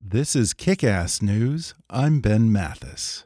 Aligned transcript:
This 0.00 0.36
is 0.36 0.54
Kick 0.54 0.84
Ass 0.84 1.20
News. 1.20 1.74
I'm 1.90 2.20
Ben 2.20 2.52
Mathis. 2.52 3.24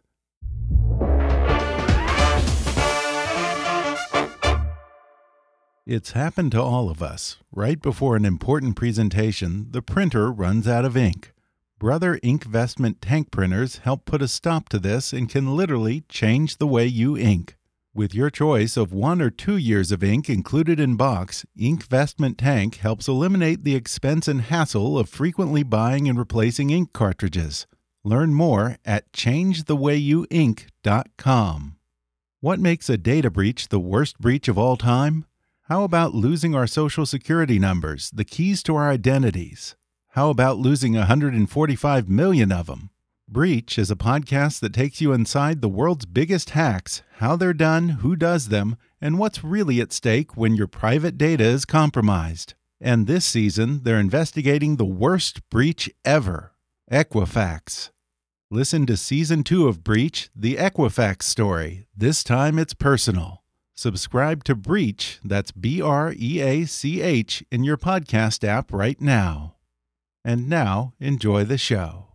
It's 5.87 6.13
happened 6.13 6.51
to 6.53 6.63
all 6.63 6.89
of 6.89 7.03
us. 7.03 7.37
Right 7.53 7.81
before 7.81 8.17
an 8.17 8.25
important 8.25 8.75
presentation, 8.75 9.67
the 9.71 9.83
printer 9.83 10.33
runs 10.33 10.67
out 10.67 10.87
of 10.87 10.97
ink. 10.97 11.35
Brother 11.79 12.19
Inkvestment 12.25 12.97
tank 13.03 13.31
printers 13.31 13.79
help 13.79 14.07
put 14.07 14.23
a 14.23 14.27
stop 14.27 14.71
to 14.71 14.79
this 14.79 15.13
and 15.13 15.29
can 15.29 15.55
literally 15.55 16.05
change 16.09 16.57
the 16.57 16.67
way 16.67 16.87
you 16.87 17.19
ink. 17.19 17.59
With 17.95 18.15
your 18.15 18.31
choice 18.31 18.79
of 18.79 18.95
one 18.95 19.21
or 19.21 19.29
two 19.29 19.59
years 19.59 19.93
of 19.93 20.03
ink 20.03 20.31
included 20.31 20.81
in 20.81 20.97
box, 20.97 21.45
Inkvestment 21.59 22.39
Tank 22.39 22.77
helps 22.77 23.07
eliminate 23.07 23.65
the 23.65 23.75
expense 23.75 24.27
and 24.27 24.41
hassle 24.41 24.99
of 24.99 25.11
frequently 25.11 25.63
buying 25.63 26.09
and 26.09 26.19
replacing 26.19 26.71
ink 26.71 26.95
cartridges. 26.95 27.67
Learn 28.03 28.33
more 28.33 28.79
at 28.87 29.13
changethewayyouink.com. 29.13 31.77
What 32.41 32.59
makes 32.59 32.89
a 32.89 32.97
data 32.97 33.31
breach 33.31 33.69
the 33.69 33.79
worst 33.79 34.19
breach 34.19 34.49
of 34.49 34.57
all 34.57 34.79
time? 34.79 35.27
How 35.65 35.85
about 35.85 36.15
losing 36.15 36.55
our 36.55 36.67
social 36.67 37.05
security 37.05 37.59
numbers, 37.59 38.11
the 38.11 38.25
keys 38.25 38.63
to 38.63 38.75
our 38.75 38.91
identities? 38.91 39.77
How 40.13 40.31
about 40.31 40.57
losing 40.57 40.95
145 40.95 42.09
million 42.09 42.53
of 42.53 42.69
them? 42.69 42.89
Breach 43.33 43.79
is 43.79 43.91
a 43.91 43.97
podcast 43.97 44.61
that 44.61 44.75
takes 44.75 45.01
you 45.01 45.15
inside 45.15 45.63
the 45.63 45.69
world's 45.69 46.05
biggest 46.05 46.51
hacks, 46.51 47.01
how 47.15 47.35
they're 47.35 47.55
done, 47.55 47.89
who 47.89 48.15
does 48.15 48.49
them, 48.49 48.77
and 49.01 49.19
what's 49.19 49.43
really 49.43 49.81
at 49.81 49.91
stake 49.91 50.37
when 50.37 50.55
your 50.55 50.67
private 50.67 51.17
data 51.17 51.45
is 51.45 51.65
compromised. 51.65 52.53
And 52.79 53.07
this 53.07 53.25
season, 53.25 53.85
they're 53.85 53.99
investigating 53.99 54.77
the 54.77 54.85
worst 54.85 55.49
breach 55.49 55.89
ever 56.05 56.53
Equifax. 56.91 57.89
Listen 58.51 58.85
to 58.85 58.99
season 58.99 59.45
two 59.45 59.67
of 59.67 59.83
Breach, 59.83 60.29
the 60.37 60.57
Equifax 60.57 61.23
story. 61.23 61.87
This 61.97 62.23
time 62.23 62.59
it's 62.59 62.75
personal. 62.75 63.45
Subscribe 63.75 64.45
to 64.45 64.55
Breach, 64.55 65.21
that's 65.25 65.53
B 65.53 65.81
R 65.81 66.13
E 66.15 66.43
A 66.43 66.67
C 66.67 67.01
H, 67.01 67.43
in 67.51 67.65
your 67.65 67.79
podcast 67.79 68.45
app 68.47 68.71
right 68.71 69.01
now. 69.01 69.55
And 70.23 70.51
now, 70.51 70.93
enjoy 71.01 71.45
the 71.45 71.57
show. 71.57 72.12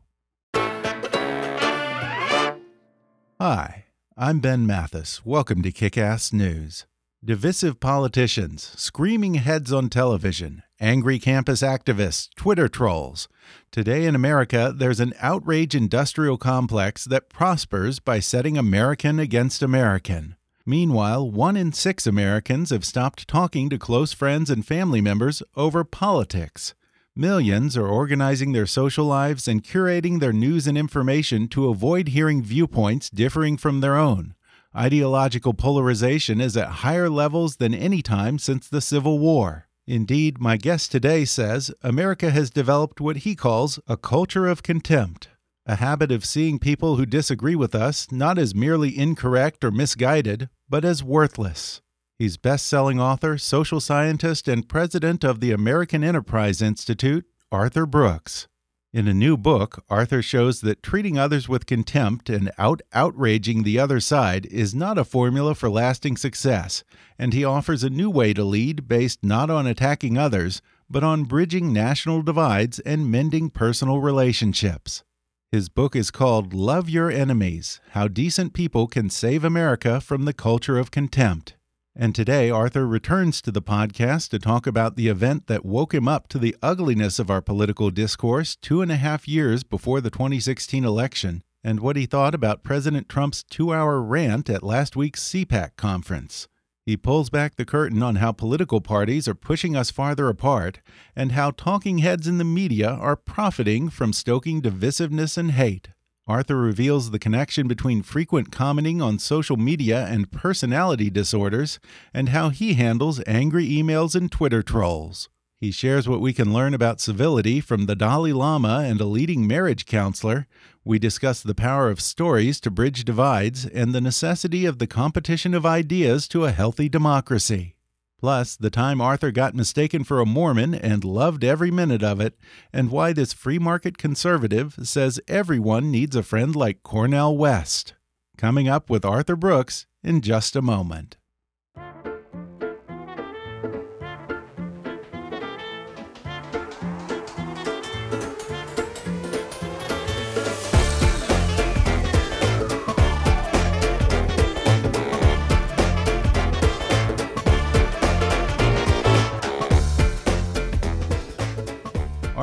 Hi, 3.39 3.85
I'm 4.17 4.39
Ben 4.39 4.65
Mathis. 4.65 5.23
Welcome 5.23 5.61
to 5.61 5.71
Kick 5.71 5.95
Ass 5.95 6.33
News. 6.33 6.87
Divisive 7.23 7.79
politicians, 7.79 8.73
screaming 8.75 9.35
heads 9.35 9.71
on 9.71 9.89
television, 9.89 10.63
angry 10.79 11.19
campus 11.19 11.61
activists, 11.61 12.29
Twitter 12.35 12.67
trolls. 12.67 13.27
Today 13.69 14.05
in 14.05 14.15
America, 14.15 14.73
there's 14.75 14.99
an 14.99 15.13
outrage 15.19 15.75
industrial 15.75 16.39
complex 16.39 17.05
that 17.05 17.29
prospers 17.29 17.99
by 17.99 18.19
setting 18.19 18.57
American 18.57 19.19
against 19.19 19.61
American. 19.61 20.35
Meanwhile, 20.65 21.29
one 21.29 21.55
in 21.55 21.73
six 21.73 22.07
Americans 22.07 22.71
have 22.71 22.83
stopped 22.83 23.27
talking 23.27 23.69
to 23.69 23.77
close 23.77 24.13
friends 24.13 24.49
and 24.49 24.65
family 24.65 24.99
members 24.99 25.43
over 25.55 25.83
politics. 25.83 26.73
Millions 27.17 27.75
are 27.75 27.87
organizing 27.87 28.51
their 28.51 28.67
social 28.67 29.05
lives 29.05 29.47
and 29.47 29.63
curating 29.63 30.19
their 30.19 30.31
news 30.31 30.67
and 30.67 30.77
information 30.77 31.47
to 31.47 31.67
avoid 31.67 32.09
hearing 32.09 32.43
viewpoints 32.43 33.09
differing 33.09 33.57
from 33.57 33.81
their 33.81 33.97
own. 33.97 34.35
Ideological 34.75 35.55
polarization 35.55 36.39
is 36.39 36.55
at 36.55 36.83
higher 36.85 37.09
levels 37.09 37.55
than 37.55 37.73
any 37.73 38.03
time 38.03 38.37
since 38.37 38.67
the 38.67 38.81
Civil 38.81 39.17
War. 39.17 39.67
Indeed, 39.87 40.39
my 40.39 40.57
guest 40.57 40.91
today 40.91 41.25
says 41.25 41.71
America 41.81 42.29
has 42.29 42.51
developed 42.51 43.01
what 43.01 43.17
he 43.17 43.33
calls 43.33 43.79
a 43.87 43.97
culture 43.97 44.45
of 44.45 44.61
contempt 44.61 45.29
a 45.67 45.75
habit 45.75 46.13
of 46.13 46.23
seeing 46.23 46.59
people 46.59 46.95
who 46.95 47.05
disagree 47.05 47.55
with 47.55 47.75
us 47.75 48.09
not 48.09 48.37
as 48.37 48.55
merely 48.55 48.97
incorrect 48.97 49.65
or 49.65 49.71
misguided, 49.71 50.49
but 50.69 50.85
as 50.85 51.03
worthless. 51.03 51.81
He's 52.19 52.37
best 52.37 52.65
selling 52.65 52.99
author, 52.99 53.37
social 53.37 53.79
scientist, 53.79 54.47
and 54.47 54.67
president 54.67 55.23
of 55.23 55.39
the 55.39 55.51
American 55.51 56.03
Enterprise 56.03 56.63
Institute, 56.63 57.25
Arthur 57.51 57.85
Brooks. 57.85 58.47
In 58.91 59.07
a 59.07 59.13
new 59.13 59.37
book, 59.37 59.83
Arthur 59.87 60.23
shows 60.23 60.61
that 60.61 60.81
treating 60.81 61.19
others 61.19 61.47
with 61.47 61.67
contempt 61.67 62.27
and 62.27 62.49
out 62.57 62.81
outraging 62.91 63.61
the 63.61 63.77
other 63.77 63.99
side 63.99 64.47
is 64.47 64.73
not 64.73 64.97
a 64.97 65.03
formula 65.03 65.53
for 65.53 65.69
lasting 65.69 66.17
success, 66.17 66.83
and 67.19 67.33
he 67.33 67.45
offers 67.45 67.83
a 67.83 67.89
new 67.89 68.09
way 68.09 68.33
to 68.33 68.43
lead 68.43 68.87
based 68.87 69.23
not 69.23 69.51
on 69.51 69.67
attacking 69.67 70.17
others, 70.17 70.59
but 70.89 71.03
on 71.03 71.25
bridging 71.25 71.71
national 71.71 72.23
divides 72.23 72.79
and 72.79 73.11
mending 73.11 73.51
personal 73.51 73.99
relationships. 73.99 75.03
His 75.51 75.69
book 75.69 75.95
is 75.95 76.09
called 76.09 76.55
Love 76.55 76.89
Your 76.89 77.11
Enemies 77.11 77.79
How 77.91 78.07
Decent 78.07 78.53
People 78.53 78.87
Can 78.87 79.11
Save 79.11 79.43
America 79.43 80.01
from 80.01 80.25
the 80.25 80.33
Culture 80.33 80.79
of 80.79 80.89
Contempt. 80.89 81.56
And 81.99 82.13
today, 82.13 82.51
Arthur 82.51 82.85
returns 82.85 83.41
to 83.41 83.51
the 83.51 83.59
podcast 83.59 84.29
to 84.29 84.37
talk 84.37 84.67
about 84.67 84.97
the 84.97 85.07
event 85.07 85.47
that 85.47 85.65
woke 85.65 85.95
him 85.95 86.07
up 86.07 86.27
to 86.27 86.37
the 86.37 86.55
ugliness 86.61 87.17
of 87.17 87.31
our 87.31 87.41
political 87.41 87.89
discourse 87.89 88.55
two 88.55 88.83
and 88.83 88.91
a 88.91 88.97
half 88.97 89.27
years 89.27 89.63
before 89.63 89.99
the 89.99 90.11
2016 90.11 90.85
election, 90.85 91.41
and 91.63 91.79
what 91.79 91.95
he 91.95 92.05
thought 92.05 92.35
about 92.35 92.63
President 92.63 93.09
Trump's 93.09 93.41
two 93.41 93.73
hour 93.73 93.99
rant 93.99 94.47
at 94.47 94.61
last 94.61 94.95
week's 94.95 95.27
CPAC 95.27 95.75
conference. 95.75 96.47
He 96.85 96.95
pulls 96.95 97.31
back 97.31 97.55
the 97.55 97.65
curtain 97.65 98.03
on 98.03 98.17
how 98.17 98.31
political 98.31 98.79
parties 98.79 99.27
are 99.27 99.33
pushing 99.33 99.75
us 99.75 99.89
farther 99.89 100.29
apart 100.29 100.81
and 101.15 101.31
how 101.31 101.49
talking 101.49 101.97
heads 101.97 102.27
in 102.27 102.37
the 102.37 102.43
media 102.43 102.91
are 102.91 103.15
profiting 103.15 103.89
from 103.89 104.13
stoking 104.13 104.61
divisiveness 104.61 105.35
and 105.35 105.49
hate. 105.49 105.89
Arthur 106.27 106.57
reveals 106.57 107.11
the 107.11 107.19
connection 107.19 107.69
between 107.69 108.03
frequent 108.03 108.51
commenting 108.51 109.01
on 109.01 109.17
social 109.17 109.55
media 109.55 110.05
and 110.07 110.29
personality 110.29 111.09
disorders 111.09 111.79
and 112.13 112.29
how 112.29 112.49
he 112.49 112.73
handles 112.73 113.21
angry 113.25 113.65
emails 113.65 114.13
and 114.13 114.29
Twitter 114.29 114.61
trolls. 114.61 115.29
He 115.61 115.71
shares 115.71 116.07
what 116.07 116.19
we 116.19 116.33
can 116.33 116.51
learn 116.51 116.73
about 116.73 116.99
civility 116.99 117.61
from 117.61 117.85
the 117.85 117.95
Dalai 117.95 118.33
Lama 118.33 118.83
and 118.85 118.99
a 118.99 119.05
leading 119.05 119.47
marriage 119.47 119.85
counselor. 119.85 120.47
We 120.83 120.99
discuss 120.99 121.41
the 121.41 121.55
power 121.55 121.89
of 121.89 122.01
stories 122.01 122.59
to 122.59 122.69
bridge 122.69 123.05
divides 123.05 123.65
and 123.65 123.95
the 123.95 124.01
necessity 124.01 124.65
of 124.65 124.79
the 124.79 124.85
competition 124.85 125.53
of 125.53 125.65
ideas 125.65 126.27
to 126.27 126.43
a 126.43 126.51
healthy 126.51 126.89
democracy. 126.89 127.76
Plus, 128.19 128.55
the 128.55 128.71
time 128.71 128.99
Arthur 128.99 129.31
got 129.31 129.53
mistaken 129.53 130.03
for 130.03 130.19
a 130.19 130.25
Mormon 130.25 130.73
and 130.73 131.03
loved 131.03 131.43
every 131.43 131.69
minute 131.69 132.01
of 132.01 132.19
it, 132.19 132.37
and 132.73 132.89
why 132.89 133.13
this 133.13 133.31
free 133.31 133.59
market 133.59 133.97
conservative 133.97 134.75
says 134.83 135.19
everyone 135.27 135.91
needs 135.91 136.15
a 136.15 136.23
friend 136.23 136.55
like 136.55 136.81
Cornel 136.81 137.37
West. 137.37 137.93
Coming 138.37 138.67
up 138.67 138.89
with 138.89 139.05
Arthur 139.05 139.35
Brooks 139.35 139.85
in 140.03 140.21
just 140.21 140.55
a 140.55 140.61
moment. 140.61 141.16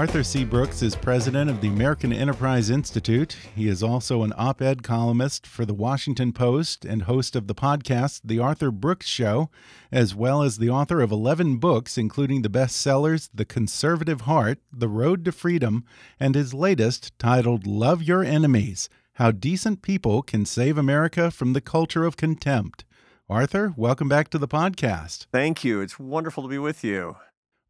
Arthur 0.05 0.23
C. 0.23 0.45
Brooks 0.45 0.83
is 0.83 0.95
president 0.95 1.49
of 1.49 1.63
the 1.63 1.69
American 1.69 2.13
Enterprise 2.13 2.69
Institute. 2.69 3.39
He 3.57 3.69
is 3.69 3.83
also 3.83 4.23
an 4.23 4.35
op 4.37 4.61
ed 4.61 4.83
columnist 4.83 5.47
for 5.47 5.65
the 5.65 5.73
Washington 5.73 6.31
Post 6.31 6.85
and 6.85 7.05
host 7.05 7.35
of 7.35 7.47
the 7.47 7.55
podcast, 7.55 8.21
The 8.23 8.39
Arthur 8.39 8.71
Brooks 8.71 9.07
Show, 9.07 9.49
as 9.91 10.15
well 10.15 10.43
as 10.43 10.59
the 10.59 10.69
author 10.69 11.01
of 11.01 11.11
11 11.11 11.57
books, 11.57 11.97
including 11.97 12.43
the 12.43 12.51
bestsellers 12.51 13.31
The 13.33 13.47
Conservative 13.47 14.21
Heart, 14.21 14.59
The 14.71 14.91
Road 14.91 15.25
to 15.25 15.33
Freedom, 15.33 15.87
and 16.21 16.35
his 16.35 16.53
latest, 16.53 17.19
titled 17.19 17.67
Love 17.67 18.03
Your 18.03 18.23
Enemies 18.23 18.91
How 19.15 19.31
Decent 19.31 19.81
People 19.81 20.21
Can 20.21 20.45
Save 20.45 20.77
America 20.77 21.31
from 21.31 21.55
the 21.55 21.63
Culture 21.63 22.05
of 22.05 22.19
Contempt. 22.19 22.85
Arthur, 23.31 23.73
welcome 23.75 24.11
back 24.11 24.29
to 24.29 24.39
the 24.39 24.47
podcast. 24.47 25.29
Thank 25.33 25.65
you. 25.65 25.81
It's 25.81 25.99
wonderful 25.99 26.43
to 26.43 26.49
be 26.51 26.59
with 26.59 26.85
you. 26.85 27.17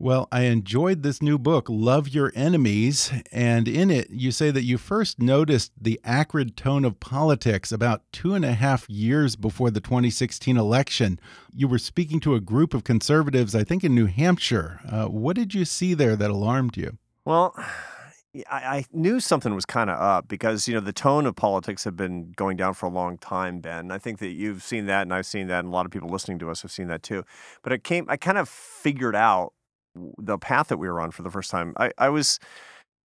Well, 0.05 0.29
I 0.31 0.43
enjoyed 0.43 1.03
this 1.03 1.23
new 1.23 1.39
book, 1.39 1.67
Love 1.71 2.11
Your 2.11 2.31
Enemies. 2.35 3.11
And 3.33 3.67
in 3.67 3.91
it, 3.91 4.11
you 4.11 4.33
say 4.33 4.51
that 4.51 4.63
you 4.63 4.77
first 4.77 5.19
noticed 5.19 5.73
the 5.81 5.99
acrid 6.05 6.59
tone 6.59 6.85
of 6.85 7.01
politics 7.01 7.73
about 7.73 8.03
two 8.13 8.35
and 8.35 8.45
a 8.45 8.53
half 8.53 8.87
years 8.91 9.35
before 9.35 9.71
the 9.71 9.81
2016 9.81 10.59
election. 10.59 11.19
You 11.55 11.69
were 11.69 11.79
speaking 11.79 12.21
to 12.21 12.35
a 12.35 12.41
group 12.41 12.75
of 12.75 12.85
conservatives, 12.85 13.55
I 13.55 13.65
think 13.65 13.83
in 13.83 13.95
New 13.95 14.05
Hampshire. 14.05 14.83
Uh, 14.87 15.07
what 15.07 15.37
did 15.37 15.55
you 15.55 15.65
see 15.65 15.95
there 15.95 16.17
that 16.17 16.31
alarmed 16.31 16.77
you? 16.77 16.99
Well, 17.25 17.57
I, 18.51 18.85
knew 18.93 19.21
something 19.21 19.55
was 19.55 19.65
kind 19.65 19.89
of 19.89 19.99
up 19.99 20.29
because 20.29 20.69
you 20.69 20.75
know 20.75 20.81
the 20.81 20.93
tone 20.93 21.25
of 21.25 21.35
politics 21.35 21.85
had 21.85 21.97
been 21.97 22.33
going 22.33 22.59
down 22.59 22.75
for 22.75 22.85
a 22.85 22.91
long 22.91 23.17
time, 23.17 23.61
Ben. 23.61 23.91
I 23.91 23.97
think 23.97 24.19
that 24.19 24.33
you've 24.33 24.63
seen 24.63 24.85
that, 24.85 25.03
and 25.03 25.15
I've 25.15 25.25
seen 25.25 25.47
that, 25.47 25.61
and 25.61 25.69
a 25.69 25.71
lot 25.71 25.87
of 25.87 25.93
people 25.93 26.11
listening 26.11 26.39
to 26.41 26.51
us 26.51 26.61
have 26.61 26.73
seen 26.73 26.89
that 26.89 27.03
too. 27.03 27.25
But 27.63 27.73
it 27.73 27.85
came, 27.85 28.05
I 28.07 28.19
kind 28.19 28.37
of 28.37 28.51
figured 28.51 29.17
out 29.17 29.54
the 30.19 30.39
path 30.39 30.69
that 30.69 30.79
we 30.79 30.89
were 30.89 31.01
on 31.01 31.11
for 31.11 31.23
the 31.23 31.31
first 31.31 31.51
time. 31.51 31.75
I, 31.79 31.91
I 31.99 32.09
was 32.09 32.39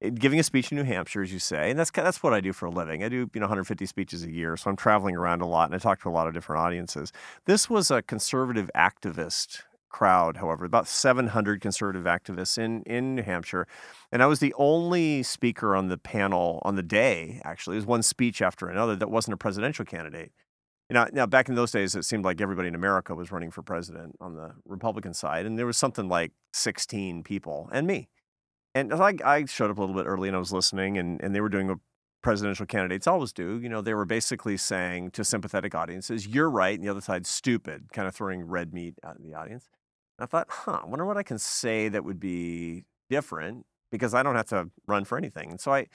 eh, 0.01 0.09
giving 0.09 0.39
a 0.39 0.43
speech 0.43 0.71
in 0.71 0.77
New 0.77 0.83
Hampshire, 0.83 1.21
as 1.21 1.33
you 1.33 1.39
say, 1.39 1.69
and 1.69 1.79
that's 1.79 1.91
that's 1.91 2.23
what 2.23 2.33
I 2.33 2.41
do 2.41 2.53
for 2.53 2.65
a 2.65 2.71
living. 2.71 3.03
I 3.03 3.09
do 3.09 3.29
you 3.33 3.39
know 3.39 3.45
150 3.45 3.85
speeches 3.85 4.23
a 4.23 4.31
year, 4.31 4.57
so 4.57 4.69
I'm 4.69 4.75
traveling 4.75 5.15
around 5.15 5.41
a 5.41 5.47
lot, 5.47 5.65
and 5.65 5.75
I 5.75 5.77
talk 5.77 6.01
to 6.01 6.09
a 6.09 6.11
lot 6.11 6.27
of 6.27 6.33
different 6.33 6.61
audiences. 6.61 7.11
This 7.45 7.69
was 7.69 7.91
a 7.91 8.01
conservative 8.01 8.69
activist 8.75 9.61
crowd, 9.89 10.37
however, 10.37 10.65
about 10.65 10.87
700 10.87 11.61
conservative 11.61 12.03
activists 12.03 12.57
in 12.57 12.83
in 12.83 13.15
New 13.15 13.23
Hampshire, 13.23 13.67
and 14.11 14.23
I 14.23 14.27
was 14.27 14.39
the 14.39 14.53
only 14.57 15.23
speaker 15.23 15.75
on 15.75 15.87
the 15.89 15.97
panel 15.97 16.61
on 16.63 16.75
the 16.75 16.83
day. 16.83 17.41
Actually, 17.43 17.77
it 17.77 17.79
was 17.79 17.85
one 17.85 18.03
speech 18.03 18.41
after 18.41 18.67
another 18.67 18.95
that 18.95 19.11
wasn't 19.11 19.33
a 19.33 19.37
presidential 19.37 19.85
candidate. 19.85 20.31
Know, 20.89 21.05
now 21.11 21.25
back 21.25 21.49
in 21.49 21.55
those 21.55 21.71
days, 21.71 21.95
it 21.95 22.05
seemed 22.05 22.23
like 22.23 22.39
everybody 22.39 22.69
in 22.69 22.75
America 22.75 23.13
was 23.13 23.31
running 23.31 23.51
for 23.51 23.61
president 23.61 24.15
on 24.21 24.35
the 24.35 24.53
Republican 24.65 25.13
side, 25.13 25.45
and 25.45 25.59
there 25.59 25.65
was 25.65 25.77
something 25.77 26.07
like 26.07 26.31
16 26.53 27.23
people 27.23 27.69
and 27.73 27.85
me. 27.85 28.07
And 28.73 28.93
I, 28.93 29.15
I 29.25 29.45
showed 29.45 29.69
up 29.69 29.77
a 29.77 29.81
little 29.81 29.95
bit 29.95 30.05
early 30.05 30.29
and 30.29 30.35
I 30.35 30.39
was 30.39 30.53
listening, 30.53 30.97
and, 30.97 31.21
and 31.21 31.35
they 31.35 31.41
were 31.41 31.49
doing 31.49 31.67
what 31.67 31.79
presidential 32.21 32.65
candidates 32.65 33.05
always 33.05 33.33
do. 33.33 33.59
You 33.61 33.69
know, 33.69 33.81
they 33.81 33.93
were 33.93 34.05
basically 34.05 34.55
saying 34.55 35.11
to 35.11 35.23
sympathetic 35.25 35.75
audiences, 35.75 36.27
"You're 36.27 36.49
right," 36.49 36.75
and 36.75 36.87
the 36.87 36.91
other 36.91 37.01
side's 37.01 37.29
stupid, 37.29 37.91
kind 37.91 38.07
of 38.07 38.15
throwing 38.15 38.43
red 38.43 38.73
meat 38.73 38.95
out 39.03 39.17
in 39.17 39.23
the 39.23 39.35
audience. 39.35 39.67
And 40.17 40.25
I 40.25 40.27
thought, 40.27 40.47
huh, 40.49 40.81
I 40.83 40.85
wonder 40.85 41.05
what 41.05 41.17
I 41.17 41.23
can 41.23 41.37
say 41.37 41.89
that 41.89 42.03
would 42.03 42.19
be 42.19 42.85
different 43.09 43.65
because 43.91 44.13
I 44.13 44.23
don't 44.23 44.35
have 44.35 44.47
to 44.47 44.69
run 44.87 45.05
for 45.05 45.17
anything. 45.17 45.51
And 45.51 45.59
so 45.59 45.73
I, 45.73 45.87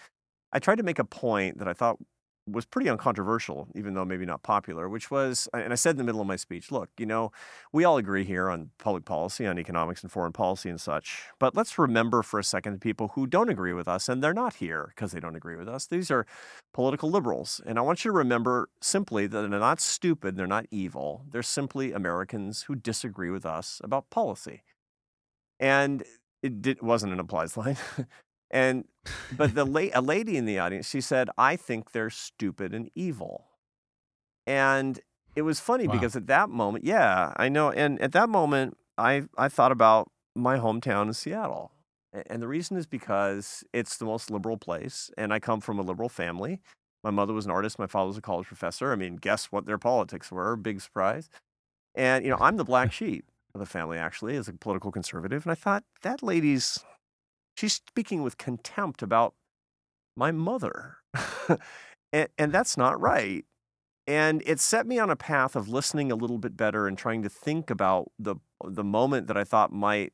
I 0.53 0.59
tried 0.59 0.77
to 0.77 0.83
make 0.83 0.99
a 0.99 1.05
point 1.05 1.59
that 1.59 1.69
I 1.69 1.73
thought 1.73 1.99
was 2.47 2.65
pretty 2.65 2.91
uncontroversial, 2.91 3.69
even 3.75 3.95
though 3.95 4.05
maybe 4.05 4.27
not 4.27 4.43
popular, 4.43 4.89
which 4.89 5.11
was, 5.11 5.49
and 5.55 5.73
I 5.73 5.77
said 5.77 5.93
in 5.93 5.97
the 5.99 6.05
middle 6.05 6.21
of 6.21 6.27
my 6.27 6.37
speech, 6.37 6.73
look, 6.73 6.91
you 6.99 7.07
know, 7.07 7.31
we 7.73 7.85
all 7.85 7.97
agree 7.99 8.25
here 8.25 8.51
on 8.51 8.71
public 8.79 9.05
policy, 9.05 9.47
on 9.47 9.59
economics 9.59 10.03
and 10.03 10.11
foreign 10.11 10.33
policy 10.33 10.69
and 10.69 10.81
such, 10.81 11.23
but 11.39 11.55
let's 11.55 11.79
remember 11.79 12.23
for 12.23 12.41
a 12.41 12.45
second 12.45 12.75
the 12.75 12.79
people 12.79 13.13
who 13.15 13.27
don't 13.27 13.49
agree 13.49 13.73
with 13.73 13.87
us, 13.87 14.09
and 14.09 14.23
they're 14.23 14.35
not 14.35 14.55
here 14.55 14.93
because 14.95 15.13
they 15.13 15.21
don't 15.21 15.37
agree 15.37 15.57
with 15.57 15.69
us. 15.69 15.87
These 15.87 16.11
are 16.11 16.27
political 16.75 17.11
liberals. 17.11 17.61
And 17.65 17.79
I 17.79 17.83
want 17.83 18.05
you 18.05 18.11
to 18.11 18.17
remember 18.17 18.69
simply 18.81 19.27
that 19.29 19.49
they're 19.49 19.61
not 19.61 19.81
stupid, 19.81 20.37
they're 20.37 20.47
not 20.47 20.67
evil, 20.71 21.25
they're 21.31 21.43
simply 21.43 21.93
Americans 21.93 22.63
who 22.63 22.75
disagree 22.75 23.31
with 23.31 23.47
us 23.47 23.81
about 23.85 24.11
policy. 24.11 24.63
And 25.61 26.03
it 26.43 26.83
wasn't 26.83 27.13
an 27.13 27.21
applies 27.21 27.57
line. 27.57 27.77
And 28.53 28.85
but 29.37 29.55
the 29.55 29.65
la- 29.65 29.89
a 29.95 30.01
lady 30.01 30.37
in 30.37 30.45
the 30.45 30.59
audience, 30.59 30.89
she 30.89 31.01
said, 31.01 31.31
"I 31.39 31.57
think 31.57 31.93
they're 31.93 32.11
stupid 32.11 32.75
and 32.75 32.91
evil." 32.95 33.47
And 34.47 35.01
it 35.35 35.43
was 35.43 35.61
funny 35.61 35.87
wow. 35.89 35.95
because 35.95 36.15
at 36.15 36.27
that 36.27 36.51
moment, 36.51 36.85
yeah, 36.85 37.33
I 37.37 37.49
know. 37.49 37.71
And 37.71 38.01
at 38.01 38.13
that 38.13 38.29
moment, 38.29 38.77
I 38.99 39.25
I 39.39 39.49
thought 39.49 39.73
about 39.73 40.11
my 40.35 40.59
hometown 40.59 41.09
in 41.09 41.15
Seattle. 41.15 41.73
And 42.27 42.43
the 42.43 42.49
reason 42.49 42.77
is 42.77 42.87
because 42.87 43.65
it's 43.73 43.97
the 43.97 44.05
most 44.05 44.31
liberal 44.31 44.59
place, 44.59 45.11
and 45.17 45.33
I 45.33 45.39
come 45.39 45.63
from 45.63 45.79
a 45.79 45.83
liberal 45.83 46.11
family. 46.11 46.61
My 47.03 47.11
mother 47.11 47.33
was 47.33 47.47
an 47.47 47.51
artist. 47.51 47.79
My 47.79 47.87
father 47.87 48.09
was 48.09 48.19
a 48.19 48.23
college 48.23 48.47
professor. 48.47 48.93
I 48.93 48.97
mean, 48.97 49.17
guess 49.17 49.47
what 49.47 49.65
their 49.65 49.79
politics 49.79 50.31
were? 50.31 50.55
Big 50.57 50.83
surprise. 50.83 51.31
And 51.95 52.23
you 52.23 52.31
know, 52.31 52.37
I'm 52.39 52.59
the 52.59 52.65
black 52.65 52.93
sheep 52.99 53.25
of 53.55 53.61
the 53.61 53.67
family, 53.67 53.97
actually, 53.97 54.37
as 54.37 54.47
a 54.47 54.53
political 54.53 54.93
conservative. 54.93 55.45
And 55.47 55.53
I 55.53 55.55
thought 55.55 55.85
that 56.03 56.23
lady's 56.23 56.85
She's 57.57 57.75
speaking 57.75 58.23
with 58.23 58.39
contempt 58.39 59.03
about 59.03 59.35
my 60.17 60.31
mother. 60.31 60.99
and, 62.13 62.29
and 62.39 62.53
that's 62.53 62.77
not 62.77 63.01
right. 63.01 63.45
And 64.07 64.43
it 64.45 64.59
set 64.59 64.87
me 64.87 64.99
on 64.99 65.11
a 65.11 65.17
path 65.17 65.55
of 65.55 65.69
listening 65.69 66.11
a 66.11 66.17
little 66.17 66.39
bit 66.39 66.57
better 66.57 66.89
and 66.89 66.99
trying 66.99 67.23
to 67.23 67.29
think 67.29 67.71
about 67.71 68.11
the 68.19 68.37
the 68.65 68.85
moment 68.85 69.29
that 69.29 69.37
I 69.37 69.45
thought 69.45 69.73
might 69.73 70.13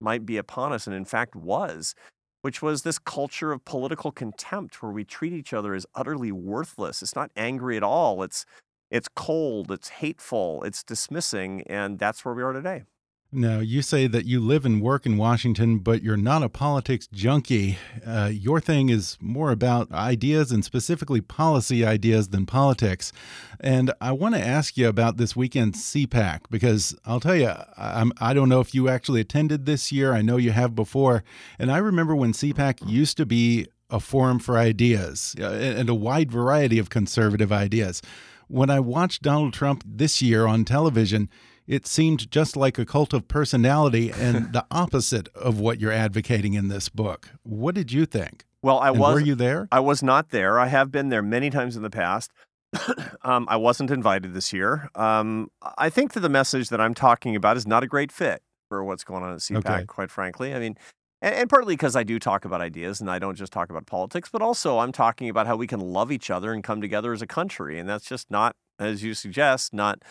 might 0.00 0.24
be 0.26 0.36
upon 0.36 0.72
us 0.72 0.86
and 0.86 0.96
in 0.96 1.04
fact 1.04 1.36
was, 1.36 1.94
which 2.40 2.62
was 2.62 2.82
this 2.82 2.98
culture 2.98 3.52
of 3.52 3.64
political 3.64 4.12
contempt 4.12 4.82
where 4.82 4.92
we 4.92 5.04
treat 5.04 5.32
each 5.32 5.52
other 5.52 5.74
as 5.74 5.86
utterly 5.94 6.32
worthless. 6.32 7.02
It's 7.02 7.14
not 7.14 7.30
angry 7.36 7.76
at 7.76 7.82
all. 7.82 8.22
It's 8.22 8.46
it's 8.90 9.08
cold, 9.08 9.70
it's 9.70 9.88
hateful, 9.88 10.62
it's 10.64 10.82
dismissing, 10.82 11.62
and 11.62 11.98
that's 11.98 12.24
where 12.24 12.34
we 12.34 12.42
are 12.42 12.52
today. 12.52 12.84
Now, 13.34 13.60
you 13.60 13.80
say 13.80 14.08
that 14.08 14.26
you 14.26 14.40
live 14.40 14.66
and 14.66 14.82
work 14.82 15.06
in 15.06 15.16
Washington, 15.16 15.78
but 15.78 16.02
you're 16.02 16.18
not 16.18 16.42
a 16.42 16.50
politics 16.50 17.06
junkie. 17.06 17.78
Uh, 18.06 18.30
your 18.30 18.60
thing 18.60 18.90
is 18.90 19.16
more 19.22 19.50
about 19.50 19.90
ideas 19.90 20.52
and 20.52 20.62
specifically 20.62 21.22
policy 21.22 21.82
ideas 21.82 22.28
than 22.28 22.44
politics. 22.44 23.10
And 23.58 23.90
I 24.02 24.12
want 24.12 24.34
to 24.34 24.46
ask 24.46 24.76
you 24.76 24.86
about 24.86 25.16
this 25.16 25.34
weekend 25.34 25.76
CPAC 25.76 26.40
because 26.50 26.94
I'll 27.06 27.20
tell 27.20 27.34
you, 27.34 27.54
I'm, 27.78 28.12
I 28.18 28.34
don't 28.34 28.50
know 28.50 28.60
if 28.60 28.74
you 28.74 28.90
actually 28.90 29.22
attended 29.22 29.64
this 29.64 29.90
year. 29.90 30.12
I 30.12 30.20
know 30.20 30.36
you 30.36 30.50
have 30.50 30.74
before. 30.74 31.24
And 31.58 31.72
I 31.72 31.78
remember 31.78 32.14
when 32.14 32.34
CPAC 32.34 32.86
used 32.86 33.16
to 33.16 33.24
be 33.24 33.66
a 33.88 33.98
forum 33.98 34.40
for 34.40 34.58
ideas 34.58 35.34
uh, 35.40 35.44
and 35.44 35.88
a 35.88 35.94
wide 35.94 36.30
variety 36.30 36.78
of 36.78 36.90
conservative 36.90 37.50
ideas. 37.50 38.02
When 38.48 38.68
I 38.68 38.80
watched 38.80 39.22
Donald 39.22 39.54
Trump 39.54 39.84
this 39.86 40.20
year 40.20 40.46
on 40.46 40.66
television, 40.66 41.30
it 41.66 41.86
seemed 41.86 42.30
just 42.30 42.56
like 42.56 42.78
a 42.78 42.84
cult 42.84 43.12
of 43.12 43.28
personality 43.28 44.10
and 44.10 44.52
the 44.52 44.66
opposite 44.70 45.28
of 45.34 45.58
what 45.58 45.80
you're 45.80 45.92
advocating 45.92 46.54
in 46.54 46.68
this 46.68 46.88
book. 46.88 47.30
What 47.42 47.74
did 47.74 47.92
you 47.92 48.06
think? 48.06 48.44
Well, 48.62 48.78
I 48.78 48.90
and 48.90 48.98
was. 48.98 49.14
Were 49.14 49.20
you 49.20 49.34
there? 49.34 49.68
I 49.72 49.80
was 49.80 50.02
not 50.02 50.30
there. 50.30 50.58
I 50.58 50.68
have 50.68 50.90
been 50.90 51.08
there 51.08 51.22
many 51.22 51.50
times 51.50 51.76
in 51.76 51.82
the 51.82 51.90
past. 51.90 52.30
um, 53.22 53.46
I 53.48 53.56
wasn't 53.56 53.90
invited 53.90 54.34
this 54.34 54.52
year. 54.52 54.88
Um, 54.94 55.50
I 55.76 55.90
think 55.90 56.12
that 56.12 56.20
the 56.20 56.28
message 56.28 56.68
that 56.70 56.80
I'm 56.80 56.94
talking 56.94 57.36
about 57.36 57.56
is 57.56 57.66
not 57.66 57.82
a 57.82 57.86
great 57.86 58.12
fit 58.12 58.42
for 58.68 58.82
what's 58.84 59.04
going 59.04 59.22
on 59.22 59.32
at 59.32 59.40
CPAC, 59.40 59.66
okay. 59.66 59.84
quite 59.84 60.10
frankly. 60.10 60.54
I 60.54 60.58
mean, 60.58 60.76
and, 61.22 61.34
and 61.34 61.48
partly 61.48 61.74
because 61.74 61.96
I 61.96 62.02
do 62.02 62.18
talk 62.18 62.44
about 62.44 62.60
ideas 62.60 63.00
and 63.00 63.10
I 63.10 63.18
don't 63.18 63.36
just 63.36 63.52
talk 63.52 63.70
about 63.70 63.86
politics, 63.86 64.28
but 64.30 64.42
also 64.42 64.80
I'm 64.80 64.92
talking 64.92 65.30
about 65.30 65.46
how 65.46 65.56
we 65.56 65.66
can 65.66 65.80
love 65.80 66.12
each 66.12 66.28
other 66.28 66.52
and 66.52 66.62
come 66.62 66.82
together 66.82 67.12
as 67.12 67.22
a 67.22 67.26
country. 67.26 67.78
And 67.78 67.88
that's 67.88 68.06
just 68.06 68.30
not 68.30 68.56
as 68.78 69.02
you 69.02 69.14
suggest, 69.14 69.72
not 69.72 70.02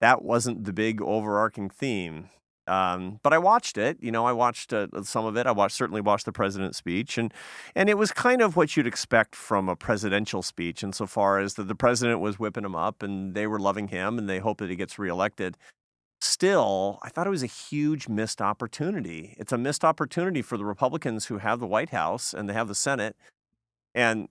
that 0.00 0.22
wasn't 0.22 0.64
the 0.64 0.72
big 0.72 1.02
overarching 1.02 1.68
theme. 1.68 2.30
Um, 2.66 3.18
but 3.24 3.32
I 3.32 3.38
watched 3.38 3.76
it. 3.76 3.96
You 4.00 4.12
know, 4.12 4.26
I 4.26 4.32
watched 4.32 4.72
uh, 4.72 4.86
some 5.02 5.24
of 5.24 5.36
it. 5.36 5.46
I 5.46 5.50
watched 5.50 5.76
certainly 5.76 6.00
watched 6.00 6.24
the 6.24 6.32
president's 6.32 6.78
speech, 6.78 7.18
and 7.18 7.34
and 7.74 7.88
it 7.88 7.98
was 7.98 8.12
kind 8.12 8.40
of 8.40 8.54
what 8.54 8.76
you'd 8.76 8.86
expect 8.86 9.34
from 9.34 9.68
a 9.68 9.74
presidential 9.74 10.40
speech, 10.40 10.84
insofar 10.84 11.40
as 11.40 11.54
that 11.54 11.66
the 11.66 11.74
president 11.74 12.20
was 12.20 12.38
whipping 12.38 12.62
them 12.62 12.76
up, 12.76 13.02
and 13.02 13.34
they 13.34 13.48
were 13.48 13.58
loving 13.58 13.88
him, 13.88 14.18
and 14.18 14.28
they 14.28 14.38
hope 14.38 14.58
that 14.58 14.70
he 14.70 14.76
gets 14.76 15.00
reelected. 15.00 15.56
Still, 16.20 16.98
I 17.02 17.08
thought 17.08 17.26
it 17.26 17.30
was 17.30 17.42
a 17.42 17.46
huge 17.46 18.08
missed 18.08 18.42
opportunity. 18.42 19.34
It's 19.38 19.52
a 19.52 19.58
missed 19.58 19.84
opportunity 19.84 20.42
for 20.42 20.56
the 20.56 20.64
Republicans 20.64 21.26
who 21.26 21.38
have 21.38 21.60
the 21.60 21.66
White 21.66 21.90
House 21.90 22.34
and 22.34 22.48
they 22.48 22.52
have 22.52 22.68
the 22.68 22.74
Senate, 22.74 23.16
and 23.94 24.28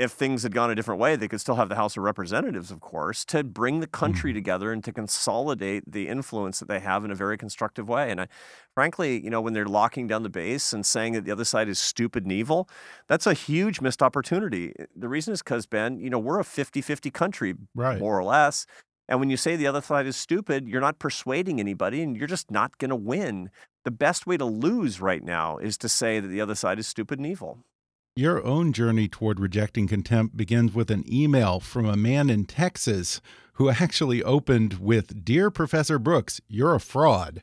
if 0.00 0.12
things 0.12 0.44
had 0.44 0.54
gone 0.54 0.70
a 0.70 0.74
different 0.74 0.98
way, 0.98 1.14
they 1.14 1.28
could 1.28 1.42
still 1.42 1.56
have 1.56 1.68
the 1.68 1.74
House 1.74 1.94
of 1.94 2.02
Representatives, 2.02 2.70
of 2.70 2.80
course, 2.80 3.22
to 3.26 3.44
bring 3.44 3.80
the 3.80 3.86
country 3.86 4.30
mm-hmm. 4.30 4.38
together 4.38 4.72
and 4.72 4.82
to 4.84 4.92
consolidate 4.92 5.84
the 5.86 6.08
influence 6.08 6.58
that 6.58 6.68
they 6.68 6.80
have 6.80 7.04
in 7.04 7.10
a 7.10 7.14
very 7.14 7.36
constructive 7.36 7.86
way. 7.86 8.10
And 8.10 8.22
I, 8.22 8.28
frankly, 8.74 9.22
you 9.22 9.28
know, 9.28 9.42
when 9.42 9.52
they're 9.52 9.66
locking 9.66 10.06
down 10.06 10.22
the 10.22 10.30
base 10.30 10.72
and 10.72 10.86
saying 10.86 11.12
that 11.12 11.26
the 11.26 11.30
other 11.30 11.44
side 11.44 11.68
is 11.68 11.78
stupid 11.78 12.22
and 12.22 12.32
evil, 12.32 12.66
that's 13.08 13.26
a 13.26 13.34
huge 13.34 13.82
missed 13.82 14.02
opportunity. 14.02 14.72
The 14.96 15.08
reason 15.08 15.34
is 15.34 15.42
because, 15.42 15.66
Ben, 15.66 15.98
you 16.00 16.08
know, 16.08 16.18
we're 16.18 16.40
a 16.40 16.44
50 16.44 16.80
50 16.80 17.10
country, 17.10 17.54
right. 17.74 17.98
more 17.98 18.18
or 18.18 18.24
less. 18.24 18.64
And 19.10 19.18
when 19.18 19.28
you 19.28 19.36
say 19.36 19.56
the 19.56 19.66
other 19.66 19.82
side 19.82 20.06
is 20.06 20.16
stupid, 20.16 20.68
you're 20.68 20.80
not 20.80 21.00
persuading 21.00 21.58
anybody 21.58 22.00
and 22.00 22.16
you're 22.16 22.28
just 22.28 22.50
not 22.50 22.78
going 22.78 22.90
to 22.90 22.96
win. 22.96 23.50
the 23.82 23.90
best 23.90 24.26
way 24.26 24.36
to 24.36 24.44
lose 24.44 25.00
right 25.00 25.24
now 25.24 25.56
is 25.56 25.78
to 25.78 25.88
say 25.88 26.20
that 26.20 26.28
the 26.28 26.40
other 26.40 26.54
side 26.54 26.78
is 26.78 26.86
stupid 26.86 27.18
and 27.18 27.26
evil. 27.26 27.64
Your 28.14 28.44
own 28.44 28.72
journey 28.72 29.08
toward 29.08 29.40
rejecting 29.40 29.88
contempt 29.88 30.36
begins 30.36 30.74
with 30.74 30.90
an 30.90 31.02
email 31.10 31.58
from 31.60 31.86
a 31.86 31.96
man 31.96 32.28
in 32.28 32.44
Texas 32.44 33.20
who 33.54 33.70
actually 33.70 34.22
opened 34.22 34.74
with 34.74 35.24
Dear 35.24 35.50
Professor 35.50 35.98
Brooks, 35.98 36.40
you're 36.46 36.74
a 36.74 36.80
fraud. 36.80 37.42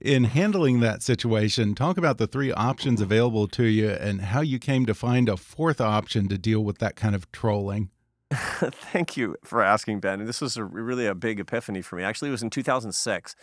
In 0.00 0.24
handling 0.24 0.80
that 0.80 1.02
situation, 1.02 1.74
talk 1.74 1.96
about 1.96 2.18
the 2.18 2.26
three 2.26 2.52
options 2.52 3.00
available 3.00 3.48
to 3.48 3.64
you 3.64 3.90
and 3.90 4.20
how 4.20 4.42
you 4.42 4.58
came 4.58 4.86
to 4.86 4.94
find 4.94 5.28
a 5.28 5.36
fourth 5.36 5.80
option 5.80 6.28
to 6.28 6.38
deal 6.38 6.62
with 6.62 6.78
that 6.78 6.96
kind 6.96 7.14
of 7.14 7.30
trolling. 7.32 7.90
Thank 8.32 9.16
you 9.16 9.36
for 9.44 9.62
asking, 9.62 10.00
Ben. 10.00 10.24
This 10.24 10.40
was 10.40 10.56
a, 10.56 10.64
really 10.64 11.06
a 11.06 11.14
big 11.14 11.40
epiphany 11.40 11.82
for 11.82 11.96
me. 11.96 12.04
Actually, 12.04 12.28
it 12.28 12.32
was 12.32 12.42
in 12.42 12.50
2006 12.50 13.34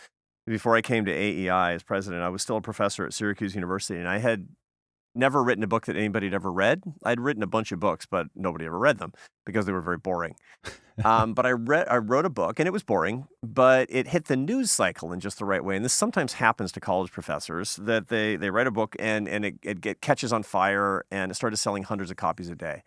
before 0.48 0.75
I 0.75 0.82
came 0.82 1.06
to 1.06 1.12
AEI 1.12 1.74
as 1.74 1.84
president, 1.84 2.24
I 2.24 2.29
was 2.29 2.41
still 2.41 2.58
a 2.58 2.62
professor 2.62 3.06
at 3.06 3.13
Syracuse 3.13 3.53
University, 3.53 4.00
and 4.00 4.08
I 4.08 4.20
had 4.20 4.48
never 5.13 5.44
written 5.44 5.63
a 5.63 5.67
book 5.67 5.86
that 5.88 5.98
anybody 5.98 6.27
had 6.27 6.34
ever 6.34 6.51
read. 6.51 6.84
I'd 7.03 7.20
written 7.20 7.44
a 7.44 7.48
bunch 7.48 7.72
of 7.72 7.79
books, 7.79 8.06
but 8.06 8.27
nobody 8.34 8.65
ever 8.65 8.79
read 8.79 9.00
them 9.00 9.12
because 9.46 9.65
they 9.65 9.74
were 9.74 9.82
very 9.82 9.98
boring. 9.98 10.36
um, 11.03 11.34
but 11.34 11.46
I 11.46 11.50
I 11.50 11.98
wrote 11.98 12.25
a 12.25 12.29
book, 12.29 12.60
and 12.60 12.67
it 12.67 12.72
was 12.72 12.84
boring, 12.84 13.27
but 13.44 13.88
it 13.91 14.08
hit 14.08 14.25
the 14.25 14.38
news 14.38 14.72
cycle 14.72 15.12
in 15.12 15.20
just 15.20 15.38
the 15.38 15.46
right 15.46 15.63
way. 15.63 15.75
And 15.75 15.84
this 15.84 15.94
sometimes 15.94 16.34
happens 16.34 16.72
to 16.74 16.79
college 16.79 17.12
professors 17.12 17.75
that 17.77 18.08
they 18.08 18.38
they 18.38 18.50
write 18.50 18.67
a 18.67 18.72
book 18.72 18.96
and 19.00 19.27
and 19.27 19.44
it, 19.44 19.56
it 19.63 19.82
get, 19.82 20.01
catches 20.01 20.32
on 20.32 20.44
fire, 20.44 21.03
and 21.12 21.32
it 21.32 21.36
started 21.36 21.58
selling 21.58 21.84
hundreds 21.84 22.10
of 22.10 22.17
copies 22.17 22.50
a 22.50 22.56
day. 22.56 22.84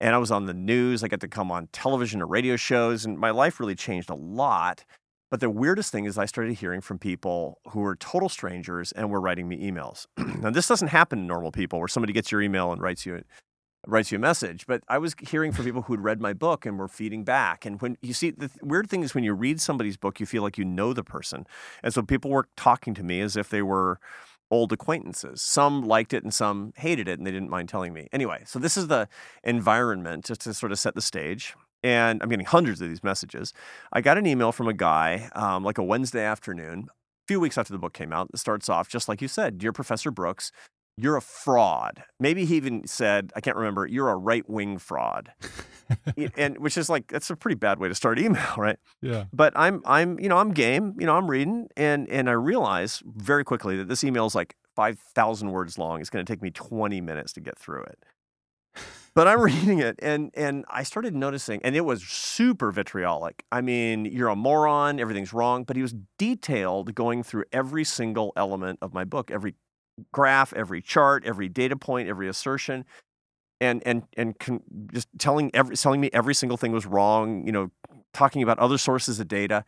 And 0.00 0.14
I 0.14 0.18
was 0.18 0.30
on 0.30 0.46
the 0.46 0.54
news. 0.54 1.04
I 1.04 1.08
got 1.08 1.20
to 1.20 1.28
come 1.28 1.50
on 1.50 1.68
television 1.72 2.22
or 2.22 2.26
radio 2.26 2.56
shows, 2.56 3.04
and 3.04 3.18
my 3.18 3.30
life 3.30 3.60
really 3.60 3.74
changed 3.74 4.10
a 4.10 4.14
lot 4.14 4.84
but 5.30 5.38
the 5.38 5.48
weirdest 5.48 5.92
thing 5.92 6.06
is, 6.06 6.18
I 6.18 6.26
started 6.26 6.54
hearing 6.54 6.80
from 6.80 6.98
people 6.98 7.60
who 7.68 7.80
were 7.80 7.94
total 7.94 8.28
strangers 8.28 8.90
and 8.92 9.10
were 9.10 9.20
writing 9.20 9.48
me 9.48 9.70
emails. 9.70 10.06
now, 10.42 10.50
this 10.50 10.66
doesn't 10.66 10.88
happen 10.88 11.20
to 11.20 11.24
normal 11.24 11.52
people, 11.52 11.78
where 11.78 11.88
somebody 11.88 12.12
gets 12.12 12.32
your 12.32 12.42
email 12.42 12.72
and 12.72 12.82
writes 12.82 13.06
you 13.06 13.22
writes 13.86 14.12
you 14.12 14.16
a 14.16 14.20
message. 14.20 14.66
But 14.66 14.82
I 14.88 14.98
was 14.98 15.14
hearing 15.20 15.52
from 15.52 15.64
people 15.64 15.82
who 15.82 15.94
had 15.94 16.04
read 16.04 16.20
my 16.20 16.32
book 16.34 16.66
and 16.66 16.78
were 16.78 16.88
feeding 16.88 17.24
back. 17.24 17.64
And 17.64 17.80
when 17.80 17.96
you 18.02 18.12
see 18.12 18.30
the 18.30 18.48
th- 18.48 18.60
weird 18.60 18.90
thing 18.90 19.02
is, 19.02 19.14
when 19.14 19.24
you 19.24 19.32
read 19.32 19.58
somebody's 19.60 19.96
book, 19.96 20.20
you 20.20 20.26
feel 20.26 20.42
like 20.42 20.58
you 20.58 20.64
know 20.64 20.92
the 20.92 21.04
person, 21.04 21.46
and 21.82 21.94
so 21.94 22.02
people 22.02 22.30
were 22.30 22.48
talking 22.56 22.92
to 22.94 23.04
me 23.04 23.20
as 23.20 23.36
if 23.36 23.48
they 23.48 23.62
were 23.62 24.00
old 24.50 24.72
acquaintances. 24.72 25.42
Some 25.42 25.82
liked 25.82 26.12
it 26.12 26.22
and 26.22 26.34
some 26.34 26.72
hated 26.76 27.08
it, 27.08 27.18
and 27.18 27.26
they 27.26 27.30
didn't 27.30 27.50
mind 27.50 27.68
telling 27.68 27.92
me. 27.92 28.08
Anyway, 28.12 28.42
so 28.46 28.58
this 28.58 28.76
is 28.76 28.88
the 28.88 29.08
environment 29.44 30.24
just 30.24 30.42
to 30.42 30.54
sort 30.54 30.72
of 30.72 30.78
set 30.78 30.94
the 30.94 31.02
stage 31.02 31.54
and 31.82 32.22
I'm 32.22 32.28
getting 32.28 32.46
hundreds 32.46 32.80
of 32.80 32.88
these 32.88 33.02
messages. 33.02 33.52
I 33.92 34.00
got 34.00 34.18
an 34.18 34.26
email 34.26 34.52
from 34.52 34.68
a 34.68 34.74
guy 34.74 35.30
um, 35.34 35.64
like 35.64 35.78
a 35.78 35.82
Wednesday 35.82 36.24
afternoon, 36.24 36.88
a 36.90 37.26
few 37.26 37.40
weeks 37.40 37.56
after 37.56 37.72
the 37.72 37.78
book 37.78 37.94
came 37.94 38.12
out. 38.12 38.28
It 38.32 38.38
starts 38.38 38.68
off 38.68 38.88
just 38.88 39.08
like 39.08 39.22
you 39.22 39.28
said, 39.28 39.58
Dear 39.58 39.72
Professor 39.72 40.10
Brooks, 40.10 40.52
you're 41.02 41.16
a 41.16 41.22
fraud. 41.22 42.04
Maybe 42.18 42.44
he 42.44 42.56
even 42.56 42.86
said, 42.86 43.32
I 43.34 43.40
can't 43.40 43.56
remember, 43.56 43.86
you're 43.86 44.08
a 44.08 44.16
right 44.16 44.48
wing 44.48 44.78
fraud. 44.78 45.32
and 46.36 46.58
which 46.58 46.78
is 46.78 46.88
like 46.88 47.08
that's 47.08 47.30
a 47.30 47.36
pretty 47.36 47.56
bad 47.56 47.78
way 47.78 47.88
to 47.88 47.94
start 47.94 48.18
email, 48.18 48.42
right? 48.56 48.78
Yeah. 49.00 49.24
But 49.32 49.52
I'm 49.56 49.82
I'm 49.84 50.18
you 50.20 50.28
know, 50.28 50.38
I'm 50.38 50.52
game, 50.52 50.94
you 50.98 51.06
know, 51.06 51.16
I'm 51.16 51.30
reading 51.30 51.68
and 51.76 52.08
and 52.08 52.28
I 52.28 52.32
realize 52.32 53.02
very 53.04 53.44
quickly 53.44 53.76
that 53.76 53.88
this 53.88 54.04
email 54.04 54.26
is 54.26 54.34
like 54.34 54.56
5,000 54.76 55.50
words 55.50 55.78
long. 55.78 56.00
It's 56.00 56.10
going 56.10 56.24
to 56.24 56.32
take 56.32 56.42
me 56.42 56.50
20 56.50 57.00
minutes 57.00 57.32
to 57.34 57.40
get 57.40 57.58
through 57.58 57.82
it 57.82 58.04
but 59.14 59.28
I'm 59.28 59.40
reading 59.52 59.78
it 59.78 59.98
and 60.00 60.30
and 60.34 60.64
I 60.68 60.82
started 60.82 61.14
noticing, 61.14 61.60
and 61.62 61.76
it 61.76 61.82
was 61.82 62.02
super 62.02 62.70
vitriolic. 62.72 63.44
I 63.50 63.60
mean, 63.60 64.04
you're 64.04 64.28
a 64.28 64.36
moron, 64.36 65.00
everything's 65.00 65.32
wrong. 65.32 65.64
But 65.64 65.76
he 65.76 65.82
was 65.82 65.94
detailed 66.18 66.94
going 66.94 67.22
through 67.22 67.44
every 67.52 67.84
single 67.84 68.32
element 68.36 68.78
of 68.82 68.94
my 68.94 69.04
book, 69.04 69.30
every 69.30 69.54
graph, 70.12 70.52
every 70.54 70.82
chart, 70.82 71.24
every 71.26 71.48
data 71.48 71.76
point, 71.76 72.08
every 72.08 72.28
assertion, 72.28 72.84
and 73.60 73.82
and 73.86 74.04
and 74.16 74.38
con- 74.38 74.62
just 74.92 75.08
telling 75.18 75.50
every 75.54 75.76
telling 75.76 76.00
me 76.00 76.10
every 76.12 76.34
single 76.34 76.56
thing 76.56 76.72
was 76.72 76.86
wrong. 76.86 77.46
You 77.46 77.52
know, 77.52 77.70
talking 78.14 78.42
about 78.42 78.58
other 78.58 78.78
sources 78.78 79.20
of 79.20 79.28
data. 79.28 79.64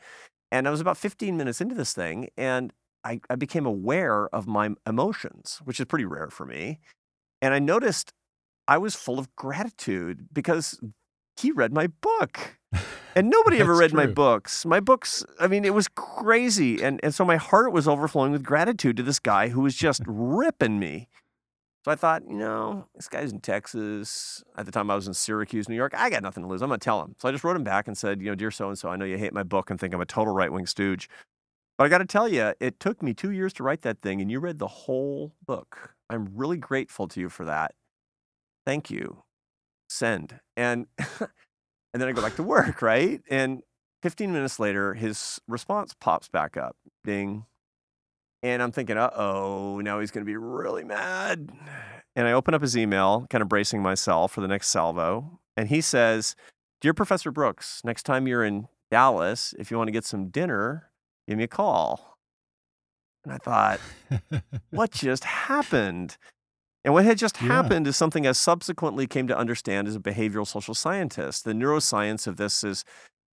And 0.53 0.69
I 0.69 0.71
was 0.71 0.81
about 0.81 0.99
15 0.99 1.37
minutes 1.37 1.61
into 1.61 1.75
this 1.75 1.95
thing, 1.95 2.29
and 2.37 2.73
I, 3.05 3.21
I 3.31 3.37
became 3.37 3.67
aware 3.67 4.29
of 4.35 4.47
my 4.47 4.71
emotions, 4.87 5.61
which 5.65 5.81
is 5.81 5.87
pretty 5.87 6.05
rare 6.05 6.31
for 6.31 6.47
me. 6.47 6.81
And 7.43 7.55
I 7.55 7.59
noticed 7.59 8.13
I 8.69 8.79
was 8.79 8.95
full 8.95 9.19
of 9.19 9.35
gratitude 9.37 10.29
because 10.33 10.81
he 11.37 11.53
read 11.53 11.73
my 11.73 11.89
book. 11.89 12.59
And 13.15 13.29
nobody 13.29 13.59
ever 13.59 13.77
read 13.77 13.91
true. 13.91 13.99
my 13.99 14.07
books. 14.07 14.65
My 14.65 14.81
books, 14.81 15.23
I 15.39 15.47
mean, 15.47 15.67
it 15.67 15.75
was 15.75 15.87
crazy. 15.89 16.83
And, 16.83 16.99
and 17.03 17.15
so 17.15 17.27
my 17.27 17.37
heart 17.37 17.71
was 17.73 17.87
overflowing 17.87 18.33
with 18.33 18.43
gratitude 18.43 18.97
to 18.97 19.03
this 19.03 19.19
guy 19.19 19.49
who 19.49 19.61
was 19.61 19.75
just 19.75 20.01
ripping 20.07 20.79
me. 20.79 21.09
So 21.85 21.91
I 21.91 21.95
thought, 21.95 22.23
you 22.27 22.39
know, 22.39 22.87
this 22.95 23.09
guy's 23.09 23.33
in 23.33 23.41
Texas. 23.41 24.43
At 24.57 24.65
the 24.65 24.73
time, 24.73 24.91
I 24.91 24.95
was 24.95 25.09
in 25.09 25.15
Syracuse, 25.15 25.69
New 25.69 25.75
York. 25.75 25.93
I 25.95 26.09
got 26.09 26.23
nothing 26.23 26.43
to 26.43 26.49
lose. 26.49 26.63
I'm 26.63 26.69
going 26.69 26.81
to 26.81 26.85
tell 26.85 27.03
him. 27.03 27.15
So 27.19 27.29
I 27.29 27.33
just 27.33 27.45
wrote 27.45 27.57
him 27.57 27.65
back 27.65 27.87
and 27.87 27.99
said, 27.99 28.23
you 28.23 28.31
know, 28.31 28.35
dear 28.35 28.51
so 28.51 28.69
and 28.69 28.79
so, 28.79 28.89
I 28.89 28.97
know 28.97 29.05
you 29.05 29.19
hate 29.19 29.35
my 29.35 29.43
book 29.43 29.69
and 29.69 29.79
think 29.79 29.93
I'm 29.93 30.01
a 30.01 30.07
total 30.07 30.33
right 30.33 30.51
wing 30.51 30.67
stooge. 30.67 31.11
But 31.77 31.85
I 31.85 31.89
got 31.89 31.99
to 31.99 32.07
tell 32.07 32.29
you, 32.29 32.55
it 32.61 32.81
took 32.81 33.03
me 33.03 33.13
two 33.13 33.33
years 33.33 33.53
to 33.55 33.63
write 33.63 33.83
that 33.83 34.01
thing, 34.01 34.21
and 34.23 34.31
you 34.31 34.41
read 34.41 34.59
the 34.59 34.69
whole 34.69 35.35
book. 35.45 35.95
I'm 36.09 36.31
really 36.35 36.57
grateful 36.57 37.09
to 37.09 37.21
you 37.21 37.29
for 37.29 37.45
that 37.45 37.75
thank 38.65 38.91
you, 38.91 39.23
send. 39.89 40.41
And 40.57 40.87
and 41.93 42.01
then 42.01 42.09
I 42.09 42.13
go 42.13 42.23
back 42.23 42.37
to 42.37 42.43
work, 42.43 42.83
right? 42.83 43.21
And 43.31 43.63
15 44.03 44.33
minutes 44.33 44.59
later, 44.59 44.95
his 44.95 45.41
response 45.47 45.95
pops 45.99 46.29
back 46.29 46.57
up. 46.57 46.77
Ding. 47.05 47.45
And 48.43 48.63
I'm 48.63 48.73
thinking, 48.73 48.97
uh 48.97 49.11
oh, 49.15 49.81
now 49.81 50.01
he's 50.01 50.11
going 50.11 50.25
to 50.25 50.31
be 50.31 50.37
really 50.37 50.85
mad. 50.85 51.51
And 52.17 52.27
I 52.27 52.33
open 52.33 52.55
up 52.55 52.63
his 52.63 52.77
email, 52.77 53.27
kind 53.31 53.41
of 53.41 53.49
bracing 53.49 53.83
myself 53.83 54.33
for 54.33 54.41
the 54.41 54.49
next 54.49 54.69
salvo. 54.69 55.39
And 55.57 55.69
he 55.69 55.81
says, 55.81 56.35
Dear 56.81 56.93
Professor 56.93 57.31
Brooks, 57.31 57.81
next 57.85 58.03
time 58.03 58.27
you're 58.27 58.45
in 58.45 58.67
Dallas, 58.91 59.55
if 59.59 59.71
you 59.71 59.77
want 59.77 59.89
to 59.89 59.93
get 59.93 60.05
some 60.05 60.29
dinner, 60.29 60.91
give 61.29 61.39
me 61.39 61.45
a 61.45 61.49
call. 61.49 62.19
And 63.25 63.33
I 63.33 63.39
thought, 63.39 63.81
what 64.71 64.91
just 64.91 65.25
happened? 65.25 66.17
And 66.85 66.95
what 66.95 67.05
had 67.05 67.19
just 67.19 67.41
yeah. 67.41 67.49
happened 67.49 67.87
is 67.87 67.97
something 67.97 68.27
I 68.27 68.33
subsequently 68.33 69.07
came 69.07 69.29
to 69.29 69.37
understand 69.37 69.87
as 69.87 69.97
a 69.97 70.01
behavioral 70.01 70.47
social 70.47 70.75
scientist. 70.75 71.45
The 71.45 71.53
neuroscience 71.53 72.27
of 72.27 72.37
this 72.37 72.65
is 72.65 72.85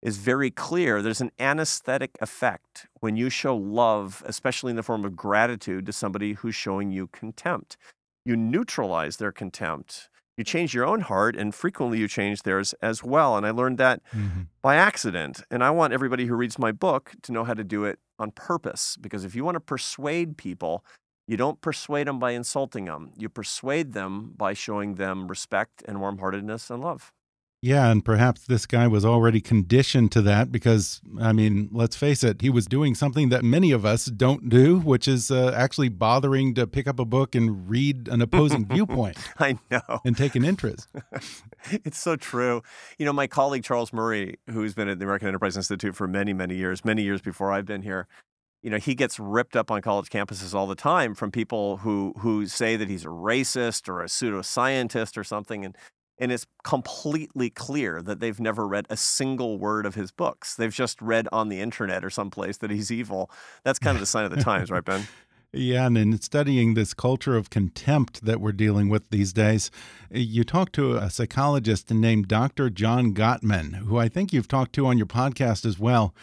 is 0.01 0.19
very 0.19 0.51
clear. 0.51 1.03
There's 1.03 1.21
an 1.21 1.33
anesthetic 1.41 2.17
effect 2.21 2.87
when 3.01 3.17
you 3.17 3.31
show 3.31 3.57
love, 3.57 4.23
especially 4.27 4.71
in 4.71 4.77
the 4.77 4.83
form 4.83 5.05
of 5.05 5.17
gratitude 5.17 5.87
to 5.87 5.93
somebody 5.93 6.35
who's 6.35 6.55
showing 6.55 6.93
you 6.93 7.09
contempt. 7.09 7.77
You 8.25 8.37
neutralize 8.37 9.17
their 9.17 9.33
contempt. 9.33 10.09
You 10.37 10.45
change 10.45 10.73
your 10.73 10.87
own 10.87 11.01
heart, 11.01 11.35
and 11.35 11.53
frequently 11.53 11.99
you 11.99 12.07
change 12.07 12.45
theirs 12.45 12.75
as 12.81 13.03
well. 13.03 13.37
And 13.37 13.45
I 13.45 13.51
learned 13.51 13.79
that 13.79 14.01
mm-hmm. 14.15 14.43
by 14.63 14.77
accident. 14.77 15.43
And 15.51 15.65
I 15.65 15.71
want 15.71 15.93
everybody 15.93 16.27
who 16.27 16.37
reads 16.37 16.61
my 16.61 16.71
book 16.71 17.15
to 17.23 17.33
know 17.33 17.43
how 17.43 17.55
to 17.55 17.65
do 17.65 17.85
it 17.85 17.99
on 18.21 18.31
purpose. 18.31 18.97
Because 19.01 19.25
if 19.25 19.35
you 19.35 19.45
want 19.45 19.57
to 19.57 19.61
persuade 19.61 20.37
people 20.37 20.85
you 21.29 21.37
don't 21.37 21.61
persuade 21.61 22.09
them 22.09 22.19
by 22.19 22.33
insulting 22.33 22.87
them. 22.87 23.13
You 23.17 23.29
persuade 23.29 23.93
them 23.93 24.33
by 24.37 24.55
showing 24.55 24.95
them 24.95 25.29
respect 25.29 25.85
and 25.87 26.01
warm 26.01 26.19
heartedness 26.19 26.71
and 26.71 26.83
love. 26.83 27.13
Yeah, 27.61 27.91
and 27.91 28.05
perhaps 28.05 28.43
this 28.47 28.67
guy 28.67 28.87
was 28.87 29.05
already 29.05 29.41
conditioned 29.41 30.13
to 30.13 30.23
that 30.23 30.53
because, 30.53 31.01
I 31.21 31.33
mean, 31.33 31.69
let's 31.73 31.97
face 31.97 32.23
it, 32.23 32.41
he 32.41 32.51
was 32.51 32.67
doing 32.67 32.95
something 32.95 33.31
that 33.31 33.45
many 33.45 33.73
of 33.73 33.85
us 33.85 34.07
don't 34.07 34.49
do, 34.49 34.79
which 34.79 35.09
is 35.09 35.31
uh, 35.33 35.53
actually 35.57 35.89
bothering 35.89 36.55
to 36.55 36.69
pick 36.69 36.87
up 36.87 37.01
a 37.01 37.05
book 37.05 37.35
and 37.35 37.69
read 37.69 38.07
an 38.07 38.23
opposing 38.23 38.65
viewpoint. 38.65 39.19
I 39.41 39.59
know. 39.73 40.01
And 40.05 40.17
take 40.17 40.37
an 40.37 40.45
interest. 40.45 40.89
it's 41.71 41.99
so 41.99 42.15
true. 42.15 42.63
You 42.97 43.05
know, 43.07 43.13
my 43.13 43.27
colleague 43.27 43.65
Charles 43.65 43.93
Murray, 43.93 44.39
who's 44.49 44.75
been 44.75 44.89
at 44.89 45.01
the 45.01 45.05
American 45.05 45.27
Enterprise 45.27 45.57
Institute 45.57 45.97
for 45.97 46.07
many, 46.07 46.33
many 46.33 46.55
years, 46.55 46.85
many 46.85 47.03
years 47.03 47.21
before 47.21 47.51
I've 47.51 47.67
been 47.67 47.83
here, 47.83 48.07
you 48.63 48.71
know, 48.71 48.79
he 48.79 48.95
gets 48.95 49.19
ripped 49.19 49.57
up 49.57 49.71
on 49.71 49.83
college 49.83 50.09
campuses 50.09 50.55
all 50.55 50.67
the 50.67 50.75
time 50.75 51.15
from 51.15 51.31
people 51.31 51.79
who 51.79 52.15
who 52.19 52.47
say 52.47 52.77
that 52.77 52.89
he's 52.89 53.05
a 53.05 53.09
racist 53.09 53.89
or 53.89 54.01
a 54.01 54.07
pseudoscientist 54.07 55.17
or 55.17 55.25
something, 55.25 55.65
and 55.65 55.77
and 56.19 56.33
it's 56.33 56.47
completely 56.65 57.51
clear 57.51 58.03
that 58.03 58.21
they've 58.21 58.41
never 58.41 58.67
read 58.67 58.87
a 58.91 58.97
single 58.97 59.59
word 59.59 59.87
of 59.87 59.95
his 59.95 60.11
books. 60.11 60.57
They've 60.57 60.75
just 60.75 61.01
read 61.01 61.29
on 61.31 61.49
the 61.49 61.61
internet 61.61 62.05
or 62.05 62.11
someplace 62.11 62.57
that 62.59 62.71
he's 62.71 62.91
evil. 62.91 63.31
That's 63.63 63.79
kind 63.79 63.97
of 63.97 64.01
the 64.01 64.07
sign 64.07 64.25
of 64.25 64.33
the 64.33 64.43
times, 64.43 64.71
right, 64.71 64.85
Ben? 64.85 65.07
Yeah, 65.51 65.87
and 65.87 65.97
in 65.97 66.21
studying 66.21 66.75
this 66.75 66.93
culture 66.93 67.35
of 67.35 67.49
contempt 67.49 68.27
that 68.27 68.39
we're 68.39 68.53
dealing 68.53 68.91
with 68.91 69.09
these 69.09 69.33
days, 69.33 69.71
you 70.11 70.45
talked 70.45 70.75
to 70.75 70.97
a 70.97 71.09
psychologist 71.09 71.91
named 71.91 72.29
Dr. 72.29 72.69
John 72.69 73.15
Gottman, 73.15 73.77
who 73.77 73.97
I 73.97 74.09
think 74.09 74.31
you've 74.31 74.47
talked 74.47 74.75
to 74.75 74.85
on 74.87 74.99
your 74.99 75.07
podcast 75.07 75.65
as 75.65 75.79
well. 75.79 76.15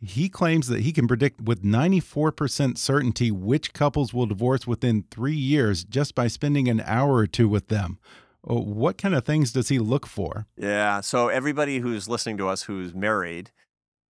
He 0.00 0.28
claims 0.28 0.68
that 0.68 0.80
he 0.80 0.92
can 0.92 1.06
predict 1.06 1.42
with 1.42 1.62
94% 1.62 2.78
certainty 2.78 3.30
which 3.30 3.72
couples 3.72 4.14
will 4.14 4.26
divorce 4.26 4.66
within 4.66 5.04
three 5.10 5.34
years 5.34 5.84
just 5.84 6.14
by 6.14 6.26
spending 6.26 6.68
an 6.68 6.82
hour 6.86 7.16
or 7.16 7.26
two 7.26 7.48
with 7.48 7.68
them. 7.68 7.98
Oh, 8.46 8.60
what 8.60 8.96
kind 8.96 9.14
of 9.14 9.26
things 9.26 9.52
does 9.52 9.68
he 9.68 9.78
look 9.78 10.06
for? 10.06 10.46
Yeah. 10.56 11.02
So, 11.02 11.28
everybody 11.28 11.80
who's 11.80 12.08
listening 12.08 12.38
to 12.38 12.48
us 12.48 12.62
who's 12.62 12.94
married, 12.94 13.50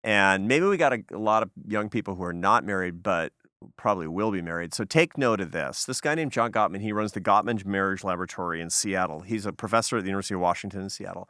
and 0.04 0.46
maybe 0.46 0.66
we 0.66 0.76
got 0.76 0.92
a, 0.92 1.02
a 1.12 1.18
lot 1.18 1.42
of 1.42 1.50
young 1.66 1.88
people 1.88 2.14
who 2.14 2.24
are 2.24 2.34
not 2.34 2.62
married, 2.64 3.02
but 3.02 3.32
probably 3.76 4.06
will 4.06 4.30
be 4.30 4.42
married. 4.42 4.74
So 4.74 4.84
take 4.84 5.18
note 5.18 5.40
of 5.40 5.52
this. 5.52 5.84
This 5.84 6.00
guy 6.00 6.14
named 6.14 6.32
John 6.32 6.52
Gottman, 6.52 6.80
he 6.80 6.92
runs 6.92 7.12
the 7.12 7.20
Gottman 7.20 7.64
Marriage 7.64 8.04
Laboratory 8.04 8.60
in 8.60 8.70
Seattle. 8.70 9.20
He's 9.20 9.46
a 9.46 9.52
professor 9.52 9.96
at 9.96 10.04
the 10.04 10.08
University 10.08 10.34
of 10.34 10.40
Washington 10.40 10.82
in 10.82 10.90
Seattle. 10.90 11.28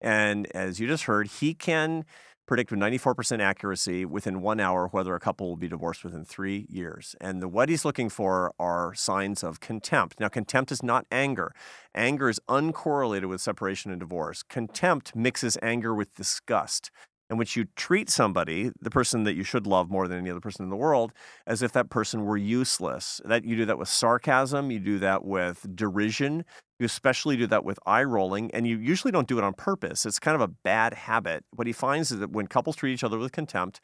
And 0.00 0.46
as 0.54 0.80
you 0.80 0.86
just 0.86 1.04
heard, 1.04 1.26
he 1.26 1.54
can 1.54 2.04
predict 2.48 2.70
with 2.70 2.80
94% 2.80 3.40
accuracy 3.40 4.04
within 4.04 4.40
one 4.40 4.58
hour 4.58 4.88
whether 4.88 5.14
a 5.14 5.20
couple 5.20 5.48
will 5.48 5.56
be 5.56 5.68
divorced 5.68 6.02
within 6.02 6.24
three 6.24 6.66
years. 6.70 7.14
And 7.20 7.42
the, 7.42 7.46
what 7.46 7.68
he's 7.68 7.84
looking 7.84 8.08
for 8.08 8.52
are 8.58 8.94
signs 8.94 9.44
of 9.44 9.60
contempt. 9.60 10.18
Now, 10.18 10.28
contempt 10.28 10.72
is 10.72 10.82
not 10.82 11.06
anger. 11.12 11.54
Anger 11.94 12.28
is 12.28 12.40
uncorrelated 12.48 13.28
with 13.28 13.42
separation 13.42 13.90
and 13.90 14.00
divorce. 14.00 14.42
Contempt 14.42 15.14
mixes 15.14 15.58
anger 15.62 15.94
with 15.94 16.14
disgust 16.14 16.90
in 17.30 17.36
which 17.36 17.56
you 17.56 17.66
treat 17.76 18.08
somebody, 18.08 18.70
the 18.80 18.90
person 18.90 19.24
that 19.24 19.34
you 19.34 19.44
should 19.44 19.66
love 19.66 19.90
more 19.90 20.08
than 20.08 20.18
any 20.18 20.30
other 20.30 20.40
person 20.40 20.62
in 20.64 20.70
the 20.70 20.76
world, 20.76 21.12
as 21.46 21.60
if 21.60 21.72
that 21.72 21.90
person 21.90 22.24
were 22.24 22.38
useless. 22.38 23.20
That 23.24 23.44
you 23.44 23.54
do 23.56 23.66
that 23.66 23.78
with 23.78 23.88
sarcasm, 23.88 24.70
you 24.70 24.78
do 24.78 24.98
that 25.00 25.24
with 25.24 25.66
derision, 25.74 26.46
you 26.78 26.86
especially 26.86 27.36
do 27.36 27.46
that 27.48 27.64
with 27.64 27.78
eye 27.86 28.04
rolling, 28.04 28.50
and 28.52 28.66
you 28.66 28.78
usually 28.78 29.10
don't 29.10 29.26
do 29.26 29.38
it 29.38 29.44
on 29.44 29.54
purpose. 29.54 30.06
It's 30.06 30.18
kind 30.18 30.34
of 30.34 30.40
a 30.40 30.48
bad 30.48 30.94
habit. 30.94 31.44
What 31.54 31.66
he 31.66 31.72
finds 31.72 32.10
is 32.10 32.20
that 32.20 32.30
when 32.30 32.46
couples 32.46 32.76
treat 32.76 32.92
each 32.92 33.04
other 33.04 33.18
with 33.18 33.32
contempt, 33.32 33.80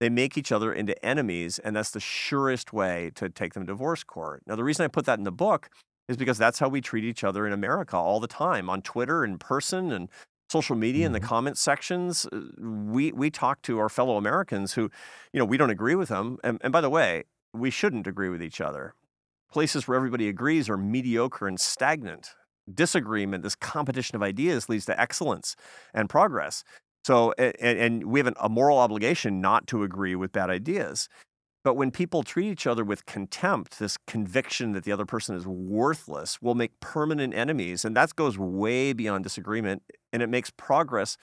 they 0.00 0.08
make 0.08 0.36
each 0.36 0.52
other 0.52 0.72
into 0.72 1.02
enemies, 1.04 1.58
and 1.58 1.74
that's 1.74 1.90
the 1.90 2.00
surest 2.00 2.72
way 2.72 3.10
to 3.14 3.28
take 3.28 3.54
them 3.54 3.66
to 3.66 3.72
divorce 3.72 4.04
court. 4.04 4.42
Now, 4.46 4.56
the 4.56 4.64
reason 4.64 4.84
I 4.84 4.88
put 4.88 5.06
that 5.06 5.18
in 5.18 5.24
the 5.24 5.32
book 5.32 5.70
is 6.08 6.16
because 6.16 6.36
that's 6.36 6.58
how 6.58 6.68
we 6.68 6.80
treat 6.80 7.04
each 7.04 7.24
other 7.24 7.46
in 7.46 7.52
America 7.52 7.96
all 7.96 8.20
the 8.20 8.26
time 8.26 8.68
on 8.68 8.82
Twitter, 8.82 9.24
in 9.24 9.38
person, 9.38 9.92
and 9.92 10.08
social 10.50 10.76
media 10.76 11.06
mm-hmm. 11.06 11.14
in 11.14 11.20
the 11.20 11.26
comment 11.26 11.56
sections. 11.56 12.26
Uh, 12.26 12.40
we 12.58 13.12
we 13.12 13.30
talk 13.30 13.62
to 13.62 13.78
our 13.78 13.88
fellow 13.88 14.16
Americans 14.16 14.74
who, 14.74 14.90
you 15.32 15.38
know, 15.38 15.44
we 15.44 15.56
don't 15.56 15.70
agree 15.70 15.94
with 15.94 16.08
them. 16.08 16.38
And, 16.44 16.58
and 16.62 16.72
by 16.72 16.80
the 16.80 16.90
way, 16.90 17.24
we 17.54 17.70
shouldn't 17.70 18.06
agree 18.06 18.28
with 18.28 18.42
each 18.42 18.60
other. 18.60 18.94
Places 19.54 19.86
where 19.86 19.94
everybody 19.94 20.28
agrees 20.28 20.68
are 20.68 20.76
mediocre 20.76 21.46
and 21.46 21.60
stagnant. 21.60 22.34
Disagreement, 22.74 23.44
this 23.44 23.54
competition 23.54 24.16
of 24.16 24.22
ideas, 24.24 24.68
leads 24.68 24.84
to 24.86 25.00
excellence 25.00 25.54
and 25.94 26.10
progress. 26.10 26.64
So, 27.04 27.32
and, 27.38 27.78
and 27.78 28.04
we 28.06 28.18
have 28.18 28.34
a 28.40 28.48
moral 28.48 28.78
obligation 28.78 29.40
not 29.40 29.68
to 29.68 29.84
agree 29.84 30.16
with 30.16 30.32
bad 30.32 30.50
ideas. 30.50 31.08
But 31.62 31.74
when 31.74 31.92
people 31.92 32.24
treat 32.24 32.50
each 32.50 32.66
other 32.66 32.82
with 32.82 33.06
contempt, 33.06 33.78
this 33.78 33.96
conviction 34.08 34.72
that 34.72 34.82
the 34.82 34.90
other 34.90 35.06
person 35.06 35.36
is 35.36 35.46
worthless 35.46 36.42
will 36.42 36.56
make 36.56 36.80
permanent 36.80 37.32
enemies. 37.32 37.84
And 37.84 37.96
that 37.96 38.16
goes 38.16 38.36
way 38.36 38.92
beyond 38.92 39.22
disagreement 39.22 39.84
and 40.12 40.20
it 40.20 40.28
makes 40.28 40.50
progress 40.50 41.16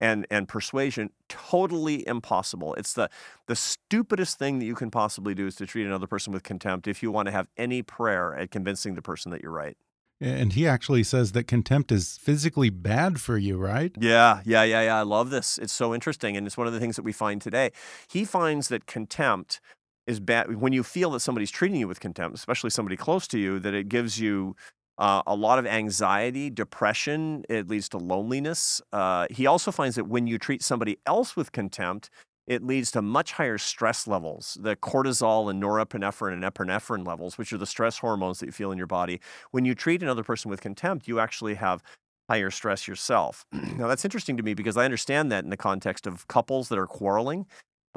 and, 0.00 0.26
and 0.30 0.48
persuasion 0.48 1.10
totally 1.28 2.06
impossible. 2.06 2.74
It's 2.74 2.92
the, 2.92 3.10
the 3.46 3.56
stupidest 3.56 4.38
thing 4.38 4.58
that 4.58 4.64
you 4.64 4.74
can 4.74 4.90
possibly 4.90 5.34
do 5.34 5.46
is 5.46 5.56
to 5.56 5.66
treat 5.66 5.86
another 5.86 6.06
person 6.06 6.32
with 6.32 6.42
contempt 6.42 6.86
if 6.86 7.02
you 7.02 7.10
want 7.10 7.26
to 7.26 7.32
have 7.32 7.48
any 7.56 7.82
prayer 7.82 8.34
at 8.34 8.50
convincing 8.50 8.94
the 8.94 9.02
person 9.02 9.32
that 9.32 9.42
you're 9.42 9.52
right. 9.52 9.76
And 10.20 10.52
he 10.52 10.66
actually 10.66 11.04
says 11.04 11.30
that 11.32 11.44
contempt 11.44 11.92
is 11.92 12.18
physically 12.18 12.70
bad 12.70 13.20
for 13.20 13.38
you, 13.38 13.56
right? 13.56 13.92
Yeah, 14.00 14.40
yeah, 14.44 14.64
yeah, 14.64 14.82
yeah. 14.82 14.98
I 14.98 15.02
love 15.02 15.30
this. 15.30 15.58
It's 15.58 15.72
so 15.72 15.94
interesting. 15.94 16.36
And 16.36 16.44
it's 16.44 16.56
one 16.56 16.66
of 16.66 16.72
the 16.72 16.80
things 16.80 16.96
that 16.96 17.04
we 17.04 17.12
find 17.12 17.40
today. 17.40 17.70
He 18.08 18.24
finds 18.24 18.66
that 18.68 18.86
contempt 18.86 19.60
is 20.08 20.18
bad 20.18 20.56
when 20.56 20.72
you 20.72 20.82
feel 20.82 21.10
that 21.10 21.20
somebody's 21.20 21.52
treating 21.52 21.78
you 21.78 21.86
with 21.86 22.00
contempt, 22.00 22.36
especially 22.36 22.70
somebody 22.70 22.96
close 22.96 23.28
to 23.28 23.38
you, 23.38 23.60
that 23.60 23.74
it 23.74 23.88
gives 23.88 24.18
you 24.18 24.56
uh, 24.98 25.22
a 25.26 25.34
lot 25.34 25.58
of 25.58 25.66
anxiety, 25.66 26.50
depression. 26.50 27.44
It 27.48 27.68
leads 27.68 27.88
to 27.90 27.98
loneliness. 27.98 28.82
Uh, 28.92 29.26
he 29.30 29.46
also 29.46 29.70
finds 29.70 29.96
that 29.96 30.08
when 30.08 30.26
you 30.26 30.38
treat 30.38 30.62
somebody 30.62 30.98
else 31.06 31.36
with 31.36 31.52
contempt, 31.52 32.10
it 32.46 32.64
leads 32.64 32.90
to 32.92 33.02
much 33.02 33.32
higher 33.32 33.58
stress 33.58 34.06
levels. 34.06 34.56
The 34.60 34.74
cortisol 34.74 35.50
and 35.50 35.62
norepinephrine 35.62 36.32
and 36.32 36.42
epinephrine 36.42 37.06
levels, 37.06 37.36
which 37.38 37.52
are 37.52 37.58
the 37.58 37.66
stress 37.66 37.98
hormones 37.98 38.40
that 38.40 38.46
you 38.46 38.52
feel 38.52 38.72
in 38.72 38.78
your 38.78 38.86
body. 38.86 39.20
When 39.50 39.64
you 39.64 39.74
treat 39.74 40.02
another 40.02 40.24
person 40.24 40.50
with 40.50 40.60
contempt, 40.60 41.06
you 41.06 41.20
actually 41.20 41.54
have 41.54 41.82
higher 42.28 42.50
stress 42.50 42.88
yourself. 42.88 43.46
now, 43.52 43.86
that's 43.86 44.04
interesting 44.04 44.36
to 44.38 44.42
me 44.42 44.54
because 44.54 44.76
I 44.76 44.84
understand 44.84 45.30
that 45.30 45.44
in 45.44 45.50
the 45.50 45.56
context 45.56 46.06
of 46.06 46.26
couples 46.28 46.68
that 46.70 46.78
are 46.78 46.86
quarreling 46.86 47.46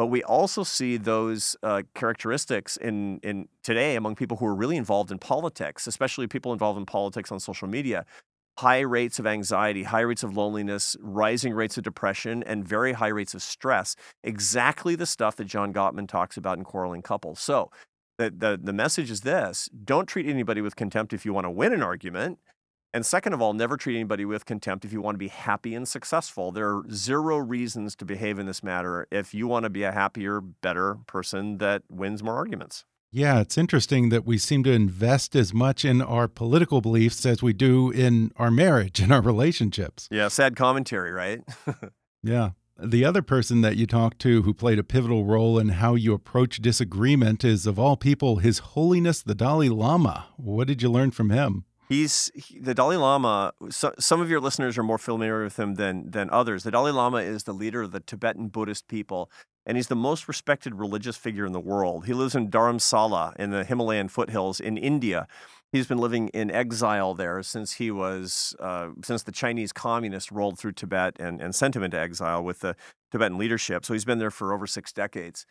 but 0.01 0.07
we 0.07 0.23
also 0.23 0.63
see 0.63 0.97
those 0.97 1.55
uh, 1.61 1.83
characteristics 1.93 2.75
in, 2.75 3.19
in 3.19 3.47
today 3.61 3.95
among 3.95 4.15
people 4.15 4.37
who 4.37 4.47
are 4.47 4.55
really 4.55 4.75
involved 4.75 5.11
in 5.11 5.19
politics, 5.19 5.85
especially 5.85 6.25
people 6.25 6.51
involved 6.51 6.79
in 6.79 6.87
politics 6.87 7.31
on 7.31 7.39
social 7.39 7.67
media. 7.67 8.03
High 8.57 8.79
rates 8.79 9.19
of 9.19 9.27
anxiety, 9.27 9.83
high 9.83 9.99
rates 9.99 10.23
of 10.23 10.35
loneliness, 10.35 10.97
rising 10.99 11.53
rates 11.53 11.77
of 11.77 11.83
depression, 11.83 12.41
and 12.41 12.67
very 12.67 12.93
high 12.93 13.09
rates 13.09 13.35
of 13.35 13.43
stress. 13.43 13.95
Exactly 14.23 14.95
the 14.95 15.05
stuff 15.05 15.35
that 15.35 15.45
John 15.45 15.71
Gottman 15.71 16.07
talks 16.07 16.35
about 16.35 16.57
in 16.57 16.63
quarreling 16.63 17.03
couples. 17.03 17.39
So, 17.39 17.69
the, 18.17 18.31
the, 18.31 18.59
the 18.59 18.73
message 18.73 19.11
is 19.11 19.21
this 19.21 19.69
don't 19.85 20.07
treat 20.07 20.25
anybody 20.25 20.61
with 20.61 20.75
contempt 20.75 21.13
if 21.13 21.27
you 21.27 21.31
want 21.31 21.45
to 21.45 21.51
win 21.51 21.73
an 21.73 21.83
argument. 21.83 22.39
And 22.93 23.05
second 23.05 23.33
of 23.33 23.41
all, 23.41 23.53
never 23.53 23.77
treat 23.77 23.95
anybody 23.95 24.25
with 24.25 24.45
contempt 24.45 24.83
if 24.83 24.91
you 24.91 25.01
want 25.01 25.15
to 25.15 25.19
be 25.19 25.29
happy 25.29 25.73
and 25.75 25.87
successful. 25.87 26.51
There 26.51 26.69
are 26.69 26.83
zero 26.91 27.37
reasons 27.37 27.95
to 27.97 28.05
behave 28.05 28.37
in 28.37 28.45
this 28.45 28.63
matter 28.63 29.07
if 29.11 29.33
you 29.33 29.47
want 29.47 29.63
to 29.63 29.69
be 29.69 29.83
a 29.83 29.91
happier, 29.91 30.41
better 30.41 30.97
person 31.07 31.59
that 31.59 31.83
wins 31.89 32.21
more 32.21 32.35
arguments. 32.35 32.83
Yeah, 33.13 33.41
it's 33.41 33.57
interesting 33.57 34.09
that 34.09 34.25
we 34.25 34.37
seem 34.37 34.63
to 34.63 34.71
invest 34.71 35.35
as 35.35 35.53
much 35.53 35.83
in 35.83 36.01
our 36.01 36.29
political 36.29 36.79
beliefs 36.79 37.25
as 37.25 37.43
we 37.43 37.51
do 37.51 37.91
in 37.91 38.31
our 38.37 38.51
marriage 38.51 39.01
and 39.01 39.11
our 39.11 39.21
relationships. 39.21 40.07
Yeah, 40.09 40.29
sad 40.29 40.55
commentary, 40.55 41.11
right? 41.11 41.41
yeah. 42.23 42.51
The 42.81 43.05
other 43.05 43.21
person 43.21 43.61
that 43.61 43.75
you 43.75 43.85
talked 43.85 44.19
to 44.19 44.41
who 44.43 44.53
played 44.53 44.79
a 44.79 44.83
pivotal 44.83 45.25
role 45.25 45.59
in 45.59 45.69
how 45.69 45.95
you 45.95 46.13
approach 46.13 46.61
disagreement 46.61 47.43
is, 47.43 47.67
of 47.67 47.77
all 47.77 47.95
people, 47.95 48.37
His 48.37 48.59
Holiness 48.59 49.21
the 49.21 49.35
Dalai 49.35 49.69
Lama. 49.69 50.27
What 50.37 50.67
did 50.67 50.81
you 50.81 50.89
learn 50.89 51.11
from 51.11 51.29
him? 51.29 51.65
He's 51.91 52.31
he, 52.33 52.57
the 52.57 52.73
Dalai 52.73 52.95
Lama. 52.95 53.51
So, 53.69 53.93
some 53.99 54.21
of 54.21 54.29
your 54.29 54.39
listeners 54.39 54.77
are 54.77 54.83
more 54.83 54.97
familiar 54.97 55.43
with 55.43 55.59
him 55.59 55.75
than 55.75 56.09
than 56.09 56.29
others. 56.29 56.63
The 56.63 56.71
Dalai 56.71 56.91
Lama 56.91 57.17
is 57.17 57.43
the 57.43 57.51
leader 57.51 57.81
of 57.81 57.91
the 57.91 57.99
Tibetan 57.99 58.47
Buddhist 58.47 58.87
people, 58.87 59.29
and 59.65 59.75
he's 59.75 59.89
the 59.89 59.95
most 59.95 60.29
respected 60.29 60.75
religious 60.75 61.17
figure 61.17 61.45
in 61.45 61.51
the 61.51 61.59
world. 61.59 62.05
He 62.05 62.13
lives 62.13 62.33
in 62.33 62.49
Dharamsala 62.49 63.35
in 63.35 63.49
the 63.49 63.65
Himalayan 63.65 64.07
foothills 64.07 64.61
in 64.61 64.77
India. 64.77 65.27
He's 65.73 65.85
been 65.85 65.97
living 65.97 66.29
in 66.29 66.49
exile 66.49 67.13
there 67.13 67.43
since 67.43 67.73
he 67.73 67.91
was 67.91 68.55
uh, 68.61 68.91
since 69.03 69.23
the 69.23 69.33
Chinese 69.33 69.73
communists 69.73 70.31
rolled 70.31 70.57
through 70.57 70.71
Tibet 70.71 71.17
and, 71.19 71.41
and 71.41 71.53
sent 71.53 71.75
him 71.75 71.83
into 71.83 71.99
exile 71.99 72.41
with 72.41 72.61
the 72.61 72.77
Tibetan 73.11 73.37
leadership. 73.37 73.83
So 73.85 73.91
he's 73.91 74.05
been 74.05 74.19
there 74.19 74.31
for 74.31 74.53
over 74.53 74.65
six 74.65 74.93
decades. 74.93 75.45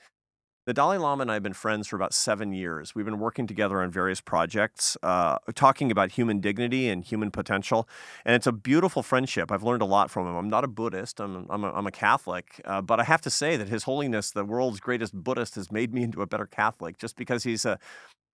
The 0.67 0.75
Dalai 0.75 0.99
Lama 0.99 1.23
and 1.23 1.31
I 1.31 1.35
have 1.35 1.43
been 1.43 1.55
friends 1.55 1.87
for 1.89 1.97
about 1.97 2.13
seven 2.13 2.53
years. 2.53 2.95
We've 2.95 3.07
been 3.07 3.19
working 3.19 3.47
together 3.47 3.81
on 3.81 3.91
various 3.91 4.21
projects, 4.21 4.95
uh, 5.03 5.39
talking 5.55 5.91
about 5.91 6.13
human 6.13 6.39
dignity 6.39 6.91
and 6.91 7.03
human 7.03 7.31
potential. 7.31 7.89
And 8.27 8.37
it's 8.37 8.47
a 8.47 8.53
beautiful 8.53 9.03
friendship. 9.03 9.51
I've 9.51 9.63
learned 9.63 9.81
a 9.81 9.87
lot 9.87 10.11
from 10.11 10.27
him. 10.27 10.37
I'm 10.37 10.51
not 10.51 10.63
a 10.63 10.69
Buddhist, 10.69 11.19
I'm, 11.19 11.47
I'm, 11.49 11.65
a, 11.65 11.73
I'm 11.73 11.87
a 11.87 11.91
Catholic. 11.91 12.61
Uh, 12.67 12.83
but 12.83 13.01
I 13.01 13.05
have 13.05 13.23
to 13.23 13.31
say 13.31 13.57
that 13.57 13.69
His 13.69 13.85
Holiness, 13.85 14.33
the 14.33 14.45
world's 14.45 14.81
greatest 14.81 15.15
Buddhist, 15.15 15.55
has 15.55 15.73
made 15.73 15.95
me 15.95 16.03
into 16.05 16.21
a 16.21 16.27
better 16.27 16.47
Catholic 16.47 16.99
just 16.99 17.17
because 17.17 17.43
he's 17.43 17.65
a. 17.65 17.79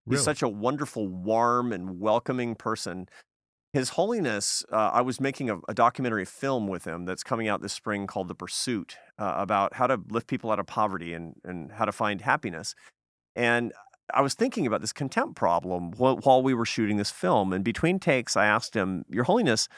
He's 0.09 0.19
really? 0.19 0.25
such 0.25 0.43
a 0.43 0.49
wonderful, 0.49 1.09
warm, 1.09 1.73
and 1.73 1.99
welcoming 1.99 2.55
person 2.55 3.09
his 3.77 3.91
Holiness, 3.91 4.65
uh, 4.73 4.91
I 4.95 5.03
was 5.03 5.21
making 5.21 5.51
a, 5.51 5.59
a, 5.69 5.75
documentary 5.75 6.25
film 6.25 6.67
with 6.67 6.87
him 6.87 7.05
that's 7.05 7.23
coming 7.23 7.47
out 7.47 7.61
this 7.61 7.75
spring 7.75 8.07
called 8.07 8.29
The 8.29 8.35
Pursuit 8.35 8.97
uh, 9.19 9.35
about 9.37 9.75
how 9.75 9.87
to 9.87 10.01
lift 10.09 10.29
people 10.29 10.51
out 10.51 10.59
of 10.59 10.67
poverty 10.67 11.13
and, 11.13 11.35
and 11.45 11.71
how 11.73 11.85
to 11.85 11.93
find 11.93 12.23
happiness. 12.23 12.75
And 13.35 13.75
I 14.15 14.23
was 14.23 14.33
thinking 14.33 14.67
about 14.67 14.81
this 14.81 14.95
contempt 14.95 15.37
problem 15.37 15.91
while, 15.93 16.17
while 16.17 16.43
we 16.43 16.55
were 16.55 16.65
shooting 16.65 16.97
this 16.97 17.11
film. 17.11 17.53
And 17.53 17.63
between 17.63 17.99
takes, 17.99 18.35
I 18.35 18.47
asked 18.47 18.75
him, 18.75 19.05
Your 19.11 19.25
Holiness, 19.25 19.69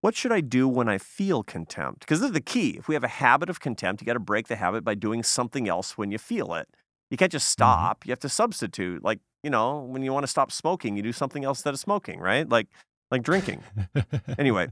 what 0.00 0.14
should 0.14 0.32
I 0.32 0.40
do 0.40 0.68
when 0.68 0.88
I 0.88 0.98
feel 0.98 1.42
contempt? 1.42 2.00
Because 2.00 2.20
this 2.20 2.28
is 2.28 2.34
the 2.34 2.40
key. 2.40 2.76
If 2.78 2.86
we 2.86 2.94
have 2.94 3.04
a 3.04 3.08
habit 3.08 3.50
of 3.50 3.58
contempt, 3.58 4.00
you 4.00 4.06
got 4.06 4.12
to 4.12 4.20
break 4.20 4.46
the 4.46 4.56
habit 4.56 4.84
by 4.84 4.94
doing 4.94 5.24
something 5.24 5.68
else 5.68 5.98
when 5.98 6.12
you 6.12 6.18
feel 6.18 6.54
it. 6.54 6.68
You 7.10 7.16
can't 7.16 7.32
just 7.32 7.46
mm-hmm. 7.46 7.64
stop. 7.64 8.06
You 8.06 8.12
have 8.12 8.20
to 8.20 8.28
substitute. 8.28 9.02
Like, 9.02 9.18
you 9.42 9.50
know, 9.50 9.80
when 9.80 10.02
you 10.02 10.12
want 10.12 10.22
to 10.22 10.28
stop 10.28 10.52
smoking, 10.52 10.96
you 10.96 11.02
do 11.02 11.12
something 11.12 11.44
else 11.44 11.58
instead 11.58 11.74
of 11.74 11.80
smoking, 11.80 12.20
right? 12.20 12.48
Like, 12.48 12.68
like 13.10 13.22
drinking. 13.22 13.62
anyway. 14.38 14.68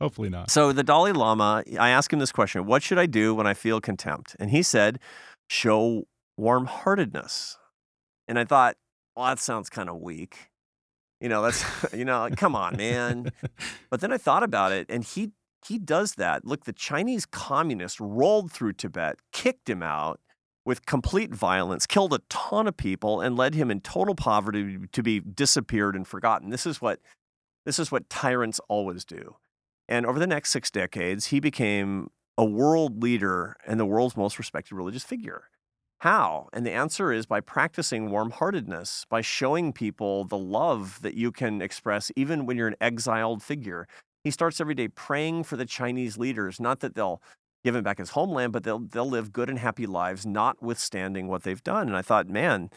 Hopefully 0.00 0.30
not. 0.30 0.50
So 0.50 0.72
the 0.72 0.82
Dalai 0.82 1.12
Lama, 1.12 1.62
I 1.78 1.90
asked 1.90 2.12
him 2.12 2.18
this 2.18 2.32
question 2.32 2.66
What 2.66 2.82
should 2.82 2.98
I 2.98 3.06
do 3.06 3.34
when 3.34 3.46
I 3.46 3.54
feel 3.54 3.80
contempt? 3.80 4.34
And 4.40 4.50
he 4.50 4.62
said, 4.62 4.98
Show 5.48 6.08
warm 6.36 6.66
heartedness. 6.66 7.56
And 8.26 8.38
I 8.38 8.44
thought, 8.44 8.76
Well, 9.16 9.26
that 9.26 9.38
sounds 9.38 9.70
kind 9.70 9.88
of 9.88 10.00
weak. 10.00 10.50
You 11.20 11.28
know, 11.28 11.40
that's, 11.42 11.64
you 11.94 12.04
know, 12.04 12.28
come 12.36 12.56
on, 12.56 12.76
man. 12.76 13.30
But 13.90 14.00
then 14.00 14.12
I 14.12 14.18
thought 14.18 14.42
about 14.42 14.72
it, 14.72 14.86
and 14.88 15.04
he, 15.04 15.30
he 15.64 15.78
does 15.78 16.16
that. 16.16 16.44
Look, 16.44 16.64
the 16.64 16.72
Chinese 16.72 17.24
communists 17.24 18.00
rolled 18.00 18.50
through 18.50 18.72
Tibet, 18.72 19.20
kicked 19.32 19.70
him 19.70 19.84
out 19.84 20.18
with 20.64 20.84
complete 20.84 21.32
violence, 21.32 21.86
killed 21.86 22.12
a 22.12 22.20
ton 22.28 22.66
of 22.66 22.76
people, 22.76 23.20
and 23.20 23.36
led 23.36 23.54
him 23.54 23.70
in 23.70 23.80
total 23.80 24.16
poverty 24.16 24.78
to 24.90 25.02
be 25.02 25.20
disappeared 25.20 25.94
and 25.94 26.08
forgotten. 26.08 26.50
This 26.50 26.66
is 26.66 26.80
what 26.80 26.98
this 27.64 27.78
is 27.78 27.92
what 27.92 28.08
tyrants 28.08 28.60
always 28.68 29.04
do. 29.04 29.36
And 29.88 30.06
over 30.06 30.18
the 30.18 30.26
next 30.26 30.50
six 30.50 30.70
decades, 30.70 31.26
he 31.26 31.40
became 31.40 32.10
a 32.38 32.44
world 32.44 33.02
leader 33.02 33.56
and 33.66 33.78
the 33.78 33.86
world's 33.86 34.16
most 34.16 34.38
respected 34.38 34.74
religious 34.74 35.04
figure. 35.04 35.44
How? 35.98 36.48
And 36.52 36.66
the 36.66 36.72
answer 36.72 37.12
is 37.12 37.26
by 37.26 37.40
practicing 37.40 38.10
warm 38.10 38.30
heartedness, 38.30 39.06
by 39.08 39.20
showing 39.20 39.72
people 39.72 40.24
the 40.24 40.38
love 40.38 40.98
that 41.02 41.14
you 41.14 41.30
can 41.30 41.62
express 41.62 42.10
even 42.16 42.44
when 42.46 42.56
you're 42.56 42.68
an 42.68 42.76
exiled 42.80 43.42
figure. 43.42 43.86
He 44.24 44.32
starts 44.32 44.60
every 44.60 44.74
day 44.74 44.88
praying 44.88 45.44
for 45.44 45.56
the 45.56 45.64
Chinese 45.64 46.18
leaders, 46.18 46.58
not 46.58 46.80
that 46.80 46.94
they'll 46.94 47.22
give 47.64 47.76
him 47.76 47.84
back 47.84 47.98
his 47.98 48.10
homeland, 48.10 48.52
but 48.52 48.64
they'll, 48.64 48.80
they'll 48.80 49.08
live 49.08 49.32
good 49.32 49.48
and 49.48 49.60
happy 49.60 49.86
lives, 49.86 50.26
notwithstanding 50.26 51.28
what 51.28 51.44
they've 51.44 51.62
done. 51.62 51.86
And 51.86 51.96
I 51.96 52.02
thought, 52.02 52.28
man, 52.28 52.70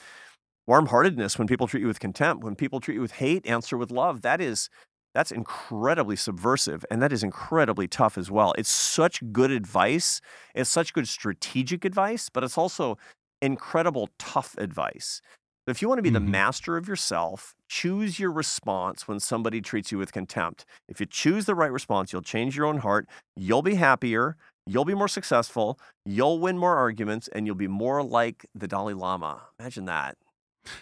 warm 0.68 0.88
heartedness 0.88 1.38
when 1.38 1.48
people 1.48 1.68
treat 1.68 1.82
you 1.82 1.88
with 1.88 2.00
contempt, 2.00 2.44
when 2.44 2.56
people 2.56 2.80
treat 2.80 2.96
you 2.96 3.02
with 3.02 3.14
hate, 3.14 3.46
answer 3.46 3.78
with 3.78 3.92
love. 3.92 4.22
That 4.22 4.42
is 4.42 4.70
that's 5.14 5.32
incredibly 5.32 6.18
subversive 6.18 6.86
and 6.92 7.02
that 7.02 7.14
is 7.14 7.24
incredibly 7.24 7.88
tough 7.88 8.18
as 8.18 8.30
well. 8.30 8.54
It's 8.58 8.70
such 8.70 9.22
good 9.32 9.50
advice. 9.50 10.20
It's 10.54 10.70
such 10.70 10.94
good 10.94 11.08
strategic 11.08 11.86
advice, 11.86 12.30
but 12.30 12.44
it's 12.44 12.58
also 12.58 12.98
incredible 13.42 14.10
tough 14.20 14.56
advice. 14.58 15.22
If 15.68 15.82
you 15.82 15.88
want 15.88 16.00
to 16.00 16.04
be 16.04 16.10
mm-hmm. 16.10 16.26
the 16.26 16.32
master 16.32 16.78
of 16.78 16.88
yourself, 16.88 17.56
choose 17.70 18.20
your 18.20 18.32
response 18.32 19.08
when 19.08 19.20
somebody 19.20 19.62
treats 19.62 19.92
you 19.92 19.98
with 19.98 20.12
contempt. 20.12 20.66
If 20.88 21.00
you 21.00 21.08
choose 21.08 21.46
the 21.46 21.56
right 21.56 21.72
response, 21.72 22.14
you'll 22.14 22.22
change 22.22 22.56
your 22.56 22.68
own 22.68 22.80
heart, 22.80 23.08
you'll 23.36 23.64
be 23.64 23.76
happier, 23.76 24.38
you'll 24.68 24.86
be 24.86 24.94
more 24.94 25.08
successful, 25.08 25.80
you'll 26.06 26.40
win 26.40 26.58
more 26.58 26.76
arguments, 26.76 27.30
and 27.30 27.48
you'll 27.48 27.56
be 27.56 27.68
more 27.68 28.04
like 28.04 28.46
the 28.54 28.68
Dalai 28.68 28.94
Lama. 28.94 29.42
Imagine 29.60 29.86
that. 29.86 30.18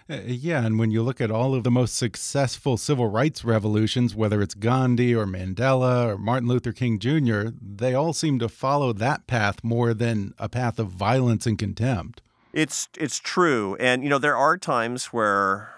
Uh, 0.10 0.20
yeah, 0.26 0.66
and 0.66 0.80
when 0.80 0.92
you 0.92 1.02
look 1.04 1.22
at 1.22 1.32
all 1.32 1.54
of 1.54 1.64
the 1.64 1.72
most 1.72 1.96
successful 1.96 2.78
civil 2.78 3.08
rights 3.08 3.44
revolutions, 3.44 4.16
whether 4.16 4.42
it's 4.42 4.54
Gandhi 4.54 5.14
or 5.14 5.26
Mandela 5.26 6.08
or 6.14 6.18
Martin 6.18 6.48
Luther 6.48 6.72
King 6.72 7.00
Jr., 7.00 7.50
they 7.62 7.94
all 7.94 8.14
seem 8.14 8.40
to 8.40 8.50
follow 8.50 8.94
that 8.94 9.28
path 9.28 9.64
more 9.64 9.94
than 9.94 10.34
a 10.38 10.50
path 10.50 10.80
of 10.80 10.90
violence 10.90 11.46
and 11.46 11.58
contempt. 11.58 12.22
It's 12.54 12.88
it's 12.98 13.20
true, 13.20 13.76
and 13.80 14.04
you 14.04 14.10
know 14.10 14.20
there 14.20 14.38
are 14.38 14.58
times 14.58 15.08
where 15.08 15.74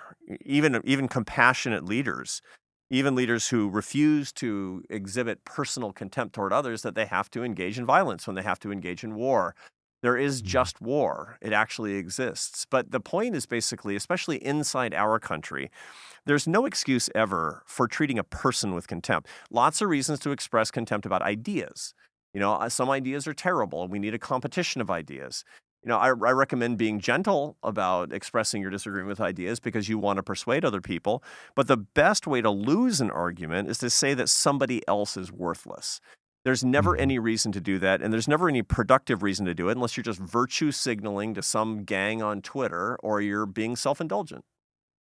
even 0.46 0.82
even 0.84 1.08
compassionate 1.08 1.86
leaders, 1.86 2.41
even 2.89 3.15
leaders 3.15 3.48
who 3.48 3.70
refuse 3.70 4.34
to 4.34 4.84
exhibit 4.89 5.46
personal 5.46 5.94
contempt 5.94 6.36
toward 6.36 6.52
others, 6.52 6.82
that 6.82 6.96
they 6.96 7.06
have 7.06 7.30
to 7.32 7.44
engage 7.44 7.80
in 7.80 7.86
violence 7.86 8.28
when 8.28 8.36
they 8.36 8.41
have 8.41 8.60
to 8.60 8.72
engage 8.72 9.04
in 9.04 9.15
war. 9.15 9.56
There 10.06 10.18
is 10.18 10.39
mm-hmm. 10.39 10.50
just 10.50 10.82
war. 10.82 11.39
It 11.41 11.52
actually 11.52 11.96
exists. 11.96 12.68
But 12.70 12.91
the 12.91 13.00
point 13.00 13.36
is 13.36 13.48
basically, 13.48 13.96
especially 13.96 14.38
inside 14.46 14.94
our 14.94 15.18
country, 15.18 15.72
there's 16.28 16.48
no 16.48 16.68
excuse 16.68 17.10
ever 17.15 17.63
for 17.65 17.88
treating 17.88 18.20
a 18.20 18.24
person 18.24 18.76
with 18.76 18.88
contempt. 18.88 19.28
Lots 19.50 19.82
of 19.82 19.89
reasons 19.89 20.20
to 20.20 20.30
express 20.30 20.70
contempt 20.70 21.08
about 21.08 21.24
ideas. 21.24 21.96
You 22.36 22.39
know, 22.39 22.54
uh, 22.54 22.70
some 22.70 22.91
ideas 22.91 23.26
are 23.26 23.34
terrible 23.34 23.82
and 23.82 23.91
we 23.91 23.98
need 23.98 24.13
a 24.13 24.20
competition 24.20 24.80
of 24.80 24.91
ideas. 24.91 25.44
You 25.84 25.89
know, 25.89 25.98
I, 25.98 26.10
I 26.10 26.12
recommend 26.12 26.78
being 26.78 27.00
gentle 27.00 27.58
about 27.63 28.13
expressing 28.13 28.62
your 28.62 28.70
disagreement 28.70 29.10
with 29.10 29.22
ideas 29.22 29.60
because 29.60 29.89
you 29.89 29.98
want 29.98 30.18
to 30.18 30.24
persuade 30.24 30.63
other 30.63 30.82
people. 30.82 31.24
But 31.56 31.65
the 31.65 31.78
best 31.78 32.28
way 32.28 32.44
to 32.44 32.52
lose 32.52 33.02
an 33.02 33.10
argument 33.10 33.72
is 33.72 33.80
to 33.80 33.89
say 33.89 34.13
that 34.13 34.30
somebody 34.30 34.88
else 34.88 35.18
is 35.18 35.32
worthless. 35.32 36.00
There's 36.45 36.63
never 36.63 36.91
mm-hmm. 36.91 37.01
any 37.01 37.19
reason 37.19 37.51
to 37.53 37.60
do 37.60 37.79
that, 37.79 38.03
and 38.03 38.13
there's 38.13 38.27
never 38.27 38.47
any 38.47 38.62
productive 38.62 39.23
reason 39.23 39.47
to 39.47 39.55
do 39.55 39.67
it 39.67 39.73
unless 39.73 39.97
you're 39.97 40.03
just 40.03 40.19
virtue 40.19 40.71
signaling 40.71 41.34
to 41.34 41.41
some 41.41 41.84
gang 41.84 42.21
on 42.21 42.43
Twitter 42.43 42.97
or 43.01 43.19
you're 43.19 43.47
being 43.47 43.75
self 43.75 43.99
indulgent. 43.99 44.45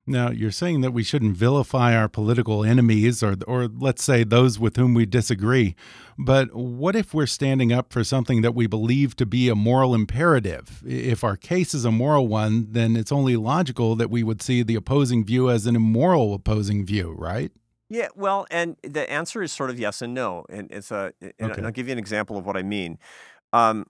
Now, 0.07 0.31
you're 0.31 0.51
saying 0.51 0.83
that 0.83 0.93
we 0.93 1.03
shouldn't 1.03 1.37
vilify 1.37 1.97
our 1.97 2.09
political 2.09 2.65
enemies 2.65 3.23
or 3.23 3.37
or 3.47 3.69
let's 3.69 4.03
say 4.03 4.25
those 4.25 4.59
with 4.59 4.77
whom 4.77 4.95
we 4.95 5.05
disagree. 5.05 5.75
But 6.19 6.55
what 6.55 6.97
if 6.97 7.13
we're 7.13 7.27
standing 7.27 7.73
up 7.73 7.93
for 7.93 8.05
something 8.05 8.41
that 8.41 8.55
we 8.55 8.67
believe 8.67 9.15
to 9.17 9.27
be 9.27 9.51
a 9.51 9.55
moral 9.55 9.95
imperative? 9.95 10.83
If 10.87 11.25
our 11.25 11.37
case 11.37 11.75
is 11.75 11.85
a 11.85 11.91
moral 11.91 12.27
one, 12.27 12.69
then 12.71 12.97
it's 12.97 13.13
only 13.13 13.37
logical 13.37 13.97
that 13.97 14.11
we 14.11 14.23
would 14.23 14.41
see 14.41 14.63
the 14.63 14.77
opposing 14.77 15.27
view 15.27 15.51
as 15.51 15.67
an 15.67 15.77
immoral 15.77 16.33
opposing 16.33 16.87
view, 16.87 17.15
right? 17.19 17.53
Yeah, 17.91 18.09
well, 18.15 18.47
and 18.51 18.77
the 18.83 19.11
answer 19.11 19.43
is 19.43 19.53
sort 19.53 19.71
of 19.71 19.79
yes 19.79 20.01
and 20.03 20.15
no, 20.15 20.45
and 20.49 20.71
it's 20.71 20.91
a. 20.91 21.13
And 21.39 21.53
okay. 21.53 21.63
I'll 21.63 21.71
give 21.71 21.87
you 21.87 21.93
an 21.93 21.99
example 21.99 22.37
of 22.37 22.47
what 22.47 22.57
I 22.57 22.63
mean. 22.63 22.99
Um, 23.53 23.87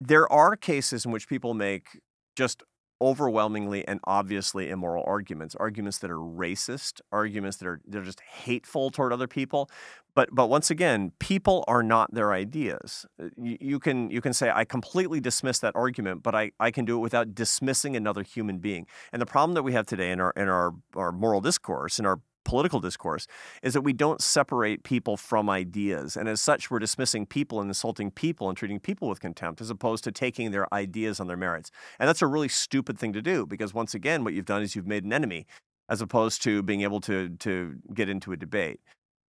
there 0.00 0.30
are 0.30 0.56
cases 0.56 1.04
in 1.04 1.10
which 1.12 1.28
people 1.28 1.54
make 1.54 2.00
just 2.36 2.62
overwhelmingly 3.00 3.86
and 3.86 4.00
obviously 4.04 4.70
immoral 4.70 5.04
arguments 5.06 5.54
arguments 5.56 5.98
that 5.98 6.10
are 6.10 6.18
racist 6.18 7.00
arguments 7.12 7.58
that 7.58 7.68
are 7.68 7.78
they're 7.86 8.02
just 8.02 8.20
hateful 8.20 8.90
toward 8.90 9.12
other 9.12 9.26
people 9.26 9.68
but 10.14 10.30
but 10.32 10.46
once 10.46 10.70
again 10.70 11.12
people 11.18 11.62
are 11.68 11.82
not 11.82 12.12
their 12.14 12.32
ideas 12.32 13.04
uh, 13.22 13.28
you, 13.36 13.58
you, 13.60 13.78
can 13.78 14.10
you 14.10 14.22
can 14.22 14.32
say 14.32 14.50
i 14.50 14.64
completely 14.64 15.20
dismiss 15.20 15.58
that 15.58 15.76
argument 15.76 16.22
but 16.22 16.34
I, 16.34 16.52
I 16.58 16.70
can 16.70 16.86
do 16.86 16.96
it 16.96 17.00
without 17.00 17.34
dismissing 17.34 17.96
another 17.96 18.22
human 18.22 18.58
being 18.58 18.86
and 19.12 19.20
the 19.20 19.26
problem 19.26 19.52
that 19.54 19.62
we 19.62 19.74
have 19.74 19.84
today 19.84 20.10
in 20.10 20.18
our 20.18 20.32
in 20.34 20.48
our, 20.48 20.72
our 20.94 21.12
moral 21.12 21.42
discourse 21.42 21.98
in 21.98 22.06
our 22.06 22.20
political 22.46 22.80
discourse 22.80 23.26
is 23.62 23.74
that 23.74 23.82
we 23.82 23.92
don't 23.92 24.22
separate 24.22 24.84
people 24.84 25.18
from 25.18 25.50
ideas. 25.50 26.16
And 26.16 26.28
as 26.28 26.40
such, 26.40 26.70
we're 26.70 26.78
dismissing 26.78 27.26
people 27.26 27.60
and 27.60 27.68
insulting 27.68 28.10
people 28.10 28.48
and 28.48 28.56
treating 28.56 28.80
people 28.80 29.08
with 29.08 29.20
contempt 29.20 29.60
as 29.60 29.68
opposed 29.68 30.04
to 30.04 30.12
taking 30.12 30.52
their 30.52 30.72
ideas 30.72 31.20
on 31.20 31.26
their 31.26 31.36
merits. 31.36 31.70
And 31.98 32.08
that's 32.08 32.22
a 32.22 32.26
really 32.26 32.48
stupid 32.48 32.98
thing 32.98 33.12
to 33.12 33.20
do 33.20 33.44
because, 33.44 33.74
once 33.74 33.94
again, 33.94 34.24
what 34.24 34.32
you've 34.32 34.46
done 34.46 34.62
is 34.62 34.74
you've 34.74 34.86
made 34.86 35.04
an 35.04 35.12
enemy 35.12 35.46
as 35.88 36.00
opposed 36.00 36.42
to 36.44 36.62
being 36.62 36.82
able 36.82 37.00
to, 37.02 37.28
to 37.30 37.74
get 37.92 38.08
into 38.08 38.32
a 38.32 38.36
debate. 38.36 38.80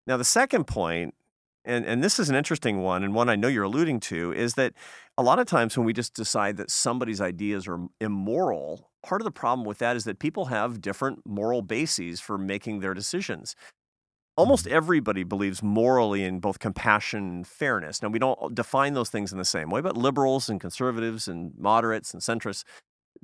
Now, 0.06 0.16
the 0.16 0.24
second 0.24 0.66
point 0.66 1.14
and, 1.64 1.86
and 1.86 2.04
this 2.04 2.18
is 2.18 2.28
an 2.28 2.36
interesting 2.36 2.82
one, 2.82 3.02
and 3.02 3.14
one 3.14 3.28
I 3.28 3.36
know 3.36 3.48
you're 3.48 3.64
alluding 3.64 4.00
to, 4.00 4.32
is 4.32 4.54
that 4.54 4.74
a 5.16 5.22
lot 5.22 5.38
of 5.38 5.46
times 5.46 5.76
when 5.76 5.86
we 5.86 5.92
just 5.92 6.14
decide 6.14 6.58
that 6.58 6.70
somebody's 6.70 7.20
ideas 7.20 7.66
are 7.66 7.86
immoral, 8.00 8.90
part 9.04 9.20
of 9.20 9.24
the 9.24 9.30
problem 9.30 9.66
with 9.66 9.78
that 9.78 9.96
is 9.96 10.04
that 10.04 10.18
people 10.18 10.46
have 10.46 10.80
different 10.80 11.20
moral 11.26 11.62
bases 11.62 12.20
for 12.20 12.38
making 12.38 12.80
their 12.80 12.94
decisions. 12.94 13.54
Almost 14.36 14.64
mm-hmm. 14.64 14.74
everybody 14.74 15.22
believes 15.22 15.62
morally 15.62 16.24
in 16.24 16.40
both 16.40 16.58
compassion 16.58 17.18
and 17.18 17.46
fairness. 17.46 18.02
Now, 18.02 18.08
we 18.08 18.18
don't 18.18 18.54
define 18.54 18.94
those 18.94 19.10
things 19.10 19.30
in 19.30 19.38
the 19.38 19.44
same 19.44 19.70
way, 19.70 19.80
but 19.80 19.96
liberals 19.96 20.48
and 20.48 20.60
conservatives 20.60 21.28
and 21.28 21.52
moderates 21.56 22.12
and 22.12 22.22
centrists 22.22 22.64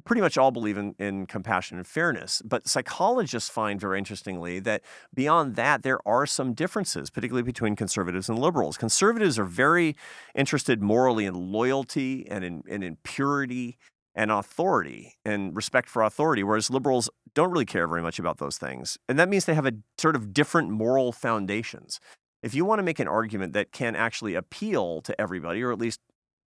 pretty 0.05 0.23
much 0.23 0.38
all 0.38 0.51
believe 0.51 0.79
in, 0.79 0.95
in 0.99 1.27
compassion 1.27 1.77
and 1.77 1.87
fairness. 1.87 2.43
But 2.45 2.69
psychologists 2.69 3.51
find 3.51 3.81
very 3.81 3.99
interestingly 3.99 4.61
that 4.61 4.83
beyond 5.12 5.57
that, 5.57 5.83
there 5.83 6.07
are 6.07 6.27
some 6.27 6.55
differences, 6.55 7.11
particularly 7.11 7.43
between 7.43 7.75
conservatives 7.75 8.29
and 8.29 8.38
liberals. 8.38 8.77
Conservatives 8.77 9.38
are 9.38 9.45
very 9.45 9.97
interested 10.35 10.81
morally 10.81 11.27
in 11.27 11.35
loyalty 11.35 12.27
and 12.31 12.45
in, 12.45 12.62
and 12.69 12.85
in 12.85 12.99
purity 13.03 13.79
and 14.14 14.31
authority 14.31 15.14
and 15.25 15.55
respect 15.55 15.88
for 15.88 16.03
authority, 16.03 16.42
whereas 16.42 16.70
liberals 16.70 17.09
don't 17.35 17.51
really 17.51 17.66
care 17.66 17.87
very 17.87 18.03
much 18.03 18.18
about 18.18 18.38
those 18.38 18.59
things. 18.59 18.99
And 19.09 19.18
that 19.18 19.29
means 19.29 19.44
they 19.44 19.55
have 19.55 19.66
a 19.66 19.73
sort 19.99 20.16
of 20.16 20.33
different 20.33 20.70
moral 20.70 21.12
foundations. 21.12 22.01
If 22.42 22.55
you 22.55 22.64
want 22.64 22.79
to 22.81 22.83
make 22.83 22.99
an 22.99 23.09
argument 23.09 23.53
that 23.53 23.73
can 23.73 23.94
actually 23.94 24.35
appeal 24.35 25.03
to 25.03 25.20
everybody, 25.20 25.62
or 25.62 25.73
at 25.73 25.79
least 25.79 26.01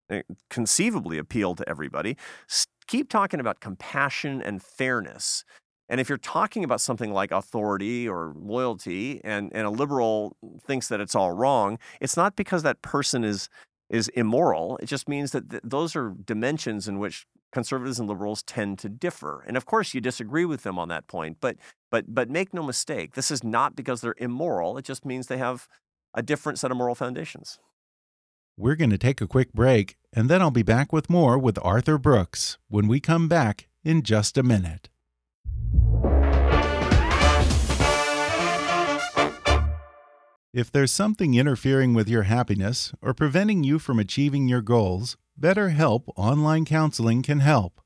eh, 0.10 0.24
conceivably 0.50 1.18
appeal 1.18 1.56
to 1.56 1.68
everybody, 1.70 2.18
keep 2.88 3.10
talking 3.10 3.40
about 3.40 3.60
compassion 3.60 4.42
and 4.42 4.62
fairness. 4.62 5.46
And 5.90 6.02
if 6.02 6.10
you're 6.10 6.18
talking 6.18 6.64
about 6.64 6.82
something 6.82 7.12
like 7.12 7.32
authority 7.32 8.08
or 8.08 8.34
loyalty 8.36 9.22
and, 9.24 9.52
and 9.54 9.68
a 9.68 9.70
liberal 9.70 10.36
thinks 10.66 10.88
that 10.88 11.00
it's 11.00 11.16
all 11.16 11.32
wrong, 11.32 11.78
it's 12.02 12.18
not 12.18 12.36
because 12.36 12.64
that 12.64 12.82
person 12.82 13.24
is 13.24 13.50
is 13.90 14.08
immoral. 14.10 14.78
It 14.78 14.88
just 14.88 15.08
means 15.08 15.32
that 15.32 15.52
th- 15.52 15.62
those 15.64 15.96
are 15.96 16.16
dimensions 16.26 16.88
in 16.88 16.98
which 16.98 17.28
conservatives 17.54 18.00
and 18.00 18.10
liberals 18.10 18.44
tend 18.44 18.80
to 18.80 18.90
differ. 18.90 19.44
And 19.48 19.56
of 19.56 19.66
course, 19.66 19.94
you 19.94 20.02
disagree 20.02 20.44
with 20.44 20.64
them 20.64 20.78
on 20.78 20.90
that 20.90 21.08
point, 21.08 21.38
but 21.40 21.56
but 21.92 22.14
but 22.14 22.30
make 22.30 22.54
no 22.54 22.64
mistake, 22.64 23.14
this 23.14 23.32
is 23.32 23.44
not 23.44 23.76
because 23.76 24.02
they're 24.02 24.16
immoral. 24.18 24.78
It 24.78 24.84
just 24.84 25.06
means 25.06 25.28
they 25.28 25.38
have 25.38 25.70
a 26.14 26.22
different 26.22 26.60
set 26.60 26.72
of 26.72 26.78
moral 26.78 26.96
foundations. 26.96 27.60
We're 28.58 28.76
going 28.76 28.90
to 28.90 28.98
take 28.98 29.22
a 29.22 29.28
quick 29.28 29.54
break, 29.54 29.96
and 30.12 30.30
then 30.30 30.42
I'll 30.42 30.52
be 30.52 30.64
back 30.64 30.92
with 30.92 31.10
more 31.10 31.40
with 31.40 31.58
Arthur 31.64 31.98
Brooks 31.98 32.58
when 32.68 32.88
we 32.88 33.00
come 33.00 33.28
back 33.28 33.68
in 33.84 34.04
just 34.04 34.38
a 34.38 34.44
minute. 34.44 34.90
If 40.54 40.72
there's 40.72 40.92
something 40.92 41.34
interfering 41.34 41.96
with 41.96 42.08
your 42.08 42.24
happiness 42.24 42.94
or 43.02 43.16
preventing 43.16 43.64
you 43.64 43.80
from 43.80 43.98
achieving 43.98 44.48
your 44.48 44.62
goals, 44.62 45.18
BetterHelp 45.40 46.04
Online 46.16 46.64
Counseling 46.64 47.24
can 47.24 47.40
help. 47.40 47.82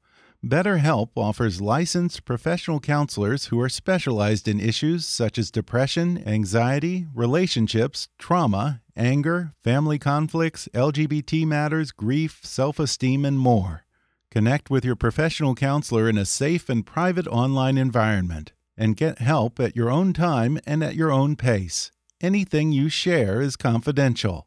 BetterHelp 0.45 1.09
offers 1.15 1.61
licensed 1.61 2.25
professional 2.25 2.79
counselors 2.79 3.45
who 3.45 3.59
are 3.59 3.69
specialized 3.69 4.47
in 4.47 4.59
issues 4.59 5.05
such 5.07 5.37
as 5.37 5.49
depression, 5.49 6.21
anxiety, 6.27 7.07
relationships, 7.15 8.09
trauma, 8.19 8.81
anger, 8.95 9.53
family 9.63 9.97
conflicts, 9.97 10.67
LGBT 10.73 11.47
matters, 11.47 11.91
grief, 11.91 12.41
self 12.43 12.79
esteem, 12.79 13.25
and 13.25 13.39
more. 13.39 13.85
Connect 14.29 14.69
with 14.69 14.85
your 14.85 14.95
professional 14.95 15.55
counselor 15.55 16.09
in 16.09 16.17
a 16.17 16.25
safe 16.25 16.69
and 16.69 16.85
private 16.85 17.27
online 17.27 17.77
environment 17.77 18.51
and 18.77 18.97
get 18.97 19.19
help 19.19 19.59
at 19.59 19.75
your 19.75 19.89
own 19.89 20.13
time 20.13 20.59
and 20.67 20.83
at 20.83 20.95
your 20.95 21.11
own 21.11 21.35
pace. 21.35 21.91
Anything 22.21 22.71
you 22.71 22.89
share 22.89 23.41
is 23.41 23.55
confidential 23.55 24.46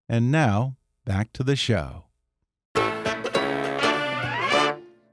And 0.08 0.32
now, 0.32 0.76
back 1.04 1.32
to 1.35 1.44
the 1.44 1.56
show. 1.56 2.06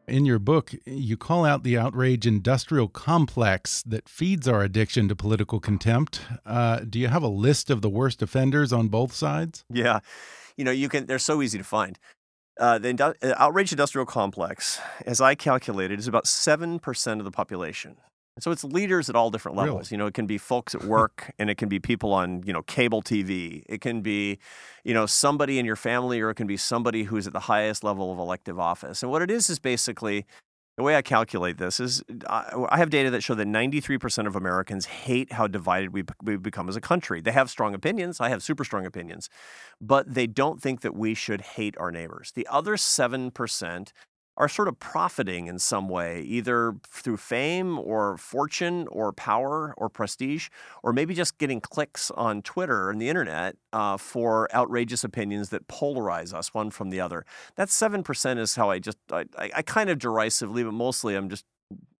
In 0.09 0.25
your 0.25 0.39
book, 0.39 0.73
you 0.85 1.17
call 1.17 1.45
out 1.45 1.63
the 1.63 1.77
outrage 1.77 2.25
industrial 2.25 2.87
complex 2.87 3.83
that 3.83 4.09
feeds 4.09 4.47
our 4.47 4.61
addiction 4.63 5.07
to 5.07 5.15
political 5.15 5.59
contempt. 5.59 6.21
Uh, 6.45 6.79
do 6.79 6.99
you 6.99 7.07
have 7.07 7.21
a 7.21 7.27
list 7.27 7.69
of 7.69 7.81
the 7.81 7.89
worst 7.89 8.21
offenders 8.21 8.73
on 8.73 8.87
both 8.87 9.13
sides? 9.13 9.63
Yeah. 9.69 9.99
You 10.57 10.65
know, 10.65 10.71
you 10.71 10.89
can, 10.89 11.05
they're 11.05 11.19
so 11.19 11.41
easy 11.41 11.59
to 11.59 11.63
find. 11.63 11.99
Uh, 12.59 12.77
the 12.79 13.15
uh, 13.21 13.33
outrage 13.37 13.71
industrial 13.71 14.05
complex, 14.05 14.81
as 15.05 15.21
I 15.21 15.35
calculated, 15.35 15.99
is 15.99 16.07
about 16.07 16.25
7% 16.25 17.19
of 17.19 17.23
the 17.23 17.31
population. 17.31 17.97
So 18.37 18.51
it's 18.51 18.63
leaders 18.63 19.09
at 19.09 19.15
all 19.15 19.31
different 19.31 19.57
levels. 19.57 19.91
Really? 19.91 19.95
You 19.95 19.97
know, 19.97 20.07
it 20.07 20.13
can 20.13 20.27
be 20.27 20.37
folks 20.37 20.75
at 20.75 20.83
work 20.83 21.31
and 21.39 21.49
it 21.49 21.55
can 21.55 21.69
be 21.69 21.79
people 21.79 22.13
on, 22.13 22.43
you 22.45 22.53
know, 22.53 22.61
cable 22.63 23.01
TV. 23.01 23.63
It 23.67 23.81
can 23.81 24.01
be, 24.01 24.39
you 24.83 24.93
know, 24.93 25.05
somebody 25.05 25.59
in 25.59 25.65
your 25.65 25.75
family 25.75 26.21
or 26.21 26.29
it 26.29 26.35
can 26.35 26.47
be 26.47 26.57
somebody 26.57 27.03
who's 27.03 27.27
at 27.27 27.33
the 27.33 27.41
highest 27.41 27.83
level 27.83 28.11
of 28.11 28.19
elective 28.19 28.59
office. 28.59 29.03
And 29.03 29.11
what 29.11 29.21
it 29.21 29.31
is 29.31 29.49
is 29.49 29.59
basically 29.59 30.25
the 30.79 30.83
way 30.83 30.95
I 30.95 31.01
calculate 31.01 31.57
this 31.57 31.81
is 31.81 32.01
I 32.29 32.53
I 32.69 32.77
have 32.77 32.89
data 32.89 33.11
that 33.11 33.21
show 33.21 33.35
that 33.35 33.47
93% 33.47 34.27
of 34.27 34.37
Americans 34.37 34.85
hate 34.85 35.33
how 35.33 35.45
divided 35.45 35.91
we 35.91 36.05
we 36.23 36.37
become 36.37 36.69
as 36.69 36.77
a 36.77 36.81
country. 36.81 37.19
They 37.19 37.33
have 37.33 37.49
strong 37.49 37.73
opinions. 37.73 38.21
I 38.21 38.29
have 38.29 38.41
super 38.41 38.63
strong 38.63 38.85
opinions, 38.85 39.29
but 39.81 40.13
they 40.13 40.25
don't 40.25 40.61
think 40.61 40.79
that 40.79 40.95
we 40.95 41.15
should 41.15 41.41
hate 41.41 41.75
our 41.77 41.91
neighbors. 41.91 42.31
The 42.33 42.47
other 42.49 42.77
7% 42.77 43.91
are 44.39 44.47
sort 44.47 44.69
of 44.69 44.79
profiting 44.79 45.47
in 45.47 45.59
some 45.59 45.89
way, 45.89 46.21
either 46.21 46.73
through 46.87 47.17
fame 47.17 47.77
or 47.77 48.17
fortune 48.17 48.87
or 48.89 49.11
power 49.11 49.73
or 49.77 49.89
prestige, 49.89 50.47
or 50.81 50.93
maybe 50.93 51.13
just 51.13 51.37
getting 51.37 51.59
clicks 51.59 52.09
on 52.11 52.41
Twitter 52.41 52.89
and 52.89 53.01
the 53.01 53.09
internet 53.09 53.57
uh, 53.73 53.97
for 53.97 54.47
outrageous 54.55 55.03
opinions 55.03 55.49
that 55.49 55.67
polarize 55.67 56.33
us 56.33 56.53
one 56.53 56.71
from 56.71 56.89
the 56.89 57.01
other. 57.01 57.25
That 57.57 57.69
seven 57.69 58.01
percent 58.01 58.39
is 58.39 58.55
how 58.55 58.69
I 58.69 58.79
just 58.79 58.97
I, 59.11 59.25
I, 59.37 59.51
I 59.57 59.61
kind 59.61 59.89
of 59.89 59.99
derisively, 59.99 60.63
but 60.63 60.73
mostly 60.73 61.15
I'm 61.15 61.29
just 61.29 61.43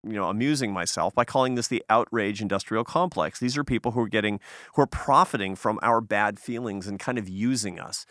you 0.03 0.13
know 0.13 0.29
amusing 0.29 0.71
myself 0.71 1.13
by 1.13 1.25
calling 1.25 1.55
this 1.55 1.67
the 1.67 1.83
outrage 1.89 2.41
industrial 2.41 2.85
complex 2.85 3.37
these 3.39 3.57
are 3.57 3.65
people 3.65 3.91
who 3.91 3.99
are 3.99 4.07
getting 4.07 4.39
who 4.75 4.81
are 4.81 4.87
profiting 4.87 5.55
from 5.55 5.77
our 5.81 5.99
bad 5.99 6.39
feelings 6.39 6.87
and 6.87 6.99
kind 6.99 7.17
of 7.17 7.27
using 7.27 7.79
us 7.79 8.05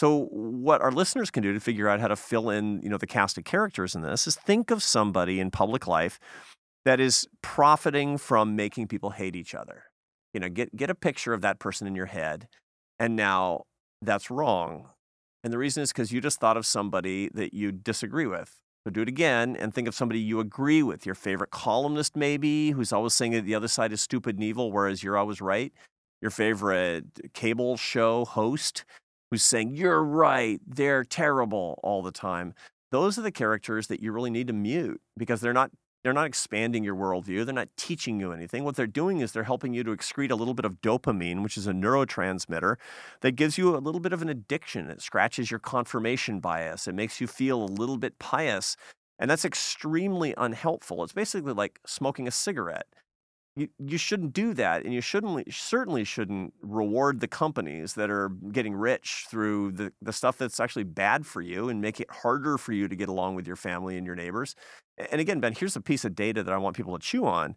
so 0.00 0.26
what 0.30 0.80
our 0.80 0.90
listeners 0.90 1.30
can 1.30 1.42
do 1.42 1.52
to 1.52 1.60
figure 1.60 1.88
out 1.88 2.00
how 2.00 2.08
to 2.08 2.16
fill 2.16 2.50
in, 2.50 2.80
you 2.82 2.88
know, 2.88 2.98
the 2.98 3.06
cast 3.06 3.38
of 3.38 3.44
characters 3.44 3.94
in 3.94 4.02
this 4.02 4.26
is 4.26 4.34
think 4.34 4.70
of 4.70 4.82
somebody 4.82 5.38
in 5.38 5.50
public 5.50 5.86
life 5.86 6.18
that 6.84 7.00
is 7.00 7.26
profiting 7.42 8.18
from 8.18 8.56
making 8.56 8.88
people 8.88 9.10
hate 9.10 9.36
each 9.36 9.54
other. 9.54 9.84
You 10.32 10.40
know, 10.40 10.48
get 10.48 10.74
get 10.74 10.90
a 10.90 10.94
picture 10.94 11.32
of 11.32 11.42
that 11.42 11.60
person 11.60 11.86
in 11.86 11.94
your 11.94 12.06
head 12.06 12.48
and 12.98 13.14
now 13.14 13.62
that's 14.02 14.30
wrong. 14.30 14.88
And 15.44 15.52
the 15.52 15.58
reason 15.58 15.82
is 15.82 15.92
cuz 15.92 16.10
you 16.10 16.20
just 16.20 16.40
thought 16.40 16.56
of 16.56 16.66
somebody 16.66 17.28
that 17.32 17.54
you 17.54 17.70
disagree 17.70 18.26
with. 18.26 18.58
So 18.84 18.90
do 18.90 19.00
it 19.00 19.08
again 19.08 19.56
and 19.56 19.72
think 19.72 19.86
of 19.86 19.94
somebody 19.94 20.18
you 20.18 20.40
agree 20.40 20.82
with, 20.82 21.06
your 21.06 21.14
favorite 21.14 21.50
columnist 21.50 22.16
maybe, 22.16 22.72
who's 22.72 22.92
always 22.92 23.14
saying 23.14 23.32
that 23.32 23.44
the 23.44 23.54
other 23.54 23.68
side 23.68 23.92
is 23.92 24.02
stupid 24.02 24.36
and 24.36 24.44
evil 24.44 24.72
whereas 24.72 25.04
you're 25.04 25.16
always 25.16 25.40
right. 25.40 25.72
Your 26.20 26.32
favorite 26.32 27.32
cable 27.32 27.76
show 27.76 28.24
host 28.24 28.84
who's 29.34 29.42
saying, 29.42 29.74
You're 29.74 30.04
right, 30.04 30.60
they're 30.64 31.02
terrible 31.02 31.80
all 31.82 32.02
the 32.02 32.12
time. 32.12 32.54
Those 32.92 33.18
are 33.18 33.22
the 33.22 33.32
characters 33.32 33.88
that 33.88 34.00
you 34.00 34.12
really 34.12 34.30
need 34.30 34.46
to 34.46 34.52
mute 34.52 35.00
because 35.16 35.40
they're 35.40 35.52
not 35.52 35.72
they're 36.04 36.12
not 36.12 36.26
expanding 36.26 36.84
your 36.84 36.94
worldview. 36.94 37.44
They're 37.44 37.54
not 37.54 37.70
teaching 37.76 38.20
you 38.20 38.30
anything. 38.30 38.62
What 38.62 38.76
they're 38.76 38.86
doing 38.86 39.20
is 39.20 39.32
they're 39.32 39.42
helping 39.42 39.74
you 39.74 39.82
to 39.84 39.90
excrete 39.90 40.30
a 40.30 40.36
little 40.36 40.54
bit 40.54 40.66
of 40.66 40.80
dopamine, 40.82 41.42
which 41.42 41.56
is 41.56 41.66
a 41.66 41.72
neurotransmitter 41.72 42.76
that 43.22 43.32
gives 43.32 43.58
you 43.58 43.74
a 43.74 43.78
little 43.78 44.00
bit 44.00 44.12
of 44.12 44.22
an 44.22 44.28
addiction. 44.28 44.88
It 44.88 45.00
scratches 45.00 45.50
your 45.50 45.60
confirmation 45.60 46.38
bias. 46.38 46.86
It 46.86 46.94
makes 46.94 47.20
you 47.20 47.26
feel 47.26 47.60
a 47.60 47.64
little 47.64 47.96
bit 47.96 48.18
pious. 48.20 48.76
And 49.18 49.28
that's 49.30 49.46
extremely 49.46 50.34
unhelpful. 50.36 51.02
It's 51.02 51.12
basically 51.12 51.54
like 51.54 51.80
smoking 51.86 52.28
a 52.28 52.30
cigarette 52.30 52.86
you, 53.56 53.68
you 53.78 53.98
shouldn't 53.98 54.32
do 54.32 54.52
that 54.54 54.84
and 54.84 54.92
you 54.92 55.00
shouldn't 55.00 55.52
certainly 55.52 56.04
shouldn't 56.04 56.52
reward 56.60 57.20
the 57.20 57.28
companies 57.28 57.94
that 57.94 58.10
are 58.10 58.30
getting 58.50 58.74
rich 58.74 59.26
through 59.30 59.72
the, 59.72 59.92
the 60.02 60.12
stuff 60.12 60.36
that's 60.38 60.58
actually 60.58 60.84
bad 60.84 61.24
for 61.24 61.40
you 61.40 61.68
and 61.68 61.80
make 61.80 62.00
it 62.00 62.10
harder 62.10 62.58
for 62.58 62.72
you 62.72 62.88
to 62.88 62.96
get 62.96 63.08
along 63.08 63.36
with 63.36 63.46
your 63.46 63.56
family 63.56 63.96
and 63.96 64.06
your 64.06 64.16
neighbors. 64.16 64.56
And 65.10 65.20
again 65.20 65.40
ben 65.40 65.54
here's 65.54 65.76
a 65.76 65.80
piece 65.80 66.04
of 66.04 66.14
data 66.14 66.42
that 66.42 66.52
i 66.52 66.58
want 66.58 66.76
people 66.76 66.98
to 66.98 67.04
chew 67.04 67.24
on. 67.24 67.54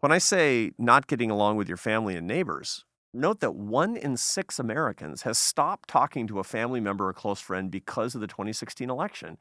When 0.00 0.12
i 0.12 0.18
say 0.18 0.72
not 0.78 1.06
getting 1.06 1.30
along 1.30 1.56
with 1.56 1.68
your 1.68 1.78
family 1.78 2.16
and 2.16 2.26
neighbors 2.26 2.84
note 3.12 3.40
that 3.40 3.54
one 3.54 3.96
in 3.96 4.16
six 4.16 4.58
americans 4.58 5.22
has 5.22 5.38
stopped 5.38 5.88
talking 5.88 6.26
to 6.26 6.40
a 6.40 6.44
family 6.44 6.80
member 6.80 7.08
or 7.08 7.12
close 7.12 7.40
friend 7.40 7.70
because 7.70 8.14
of 8.14 8.20
the 8.20 8.26
2016 8.26 8.90
election 8.90 9.38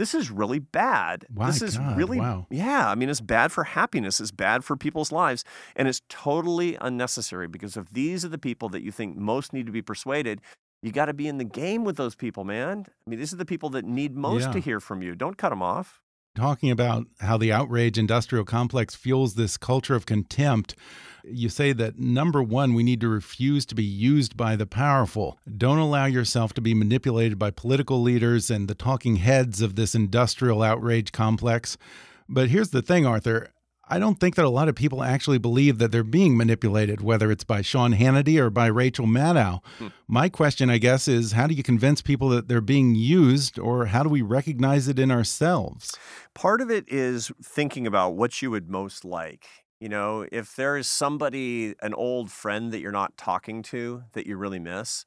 this 0.00 0.14
is 0.14 0.30
really 0.30 0.60
bad. 0.60 1.26
This 1.28 1.60
is 1.60 1.76
God, 1.76 1.94
really, 1.94 2.18
wow. 2.18 2.46
yeah. 2.48 2.88
I 2.88 2.94
mean, 2.94 3.10
it's 3.10 3.20
bad 3.20 3.52
for 3.52 3.64
happiness. 3.64 4.18
It's 4.18 4.30
bad 4.30 4.64
for 4.64 4.74
people's 4.74 5.12
lives. 5.12 5.44
And 5.76 5.86
it's 5.86 6.00
totally 6.08 6.78
unnecessary 6.80 7.48
because 7.48 7.76
if 7.76 7.90
these 7.90 8.24
are 8.24 8.30
the 8.30 8.38
people 8.38 8.70
that 8.70 8.82
you 8.82 8.92
think 8.92 9.18
most 9.18 9.52
need 9.52 9.66
to 9.66 9.72
be 9.72 9.82
persuaded, 9.82 10.40
you 10.82 10.90
got 10.90 11.04
to 11.04 11.12
be 11.12 11.28
in 11.28 11.36
the 11.36 11.44
game 11.44 11.84
with 11.84 11.98
those 11.98 12.14
people, 12.14 12.44
man. 12.44 12.86
I 12.88 13.10
mean, 13.10 13.18
these 13.18 13.34
are 13.34 13.36
the 13.36 13.44
people 13.44 13.68
that 13.70 13.84
need 13.84 14.16
most 14.16 14.52
to 14.52 14.58
hear 14.58 14.80
from 14.80 15.02
you. 15.02 15.14
Don't 15.14 15.36
cut 15.36 15.50
them 15.50 15.62
off. 15.62 15.99
Talking 16.34 16.70
about 16.70 17.06
how 17.20 17.36
the 17.36 17.52
outrage 17.52 17.98
industrial 17.98 18.44
complex 18.44 18.94
fuels 18.94 19.34
this 19.34 19.56
culture 19.56 19.94
of 19.94 20.06
contempt. 20.06 20.74
You 21.24 21.48
say 21.48 21.72
that 21.72 21.98
number 21.98 22.42
one, 22.42 22.74
we 22.74 22.82
need 22.82 23.00
to 23.02 23.08
refuse 23.08 23.66
to 23.66 23.74
be 23.74 23.84
used 23.84 24.36
by 24.36 24.56
the 24.56 24.66
powerful. 24.66 25.38
Don't 25.56 25.78
allow 25.78 26.06
yourself 26.06 26.54
to 26.54 26.60
be 26.60 26.72
manipulated 26.72 27.38
by 27.38 27.50
political 27.50 28.00
leaders 28.00 28.50
and 28.50 28.68
the 28.68 28.74
talking 28.74 29.16
heads 29.16 29.60
of 29.60 29.76
this 29.76 29.94
industrial 29.94 30.62
outrage 30.62 31.12
complex. 31.12 31.76
But 32.28 32.48
here's 32.48 32.70
the 32.70 32.82
thing, 32.82 33.04
Arthur. 33.06 33.50
I 33.90 33.98
don't 33.98 34.20
think 34.20 34.36
that 34.36 34.44
a 34.44 34.50
lot 34.50 34.68
of 34.68 34.76
people 34.76 35.02
actually 35.02 35.38
believe 35.38 35.78
that 35.78 35.90
they're 35.90 36.04
being 36.04 36.36
manipulated, 36.36 37.00
whether 37.00 37.32
it's 37.32 37.42
by 37.42 37.60
Sean 37.60 37.92
Hannity 37.92 38.38
or 38.38 38.48
by 38.48 38.66
Rachel 38.66 39.06
Maddow. 39.06 39.60
Hmm. 39.78 39.88
My 40.06 40.28
question, 40.28 40.70
I 40.70 40.78
guess, 40.78 41.08
is 41.08 41.32
how 41.32 41.48
do 41.48 41.54
you 41.54 41.64
convince 41.64 42.00
people 42.00 42.28
that 42.28 42.46
they're 42.46 42.60
being 42.60 42.94
used, 42.94 43.58
or 43.58 43.86
how 43.86 44.04
do 44.04 44.08
we 44.08 44.22
recognize 44.22 44.86
it 44.86 45.00
in 45.00 45.10
ourselves? 45.10 45.98
Part 46.34 46.60
of 46.60 46.70
it 46.70 46.84
is 46.86 47.32
thinking 47.42 47.84
about 47.84 48.10
what 48.10 48.40
you 48.40 48.52
would 48.52 48.70
most 48.70 49.04
like. 49.04 49.46
You 49.80 49.88
know, 49.88 50.24
if 50.30 50.54
there 50.54 50.76
is 50.76 50.86
somebody, 50.86 51.74
an 51.82 51.94
old 51.94 52.30
friend 52.30 52.70
that 52.70 52.80
you're 52.80 52.92
not 52.92 53.16
talking 53.16 53.62
to 53.64 54.04
that 54.12 54.26
you 54.26 54.36
really 54.36 54.60
miss, 54.60 55.04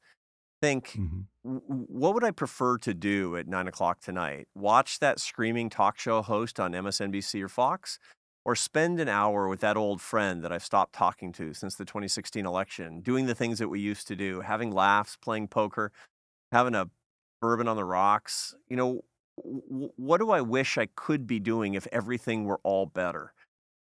think, 0.60 0.88
mm-hmm. 0.88 1.20
w- 1.42 1.62
w- 1.68 1.86
what 1.88 2.12
would 2.12 2.24
I 2.24 2.32
prefer 2.32 2.76
to 2.78 2.92
do 2.92 3.36
at 3.36 3.46
nine 3.46 3.68
o'clock 3.68 4.00
tonight? 4.00 4.48
Watch 4.54 4.98
that 4.98 5.20
screaming 5.20 5.70
talk 5.70 5.98
show 5.98 6.20
host 6.22 6.60
on 6.60 6.72
MSNBC 6.72 7.42
or 7.42 7.48
Fox? 7.48 7.98
Or 8.46 8.54
spend 8.54 9.00
an 9.00 9.08
hour 9.08 9.48
with 9.48 9.60
that 9.60 9.76
old 9.78 10.02
friend 10.02 10.44
that 10.44 10.52
I've 10.52 10.64
stopped 10.64 10.92
talking 10.94 11.32
to 11.32 11.54
since 11.54 11.76
the 11.76 11.84
2016 11.86 12.44
election, 12.44 13.00
doing 13.00 13.26
the 13.26 13.34
things 13.34 13.58
that 13.58 13.68
we 13.68 13.80
used 13.80 14.06
to 14.08 14.16
do, 14.16 14.40
having 14.40 14.70
laughs, 14.70 15.16
playing 15.16 15.48
poker, 15.48 15.92
having 16.52 16.74
a 16.74 16.90
bourbon 17.40 17.68
on 17.68 17.76
the 17.76 17.84
rocks. 17.84 18.54
You 18.68 18.76
know, 18.76 19.02
w- 19.38 19.90
what 19.96 20.18
do 20.18 20.30
I 20.30 20.42
wish 20.42 20.78
I 20.78 20.86
could 20.86 21.26
be 21.26 21.40
doing 21.40 21.74
if 21.74 21.86
everything 21.92 22.44
were 22.44 22.60
all 22.64 22.86
better? 22.86 23.34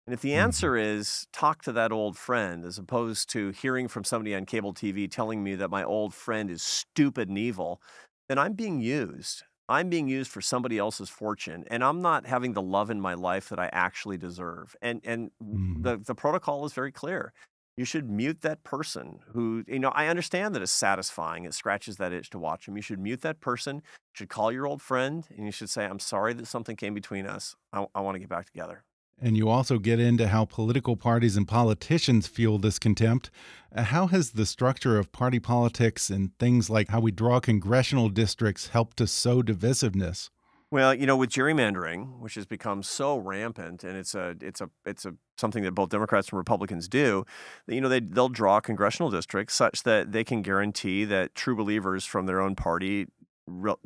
And 0.07 0.15
if 0.15 0.21
the 0.23 0.35
Mhm. 0.35 0.35
answer 0.35 0.77
is 0.77 1.27
talk 1.33 1.63
to 1.63 1.73
that 1.73 1.93
old 1.93 2.19
friend, 2.19 2.65
as 2.65 2.79
opposed 2.79 3.31
to 3.31 3.51
hearing 3.51 3.89
from 3.89 4.05
somebody 4.05 4.35
on 4.35 4.47
cable 4.47 4.75
TV 4.75 5.09
telling 5.09 5.43
me 5.45 5.55
that 5.57 5.71
my 5.71 5.85
old 5.85 6.15
friend 6.15 6.51
is 6.51 6.63
stupid 6.63 7.29
and 7.29 7.39
evil, 7.39 7.81
then 8.29 8.39
I'm 8.39 8.55
being 8.55 8.81
used. 8.81 9.45
I'm 9.69 9.89
being 9.89 10.09
used 10.09 10.31
for 10.31 10.41
somebody 10.41 10.79
else's 10.79 11.09
fortune, 11.09 11.65
and 11.71 11.83
I'm 11.85 12.03
not 12.03 12.27
having 12.27 12.53
the 12.53 12.63
love 12.63 12.91
in 12.91 13.01
my 13.01 13.15
life 13.15 13.49
that 13.51 13.59
I 13.59 13.69
actually 13.73 14.19
deserve. 14.19 14.77
And 14.83 15.01
and 15.05 15.31
Mhm. 15.53 15.83
the 15.83 15.99
the 15.99 16.15
protocol 16.15 16.65
is 16.67 16.73
very 16.75 16.93
clear. 16.93 17.33
you 17.77 17.87
should 17.87 18.09
mute 18.11 18.43
that 18.43 18.63
person 18.65 19.21
who, 19.29 19.65
you 19.67 19.79
know, 19.79 19.89
I 19.91 20.09
understand 20.09 20.55
that 20.55 20.61
it's 20.63 20.71
satisfying. 20.73 21.45
It 21.47 21.55
scratches 21.55 21.97
that 21.97 22.13
itch 22.13 22.29
to 22.31 22.39
watch 22.39 22.67
them. 22.67 22.77
You 22.77 22.83
should 22.83 23.01
mute 23.01 23.23
that 23.23 23.41
person. 23.41 23.77
You 23.77 23.83
should 24.13 24.29
call 24.29 24.53
your 24.53 24.67
old 24.67 24.83
friend 24.83 25.27
and 25.31 25.47
you 25.47 25.53
should 25.53 25.71
say, 25.71 25.87
I'm 25.87 25.99
sorry 25.99 26.35
that 26.35 26.47
something 26.47 26.77
came 26.77 26.93
between 26.93 27.27
us. 27.27 27.57
I, 27.73 27.87
I 27.95 28.03
want 28.03 28.17
to 28.17 28.19
get 28.19 28.29
back 28.29 28.45
together. 28.47 28.85
And 29.25 29.37
you 29.37 29.49
also 29.49 29.79
get 29.79 30.01
into 30.01 30.27
how 30.27 30.47
political 30.47 30.97
parties 30.97 31.37
and 31.37 31.47
politicians 31.47 32.27
fuel 32.27 32.59
this 32.59 32.81
contempt. 32.81 33.31
Uh, 33.73 33.85
how 33.85 34.09
has 34.09 34.33
the 34.33 34.45
structure 34.45 34.99
of 34.99 35.13
party 35.13 35.39
politics 35.39 36.11
and 36.11 36.37
things 36.41 36.69
like 36.69 36.89
how 36.89 36.99
we 36.99 37.13
draw 37.13 37.39
congressional 37.39 38.09
districts 38.09 38.69
helped 38.69 38.97
to 38.97 39.07
sow 39.07 39.41
divisiveness? 39.41 40.29
Well, 40.73 40.93
you 40.93 41.07
know, 41.07 41.17
with 41.17 41.31
gerrymandering, 41.31 42.19
which 42.19 42.35
has 42.35 42.47
become 42.47 42.83
so 42.83 43.17
rampant, 43.17 43.85
and 43.85 43.97
it's 43.97 44.15
a 44.17 44.35
it's 44.41 44.61
a 44.61 44.71
it's 44.85 45.05
a 45.05 45.15
something 45.37 45.63
that 45.63 45.73
both 45.73 45.91
Democrats 45.91 46.31
and 46.31 46.39
Republicans 46.39 46.89
do, 46.89 47.25
you 47.69 47.81
know, 47.81 47.89
they 47.89 48.01
they'll 48.01 48.29
draw 48.29 48.59
congressional 48.59 49.11
districts 49.11 49.55
such 49.55 49.85
that 49.85 50.11
they 50.11 50.25
can 50.25 50.43
guarantee 50.43 51.05
that 51.05 51.37
true 51.37 51.55
believers 51.55 52.05
from 52.05 52.27
their 52.27 52.41
own 52.41 52.57
party 52.57 53.07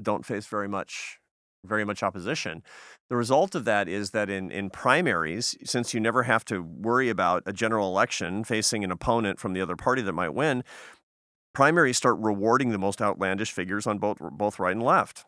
don't 0.01 0.25
face 0.25 0.46
very 0.46 0.68
much 0.68 1.18
very 1.67 1.85
much 1.85 2.03
opposition. 2.03 2.63
The 3.09 3.17
result 3.17 3.55
of 3.55 3.65
that 3.65 3.89
is 3.89 4.11
that 4.11 4.31
in, 4.31 4.51
in 4.51 4.71
primaries, 4.71 5.57
since 5.65 5.95
you 5.95 6.01
never 6.01 6.25
have 6.25 6.45
to 6.47 6.63
worry 6.63 7.09
about 7.09 7.43
a 7.47 7.53
general 7.53 7.89
election 7.89 8.45
facing 8.45 8.83
an 8.85 8.91
opponent 8.91 9.39
from 9.39 9.53
the 9.53 9.61
other 9.61 9.77
party 9.77 10.03
that 10.03 10.13
might 10.13 10.35
win, 10.35 10.65
primaries 11.55 11.97
start 11.97 12.17
rewarding 12.19 12.71
the 12.71 12.79
most 12.79 13.01
outlandish 13.01 13.53
figures 13.53 13.87
on 13.87 13.99
both 13.99 14.19
both 14.21 14.59
right 14.59 14.73
and 14.73 14.83
left. 14.83 15.25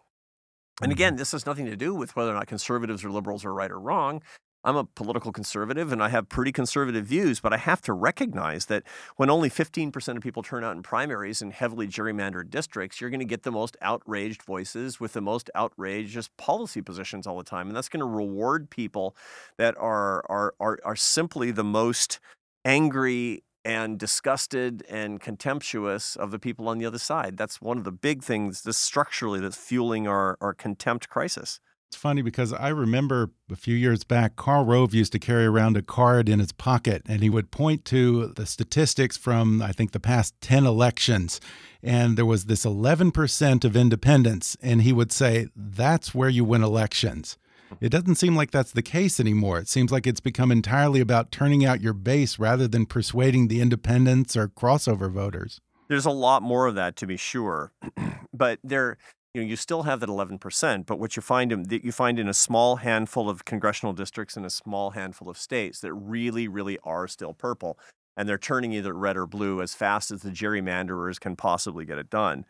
And 0.82 0.92
again, 0.92 1.12
mm-hmm. 1.12 1.18
this 1.18 1.32
has 1.32 1.46
nothing 1.46 1.66
to 1.66 1.76
do 1.76 1.94
with 1.94 2.14
whether 2.14 2.30
or 2.30 2.34
not 2.34 2.46
conservatives 2.46 3.04
or 3.04 3.10
liberals 3.10 3.44
are 3.44 3.54
right 3.54 3.70
or 3.70 3.80
wrong. 3.80 4.22
I'm 4.64 4.76
a 4.76 4.84
political 4.84 5.30
conservative 5.30 5.92
and 5.92 6.02
I 6.02 6.08
have 6.08 6.28
pretty 6.28 6.50
conservative 6.50 7.06
views, 7.06 7.40
but 7.40 7.52
I 7.52 7.58
have 7.58 7.80
to 7.82 7.92
recognize 7.92 8.66
that 8.66 8.82
when 9.16 9.30
only 9.30 9.48
15% 9.48 10.16
of 10.16 10.22
people 10.22 10.42
turn 10.42 10.64
out 10.64 10.76
in 10.76 10.82
primaries 10.82 11.40
in 11.40 11.52
heavily 11.52 11.86
gerrymandered 11.86 12.50
districts, 12.50 13.00
you're 13.00 13.10
going 13.10 13.20
to 13.20 13.26
get 13.26 13.44
the 13.44 13.52
most 13.52 13.76
outraged 13.80 14.42
voices 14.42 14.98
with 14.98 15.12
the 15.12 15.20
most 15.20 15.48
outrageous 15.54 16.28
policy 16.36 16.82
positions 16.82 17.26
all 17.26 17.38
the 17.38 17.44
time. 17.44 17.68
And 17.68 17.76
that's 17.76 17.88
going 17.88 18.00
to 18.00 18.06
reward 18.06 18.68
people 18.68 19.14
that 19.58 19.76
are, 19.78 20.24
are, 20.28 20.54
are, 20.58 20.78
are 20.84 20.96
simply 20.96 21.52
the 21.52 21.64
most 21.64 22.18
angry 22.64 23.44
and 23.64 23.98
disgusted 23.98 24.84
and 24.88 25.20
contemptuous 25.20 26.16
of 26.16 26.30
the 26.30 26.38
people 26.38 26.68
on 26.68 26.78
the 26.78 26.86
other 26.86 26.98
side. 26.98 27.36
That's 27.36 27.60
one 27.60 27.78
of 27.78 27.84
the 27.84 27.92
big 27.92 28.24
things 28.24 28.62
this 28.62 28.78
structurally 28.78 29.40
that's 29.40 29.56
fueling 29.56 30.08
our, 30.08 30.36
our 30.40 30.54
contempt 30.54 31.08
crisis. 31.08 31.60
It's 31.88 31.96
funny 31.96 32.20
because 32.20 32.52
I 32.52 32.68
remember 32.68 33.30
a 33.50 33.56
few 33.56 33.74
years 33.74 34.04
back, 34.04 34.36
Karl 34.36 34.66
Rove 34.66 34.92
used 34.92 35.10
to 35.12 35.18
carry 35.18 35.46
around 35.46 35.74
a 35.74 35.82
card 35.82 36.28
in 36.28 36.38
his 36.38 36.52
pocket 36.52 37.00
and 37.08 37.22
he 37.22 37.30
would 37.30 37.50
point 37.50 37.86
to 37.86 38.26
the 38.26 38.44
statistics 38.44 39.16
from, 39.16 39.62
I 39.62 39.72
think, 39.72 39.92
the 39.92 40.00
past 40.00 40.34
10 40.42 40.66
elections. 40.66 41.40
And 41.82 42.18
there 42.18 42.26
was 42.26 42.44
this 42.44 42.66
11% 42.66 43.64
of 43.64 43.74
independents. 43.74 44.54
And 44.60 44.82
he 44.82 44.92
would 44.92 45.12
say, 45.12 45.48
that's 45.56 46.14
where 46.14 46.28
you 46.28 46.44
win 46.44 46.62
elections. 46.62 47.38
It 47.80 47.88
doesn't 47.88 48.16
seem 48.16 48.36
like 48.36 48.50
that's 48.50 48.72
the 48.72 48.82
case 48.82 49.18
anymore. 49.18 49.58
It 49.58 49.68
seems 49.68 49.90
like 49.90 50.06
it's 50.06 50.20
become 50.20 50.52
entirely 50.52 51.00
about 51.00 51.32
turning 51.32 51.64
out 51.64 51.80
your 51.80 51.94
base 51.94 52.38
rather 52.38 52.68
than 52.68 52.84
persuading 52.84 53.48
the 53.48 53.62
independents 53.62 54.36
or 54.36 54.48
crossover 54.48 55.10
voters. 55.10 55.60
There's 55.88 56.06
a 56.06 56.10
lot 56.10 56.42
more 56.42 56.66
of 56.66 56.74
that 56.74 56.96
to 56.96 57.06
be 57.06 57.16
sure, 57.16 57.72
but 58.34 58.58
there, 58.62 58.98
you 59.34 59.42
know, 59.42 59.46
you 59.46 59.56
still 59.56 59.82
have 59.82 60.00
that 60.00 60.08
11%. 60.08 60.86
But 60.86 60.98
what 60.98 61.16
you 61.16 61.22
find 61.22 61.52
in 61.52 61.66
you 61.70 61.92
find 61.92 62.18
in 62.18 62.28
a 62.28 62.34
small 62.34 62.76
handful 62.76 63.28
of 63.28 63.44
congressional 63.44 63.92
districts 63.92 64.36
and 64.36 64.46
a 64.46 64.50
small 64.50 64.90
handful 64.90 65.28
of 65.28 65.38
states 65.38 65.80
that 65.80 65.92
really, 65.92 66.48
really 66.48 66.78
are 66.84 67.06
still 67.06 67.34
purple, 67.34 67.78
and 68.16 68.28
they're 68.28 68.38
turning 68.38 68.72
either 68.72 68.94
red 68.94 69.16
or 69.16 69.26
blue 69.26 69.60
as 69.62 69.74
fast 69.74 70.10
as 70.10 70.22
the 70.22 70.30
gerrymanderers 70.30 71.20
can 71.20 71.36
possibly 71.36 71.84
get 71.84 71.98
it 71.98 72.10
done. 72.10 72.44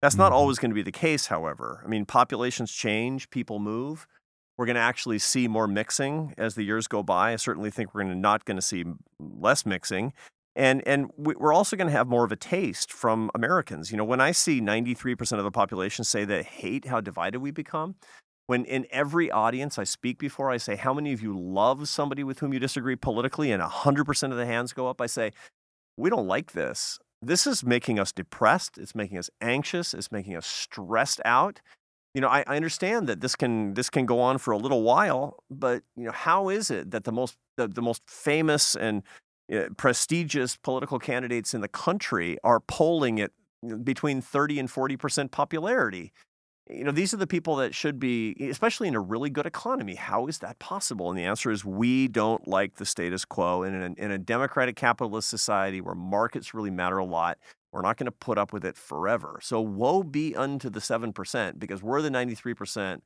That's 0.00 0.16
not 0.16 0.26
mm-hmm. 0.26 0.36
always 0.36 0.58
going 0.58 0.70
to 0.70 0.74
be 0.74 0.82
the 0.82 0.90
case, 0.90 1.26
however. 1.26 1.80
I 1.84 1.88
mean, 1.88 2.04
populations 2.06 2.72
change, 2.72 3.30
people 3.30 3.60
move. 3.60 4.08
We're 4.58 4.66
going 4.66 4.76
to 4.76 4.82
actually 4.82 5.20
see 5.20 5.48
more 5.48 5.68
mixing 5.68 6.34
as 6.36 6.56
the 6.56 6.64
years 6.64 6.88
go 6.88 7.02
by. 7.02 7.32
I 7.32 7.36
certainly 7.36 7.70
think 7.70 7.94
we're 7.94 8.02
not 8.02 8.44
going 8.44 8.56
to 8.56 8.62
see 8.62 8.84
less 9.18 9.64
mixing. 9.64 10.12
And, 10.54 10.86
and 10.86 11.10
we're 11.16 11.52
also 11.52 11.76
going 11.76 11.86
to 11.86 11.96
have 11.96 12.08
more 12.08 12.24
of 12.24 12.32
a 12.32 12.36
taste 12.36 12.92
from 12.92 13.30
Americans. 13.34 13.90
You 13.90 13.96
know, 13.96 14.04
when 14.04 14.20
I 14.20 14.32
see 14.32 14.60
93% 14.60 15.38
of 15.38 15.44
the 15.44 15.50
population 15.50 16.04
say 16.04 16.24
they 16.24 16.42
hate 16.42 16.86
how 16.86 17.00
divided 17.00 17.40
we 17.40 17.50
become, 17.50 17.94
when 18.48 18.64
in 18.66 18.86
every 18.90 19.30
audience 19.30 19.78
I 19.78 19.84
speak 19.84 20.18
before, 20.18 20.50
I 20.50 20.58
say, 20.58 20.76
How 20.76 20.92
many 20.92 21.12
of 21.12 21.22
you 21.22 21.38
love 21.38 21.88
somebody 21.88 22.22
with 22.22 22.40
whom 22.40 22.52
you 22.52 22.58
disagree 22.58 22.96
politically? 22.96 23.50
And 23.50 23.62
100% 23.62 24.30
of 24.30 24.36
the 24.36 24.44
hands 24.44 24.74
go 24.74 24.88
up. 24.88 25.00
I 25.00 25.06
say, 25.06 25.32
We 25.96 26.10
don't 26.10 26.26
like 26.26 26.52
this. 26.52 26.98
This 27.22 27.46
is 27.46 27.64
making 27.64 27.98
us 27.98 28.12
depressed. 28.12 28.76
It's 28.76 28.94
making 28.94 29.16
us 29.16 29.30
anxious. 29.40 29.94
It's 29.94 30.12
making 30.12 30.36
us 30.36 30.46
stressed 30.46 31.20
out 31.24 31.60
you 32.14 32.20
know, 32.20 32.28
I, 32.28 32.44
I 32.46 32.56
understand 32.56 33.08
that 33.08 33.20
this 33.20 33.34
can 33.34 33.74
this 33.74 33.88
can 33.88 34.04
go 34.04 34.20
on 34.20 34.38
for 34.38 34.52
a 34.52 34.58
little 34.58 34.82
while, 34.82 35.42
but 35.50 35.82
you 35.96 36.04
know, 36.04 36.12
how 36.12 36.50
is 36.50 36.70
it 36.70 36.90
that 36.90 37.04
the 37.04 37.12
most 37.12 37.36
the, 37.56 37.68
the 37.68 37.82
most 37.82 38.02
famous 38.06 38.74
and 38.74 39.02
Eh, 39.50 39.68
prestigious 39.76 40.56
political 40.56 40.98
candidates 40.98 41.52
in 41.52 41.60
the 41.60 41.68
country 41.68 42.38
are 42.44 42.60
polling 42.60 43.20
at 43.20 43.32
eh, 43.68 43.74
between 43.74 44.20
30 44.20 44.60
and 44.60 44.70
40 44.70 44.96
percent 44.96 45.30
popularity? 45.30 46.12
Eh, 46.70 46.76
you 46.76 46.84
know, 46.84 46.92
these 46.92 47.12
are 47.12 47.16
the 47.16 47.26
people 47.26 47.56
that 47.56 47.74
should 47.74 47.98
be, 47.98 48.36
especially 48.40 48.88
in 48.88 48.94
a 48.94 49.00
really 49.00 49.30
good 49.30 49.46
economy. 49.46 49.96
How 49.96 50.26
is 50.26 50.38
that 50.38 50.58
possible? 50.58 51.10
And 51.10 51.18
the 51.18 51.24
answer 51.24 51.50
is 51.50 51.64
we 51.64 52.08
don't 52.08 52.46
like 52.46 52.76
the 52.76 52.86
status 52.86 53.24
quo. 53.24 53.62
And 53.62 53.74
in 53.74 53.82
a, 53.82 54.04
in 54.04 54.10
a 54.12 54.18
democratic 54.18 54.76
capitalist 54.76 55.28
society 55.28 55.80
where 55.80 55.94
markets 55.94 56.54
really 56.54 56.70
matter 56.70 56.98
a 56.98 57.04
lot, 57.04 57.38
we're 57.72 57.82
not 57.82 57.96
going 57.96 58.06
to 58.06 58.12
put 58.12 58.38
up 58.38 58.52
with 58.52 58.64
it 58.64 58.76
forever. 58.76 59.40
So 59.42 59.60
woe 59.60 60.02
be 60.02 60.36
unto 60.36 60.70
the 60.70 60.80
7% 60.80 61.58
because 61.58 61.82
we're 61.82 62.02
the 62.02 62.10
93% 62.10 63.00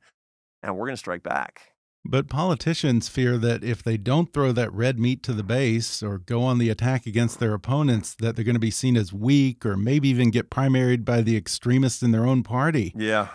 and 0.61 0.75
we're 0.75 0.85
going 0.85 0.93
to 0.93 0.97
strike 0.97 1.23
back. 1.23 1.73
But 2.09 2.29
politicians 2.29 3.09
fear 3.09 3.37
that 3.37 3.63
if 3.63 3.83
they 3.83 3.97
don't 3.97 4.31
throw 4.31 4.53
that 4.53 4.71
red 4.71 4.97
meat 4.97 5.23
to 5.23 5.33
the 5.33 5.43
base 5.43 6.01
or 6.01 6.17
go 6.17 6.41
on 6.43 6.57
the 6.57 6.69
attack 6.69 7.05
against 7.05 7.39
their 7.39 7.53
opponents, 7.53 8.15
that 8.15 8.35
they're 8.35 8.45
going 8.45 8.55
to 8.55 8.59
be 8.59 8.71
seen 8.71 8.95
as 8.95 9.11
weak 9.11 9.65
or 9.65 9.75
maybe 9.75 10.07
even 10.07 10.31
get 10.31 10.49
primaried 10.49 11.03
by 11.03 11.21
the 11.21 11.35
extremists 11.35 12.01
in 12.01 12.11
their 12.11 12.25
own 12.25 12.43
party. 12.43 12.93
Yeah. 12.95 13.27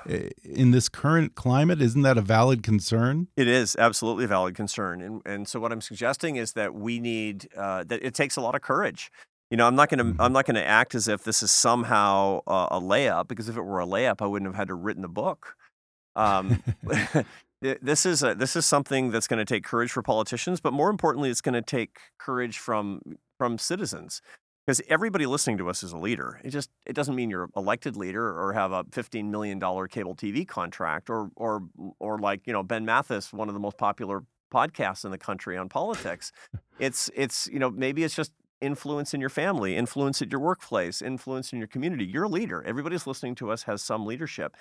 In 0.43 0.71
this 0.71 0.89
current 0.89 1.35
climate, 1.35 1.83
isn't 1.83 2.03
that 2.03 2.17
a 2.17 2.23
valid 2.23 2.63
concern? 2.63 3.29
It 3.37 3.47
is 3.47 3.77
absolutely 3.77 4.25
a 4.25 4.29
valid 4.29 4.55
concern. 4.55 5.03
And, 5.03 5.23
and 5.27 5.47
so 5.47 5.61
what 5.61 5.71
I'm 5.71 5.83
suggesting 5.83 6.37
is 6.37 6.55
that 6.55 6.75
we 6.75 6.99
need, 6.99 7.49
uh, 7.57 7.85
that 7.85 8.03
it 8.03 8.15
takes 8.15 8.37
a 8.37 8.41
lot 8.41 8.55
of 8.55 8.63
courage 8.63 9.11
you 9.51 9.59
know, 9.59 9.67
I'm 9.67 9.75
not 9.75 9.91
going 9.91 9.99
to 9.99 10.05
I'm 10.05 10.15
mm-hmm. 10.15 10.33
not 10.33 10.47
going 10.47 10.55
to 10.55 10.67
act 10.67 10.95
as 10.95 11.09
if 11.09 11.25
this 11.25 11.43
is 11.43 11.51
somehow 11.51 12.41
uh, 12.47 12.69
a 12.71 12.81
layup 12.81 13.29
because 13.29 13.51
if 13.51 13.57
it 13.59 13.61
were 13.61 13.81
a 13.81 13.87
layup, 13.87 14.23
I 14.23 14.27
wouldn't 14.27 14.49
have 14.49 14.57
had 14.57 14.69
to 14.69 14.75
written 14.75 15.03
the 15.03 15.09
book. 15.09 15.57
Um, 16.17 16.63
this 17.81 18.05
is 18.05 18.23
a, 18.23 18.35
this 18.35 18.57
is 18.57 18.67
something 18.67 19.11
that's 19.11 19.29
going 19.29 19.39
to 19.39 19.45
take 19.45 19.65
courage 19.65 19.93
for 19.93 20.03
politicians, 20.03 20.61
but 20.61 20.73
more 20.73 20.91
importantly, 20.91 21.31
it's 21.31 21.41
going 21.41 21.55
to 21.55 21.63
take 21.63 21.99
courage 22.19 22.59
from 22.59 23.01
from 23.39 23.59
citizens 23.59 24.21
because 24.67 24.81
everybody 24.89 25.27
listening 25.27 25.59
to 25.59 25.69
us 25.69 25.83
is 25.83 25.93
a 25.93 25.97
leader. 25.97 26.41
It 26.45 26.51
just 26.51 26.71
it 26.87 26.95
doesn't 26.95 27.15
mean 27.15 27.31
you're 27.31 27.49
elected 27.57 27.97
leader 27.97 28.39
or 28.39 28.53
have 28.53 28.73
a 28.73 28.85
15 28.93 29.31
million 29.31 29.59
dollar 29.59 29.89
cable 29.89 30.15
TV 30.15 30.47
contract 30.47 31.11
or 31.11 31.31
or 31.37 31.63
or 31.99 32.19
like 32.19 32.47
you 32.47 32.53
know 32.53 32.63
Ben 32.63 32.85
Mathis, 32.85 33.33
one 33.33 33.49
of 33.49 33.55
the 33.55 33.61
most 33.61 33.79
popular 33.79 34.25
podcasts 34.53 35.05
in 35.05 35.11
the 35.11 35.19
country 35.19 35.57
on 35.57 35.69
politics. 35.69 36.33
It's 36.79 37.11
it's 37.15 37.49
you 37.49 37.59
know 37.59 37.71
maybe 37.71 38.03
it's 38.05 38.15
just 38.15 38.33
influence 38.61 39.13
in 39.13 39.21
your 39.21 39.29
family, 39.31 39.77
influence 39.77 40.23
at 40.23 40.31
your 40.31 40.41
workplace, 40.41 41.03
influence 41.03 41.53
in 41.53 41.59
your 41.59 41.69
community. 41.69 42.05
You're 42.05 42.25
a 42.25 42.29
leader. 42.29 42.63
Everybody's 42.65 43.07
listening 43.07 43.35
to 43.37 43.51
us 43.51 43.65
has 43.65 43.83
some 43.83 44.07
leadership. 44.07 44.57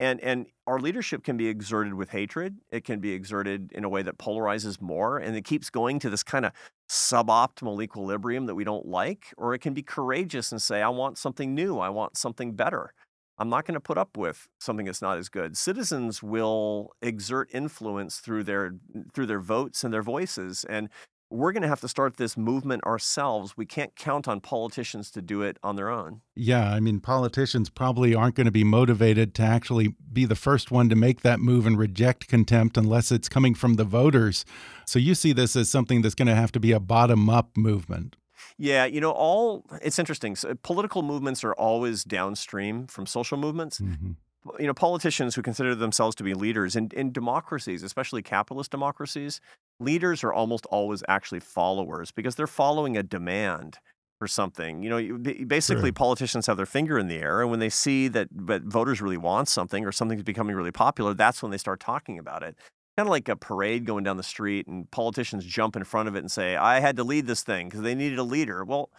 And, 0.00 0.20
and 0.20 0.46
our 0.66 0.80
leadership 0.80 1.22
can 1.22 1.36
be 1.36 1.46
exerted 1.46 1.94
with 1.94 2.10
hatred. 2.10 2.58
It 2.70 2.84
can 2.84 2.98
be 3.00 3.12
exerted 3.12 3.70
in 3.72 3.84
a 3.84 3.88
way 3.88 4.02
that 4.02 4.18
polarizes 4.18 4.80
more 4.80 5.18
and 5.18 5.36
it 5.36 5.44
keeps 5.44 5.70
going 5.70 6.00
to 6.00 6.10
this 6.10 6.24
kind 6.24 6.44
of 6.44 6.52
suboptimal 6.90 7.82
equilibrium 7.82 8.46
that 8.46 8.54
we 8.56 8.64
don't 8.64 8.86
like. 8.86 9.26
Or 9.36 9.54
it 9.54 9.60
can 9.60 9.72
be 9.72 9.82
courageous 9.82 10.50
and 10.50 10.60
say, 10.60 10.82
I 10.82 10.88
want 10.88 11.16
something 11.16 11.54
new. 11.54 11.78
I 11.78 11.90
want 11.90 12.16
something 12.16 12.52
better. 12.52 12.92
I'm 13.38 13.48
not 13.48 13.66
going 13.66 13.74
to 13.74 13.80
put 13.80 13.98
up 13.98 14.16
with 14.16 14.48
something 14.60 14.86
that's 14.86 15.02
not 15.02 15.18
as 15.18 15.28
good. 15.28 15.56
Citizens 15.56 16.22
will 16.22 16.92
exert 17.02 17.50
influence 17.52 18.18
through 18.18 18.44
their 18.44 18.76
through 19.12 19.26
their 19.26 19.40
votes 19.40 19.82
and 19.82 19.92
their 19.92 20.02
voices, 20.02 20.64
and 20.68 20.88
we're 21.34 21.52
going 21.52 21.62
to 21.62 21.68
have 21.68 21.80
to 21.80 21.88
start 21.88 22.16
this 22.16 22.36
movement 22.36 22.84
ourselves. 22.84 23.56
We 23.56 23.66
can't 23.66 23.94
count 23.96 24.28
on 24.28 24.40
politicians 24.40 25.10
to 25.12 25.22
do 25.22 25.42
it 25.42 25.58
on 25.62 25.76
their 25.76 25.90
own. 25.90 26.20
Yeah, 26.36 26.72
I 26.72 26.80
mean, 26.80 27.00
politicians 27.00 27.68
probably 27.68 28.14
aren't 28.14 28.36
going 28.36 28.46
to 28.46 28.52
be 28.52 28.64
motivated 28.64 29.34
to 29.34 29.42
actually 29.42 29.94
be 30.12 30.24
the 30.24 30.36
first 30.36 30.70
one 30.70 30.88
to 30.88 30.96
make 30.96 31.22
that 31.22 31.40
move 31.40 31.66
and 31.66 31.76
reject 31.76 32.28
contempt 32.28 32.76
unless 32.76 33.10
it's 33.10 33.28
coming 33.28 33.54
from 33.54 33.74
the 33.74 33.84
voters. 33.84 34.44
So 34.86 34.98
you 34.98 35.14
see 35.14 35.32
this 35.32 35.56
as 35.56 35.68
something 35.68 36.02
that's 36.02 36.14
going 36.14 36.28
to 36.28 36.36
have 36.36 36.52
to 36.52 36.60
be 36.60 36.72
a 36.72 36.80
bottom 36.80 37.28
up 37.28 37.56
movement. 37.56 38.16
Yeah, 38.56 38.84
you 38.84 39.00
know, 39.00 39.10
all 39.10 39.64
it's 39.82 39.98
interesting. 39.98 40.36
So 40.36 40.54
political 40.62 41.02
movements 41.02 41.42
are 41.42 41.54
always 41.54 42.04
downstream 42.04 42.86
from 42.86 43.06
social 43.06 43.36
movements. 43.36 43.80
Mm 43.80 43.96
-hmm 44.00 44.14
you 44.58 44.66
know, 44.66 44.74
politicians 44.74 45.34
who 45.34 45.42
consider 45.42 45.74
themselves 45.74 46.14
to 46.16 46.22
be 46.24 46.34
leaders 46.34 46.76
in, 46.76 46.90
in 46.94 47.12
democracies, 47.12 47.82
especially 47.82 48.22
capitalist 48.22 48.70
democracies, 48.70 49.40
leaders 49.80 50.22
are 50.24 50.32
almost 50.32 50.66
always 50.66 51.02
actually 51.08 51.40
followers 51.40 52.10
because 52.12 52.34
they're 52.36 52.46
following 52.46 52.96
a 52.96 53.02
demand. 53.02 53.78
for 54.20 54.28
something. 54.28 54.82
You 54.82 54.90
know, 54.90 55.18
basically, 55.46 55.90
True. 55.90 55.92
politicians 55.92 56.46
have 56.46 56.56
their 56.56 56.66
finger 56.66 56.98
in 56.98 57.08
the 57.08 57.16
air, 57.16 57.40
and 57.42 57.50
when 57.50 57.58
they 57.60 57.68
see 57.68 58.08
that 58.08 58.28
but 58.30 58.62
voters 58.62 59.02
really 59.02 59.16
want 59.16 59.48
something 59.48 59.84
or 59.84 59.92
something's 59.92 60.22
becoming 60.22 60.54
really 60.56 60.70
popular, 60.72 61.14
that's 61.14 61.42
when 61.42 61.50
they 61.50 61.58
start 61.58 61.80
talking 61.80 62.18
about 62.18 62.42
it. 62.42 62.56
Kind 62.96 63.08
of 63.08 63.10
like 63.10 63.28
a 63.28 63.36
parade 63.36 63.84
going 63.84 64.04
down 64.04 64.16
the 64.16 64.22
street, 64.22 64.66
and 64.68 64.88
politicians 64.92 65.44
jump 65.44 65.74
in 65.74 65.82
front 65.84 66.08
of 66.08 66.14
it 66.14 66.20
and 66.20 66.30
say, 66.30 66.54
"I 66.56 66.78
had 66.80 66.96
to 66.96 67.04
lead 67.04 67.26
this 67.26 67.42
thing 67.42 67.68
because 67.68 67.82
they 67.82 67.94
needed 67.94 68.18
a 68.18 68.22
leader." 68.22 68.64
Well, 68.64 68.90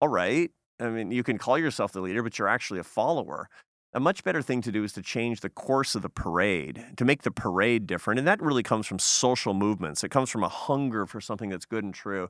all 0.00 0.08
right. 0.08 0.50
I 0.80 0.88
mean, 0.88 1.10
you 1.10 1.22
can 1.22 1.38
call 1.38 1.58
yourself 1.58 1.92
the 1.92 2.00
leader, 2.00 2.22
but 2.22 2.38
you're 2.38 2.48
actually 2.48 2.80
a 2.80 2.84
follower. 2.84 3.48
A 3.96 4.00
much 4.00 4.24
better 4.24 4.42
thing 4.42 4.60
to 4.62 4.72
do 4.72 4.82
is 4.82 4.92
to 4.94 5.02
change 5.02 5.40
the 5.40 5.48
course 5.48 5.94
of 5.94 6.02
the 6.02 6.08
parade, 6.08 6.84
to 6.96 7.04
make 7.04 7.22
the 7.22 7.30
parade 7.30 7.86
different. 7.86 8.18
And 8.18 8.26
that 8.26 8.42
really 8.42 8.64
comes 8.64 8.88
from 8.88 8.98
social 8.98 9.54
movements. 9.54 10.02
It 10.02 10.08
comes 10.08 10.30
from 10.30 10.42
a 10.42 10.48
hunger 10.48 11.06
for 11.06 11.20
something 11.20 11.48
that's 11.48 11.64
good 11.64 11.84
and 11.84 11.94
true. 11.94 12.28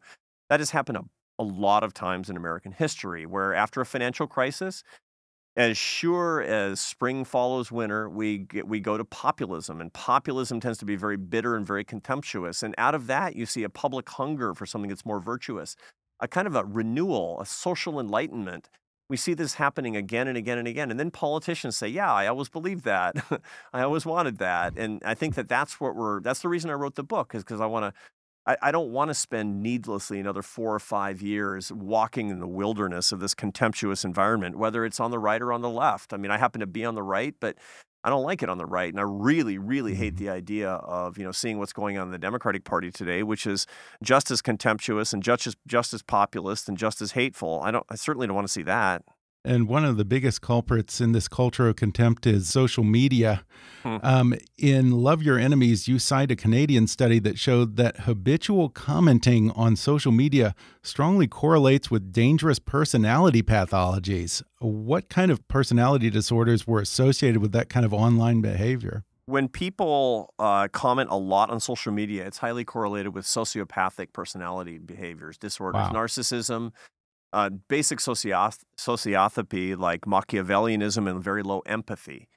That 0.50 0.60
has 0.60 0.70
happened 0.70 0.98
a, 0.98 1.04
a 1.38 1.42
lot 1.42 1.82
of 1.82 1.94
times 1.94 2.28
in 2.28 2.36
American 2.36 2.72
history, 2.72 3.24
where 3.24 3.54
after 3.54 3.80
a 3.80 3.86
financial 3.86 4.26
crisis, 4.26 4.84
as 5.56 5.78
sure 5.78 6.42
as 6.42 6.80
spring 6.80 7.24
follows 7.24 7.72
winter, 7.72 8.10
we 8.10 8.38
get, 8.38 8.68
we 8.68 8.78
go 8.78 8.98
to 8.98 9.04
populism, 9.04 9.80
and 9.80 9.90
populism 9.94 10.60
tends 10.60 10.76
to 10.78 10.84
be 10.84 10.96
very 10.96 11.16
bitter 11.16 11.56
and 11.56 11.66
very 11.66 11.84
contemptuous. 11.84 12.62
And 12.62 12.74
out 12.76 12.94
of 12.94 13.06
that, 13.06 13.36
you 13.36 13.46
see 13.46 13.62
a 13.62 13.70
public 13.70 14.06
hunger 14.10 14.52
for 14.52 14.66
something 14.66 14.90
that's 14.90 15.06
more 15.06 15.20
virtuous, 15.20 15.76
a 16.20 16.28
kind 16.28 16.46
of 16.46 16.56
a 16.56 16.64
renewal, 16.64 17.40
a 17.40 17.46
social 17.46 17.98
enlightenment 17.98 18.68
we 19.08 19.16
see 19.16 19.34
this 19.34 19.54
happening 19.54 19.96
again 19.96 20.28
and 20.28 20.36
again 20.36 20.58
and 20.58 20.66
again. 20.66 20.90
And 20.90 20.98
then 20.98 21.10
politicians 21.10 21.76
say, 21.76 21.88
"Yeah, 21.88 22.12
I 22.12 22.26
always 22.26 22.48
believed 22.48 22.84
that. 22.84 23.16
I 23.72 23.82
always 23.82 24.06
wanted 24.06 24.38
that." 24.38 24.74
And 24.76 25.02
I 25.04 25.14
think 25.14 25.34
that 25.34 25.48
that's 25.48 25.80
what 25.80 25.94
we're. 25.94 26.20
That's 26.20 26.40
the 26.40 26.48
reason 26.48 26.70
I 26.70 26.74
wrote 26.74 26.94
the 26.94 27.04
book 27.04 27.34
is 27.34 27.44
because 27.44 27.60
I 27.60 27.66
want 27.66 27.94
to. 27.94 28.00
I, 28.46 28.56
I 28.62 28.72
don't 28.72 28.90
want 28.90 29.08
to 29.08 29.14
spend 29.14 29.62
needlessly 29.62 30.20
another 30.20 30.42
four 30.42 30.74
or 30.74 30.78
five 30.78 31.22
years 31.22 31.72
walking 31.72 32.28
in 32.28 32.40
the 32.40 32.46
wilderness 32.46 33.12
of 33.12 33.20
this 33.20 33.34
contemptuous 33.34 34.04
environment, 34.04 34.56
whether 34.56 34.84
it's 34.84 35.00
on 35.00 35.10
the 35.10 35.18
right 35.18 35.40
or 35.40 35.52
on 35.52 35.62
the 35.62 35.70
left. 35.70 36.12
I 36.12 36.16
mean, 36.18 36.30
I 36.30 36.38
happen 36.38 36.60
to 36.60 36.66
be 36.66 36.84
on 36.84 36.94
the 36.94 37.02
right, 37.02 37.34
but 37.40 37.56
I 38.04 38.10
don't 38.10 38.22
like 38.22 38.42
it 38.42 38.50
on 38.50 38.58
the 38.58 38.66
right, 38.66 38.92
and 38.92 39.00
I 39.00 39.04
really, 39.04 39.56
really 39.56 39.94
hate 39.94 40.14
mm-hmm. 40.14 40.24
the 40.26 40.30
idea 40.30 40.70
of 40.70 41.16
you 41.16 41.24
know 41.24 41.32
seeing 41.32 41.58
what's 41.58 41.72
going 41.72 41.96
on 41.96 42.08
in 42.08 42.12
the 42.12 42.18
Democratic 42.18 42.64
Party 42.64 42.90
today, 42.90 43.22
which 43.22 43.46
is 43.46 43.66
just 44.02 44.30
as 44.30 44.42
contemptuous 44.42 45.14
and 45.14 45.22
just 45.22 45.46
as 45.46 45.56
just 45.66 45.94
as 45.94 46.02
populist 46.02 46.68
and 46.68 46.76
just 46.76 47.00
as 47.00 47.12
hateful. 47.12 47.62
I 47.64 47.70
don't. 47.70 47.86
I 47.88 47.94
certainly 47.96 48.26
don't 48.26 48.36
want 48.36 48.46
to 48.46 48.52
see 48.52 48.62
that. 48.64 49.02
And 49.44 49.68
one 49.68 49.84
of 49.84 49.98
the 49.98 50.06
biggest 50.06 50.40
culprits 50.40 51.02
in 51.02 51.12
this 51.12 51.28
culture 51.28 51.68
of 51.68 51.76
contempt 51.76 52.26
is 52.26 52.48
social 52.48 52.82
media. 52.82 53.44
Hmm. 53.82 53.96
Um, 54.02 54.34
in 54.56 54.92
Love 54.92 55.22
Your 55.22 55.38
Enemies, 55.38 55.86
you 55.86 55.98
cite 55.98 56.30
a 56.30 56.36
Canadian 56.36 56.86
study 56.86 57.18
that 57.18 57.38
showed 57.38 57.76
that 57.76 58.00
habitual 58.00 58.70
commenting 58.70 59.50
on 59.50 59.76
social 59.76 60.12
media 60.12 60.54
strongly 60.82 61.26
correlates 61.26 61.90
with 61.90 62.10
dangerous 62.10 62.58
personality 62.58 63.42
pathologies. 63.42 64.42
What 64.60 65.10
kind 65.10 65.30
of 65.30 65.46
personality 65.46 66.08
disorders 66.08 66.66
were 66.66 66.80
associated 66.80 67.42
with 67.42 67.52
that 67.52 67.68
kind 67.68 67.84
of 67.84 67.92
online 67.92 68.40
behavior? 68.40 69.04
When 69.26 69.48
people 69.48 70.34
uh, 70.38 70.68
comment 70.68 71.10
a 71.10 71.16
lot 71.16 71.50
on 71.50 71.60
social 71.60 71.92
media, 71.92 72.26
it's 72.26 72.38
highly 72.38 72.64
correlated 72.64 73.14
with 73.14 73.24
sociopathic 73.24 74.12
personality 74.12 74.78
behaviors, 74.78 75.38
disorders, 75.38 75.80
wow. 75.80 75.92
narcissism, 75.92 76.72
uh, 77.34 77.50
basic 77.50 77.98
socioth- 77.98 78.62
sociopathy 78.78 79.76
like 79.76 80.02
Machiavellianism 80.02 81.10
and 81.10 81.22
very 81.22 81.42
low 81.42 81.60
empathy. 81.66 82.28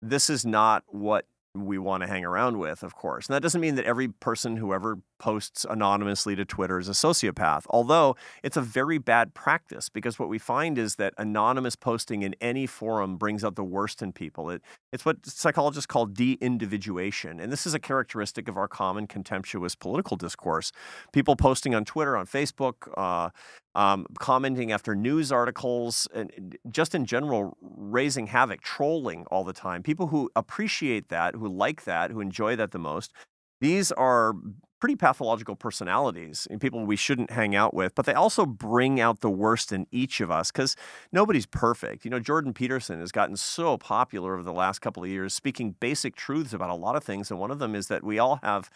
This 0.00 0.30
is 0.30 0.46
not 0.46 0.84
what 0.86 1.26
we 1.54 1.76
want 1.76 2.02
to 2.02 2.06
hang 2.06 2.24
around 2.24 2.58
with, 2.58 2.82
of 2.82 2.94
course. 2.94 3.26
And 3.26 3.34
that 3.34 3.42
doesn't 3.42 3.60
mean 3.60 3.74
that 3.74 3.84
every 3.84 4.08
person 4.08 4.56
who 4.56 4.72
ever 4.72 4.98
posts 5.18 5.64
anonymously 5.68 6.36
to 6.36 6.44
Twitter 6.44 6.78
is 6.78 6.88
a 6.88 6.92
sociopath, 6.92 7.64
although 7.70 8.16
it's 8.42 8.56
a 8.56 8.60
very 8.60 8.98
bad 8.98 9.34
practice 9.34 9.88
because 9.88 10.18
what 10.18 10.28
we 10.28 10.38
find 10.38 10.78
is 10.78 10.96
that 10.96 11.14
anonymous 11.18 11.76
posting 11.76 12.22
in 12.22 12.34
any 12.40 12.66
forum 12.66 13.16
brings 13.16 13.44
out 13.44 13.56
the 13.56 13.64
worst 13.64 14.02
in 14.02 14.12
people. 14.12 14.50
It, 14.50 14.62
it's 14.92 15.04
what 15.04 15.24
psychologists 15.26 15.86
call 15.86 16.06
de 16.06 16.32
individuation. 16.40 17.40
And 17.40 17.52
this 17.52 17.66
is 17.66 17.74
a 17.74 17.78
characteristic 17.78 18.48
of 18.48 18.56
our 18.56 18.68
common 18.68 19.06
contemptuous 19.06 19.74
political 19.74 20.16
discourse. 20.16 20.72
People 21.12 21.36
posting 21.36 21.74
on 21.74 21.84
Twitter, 21.84 22.16
on 22.16 22.26
Facebook, 22.26 22.88
uh, 22.96 23.30
um, 23.74 24.06
commenting 24.18 24.70
after 24.70 24.94
news 24.94 25.32
articles, 25.32 26.06
and 26.14 26.56
just 26.70 26.94
in 26.94 27.06
general, 27.06 27.56
raising 27.60 28.28
havoc, 28.28 28.60
trolling 28.60 29.26
all 29.30 29.42
the 29.44 29.52
time. 29.52 29.82
People 29.82 30.08
who 30.08 30.30
appreciate 30.36 31.08
that, 31.08 31.34
who 31.34 31.48
like 31.48 31.84
that, 31.84 32.10
who 32.10 32.20
enjoy 32.20 32.54
that 32.56 32.70
the 32.70 32.78
most, 32.78 33.12
these 33.60 33.90
are 33.92 34.34
pretty 34.80 34.96
pathological 34.96 35.56
personalities 35.56 36.46
and 36.50 36.60
people 36.60 36.84
we 36.84 36.96
shouldn't 36.96 37.30
hang 37.30 37.54
out 37.54 37.74
with, 37.74 37.94
but 37.94 38.06
they 38.06 38.12
also 38.12 38.44
bring 38.44 39.00
out 39.00 39.20
the 39.20 39.30
worst 39.30 39.72
in 39.72 39.86
each 39.90 40.20
of 40.20 40.30
us 40.30 40.50
because 40.50 40.76
nobody's 41.12 41.46
perfect. 41.46 42.04
You 42.04 42.10
know, 42.10 42.20
Jordan 42.20 42.52
Peterson 42.52 43.00
has 43.00 43.12
gotten 43.12 43.36
so 43.36 43.78
popular 43.78 44.34
over 44.34 44.42
the 44.42 44.52
last 44.52 44.80
couple 44.80 45.02
of 45.02 45.08
years, 45.08 45.32
speaking 45.32 45.74
basic 45.80 46.16
truths 46.16 46.52
about 46.52 46.70
a 46.70 46.74
lot 46.74 46.96
of 46.96 47.04
things. 47.04 47.30
And 47.30 47.40
one 47.40 47.50
of 47.50 47.58
them 47.58 47.74
is 47.74 47.88
that 47.88 48.04
we 48.04 48.18
all 48.18 48.40
have 48.42 48.70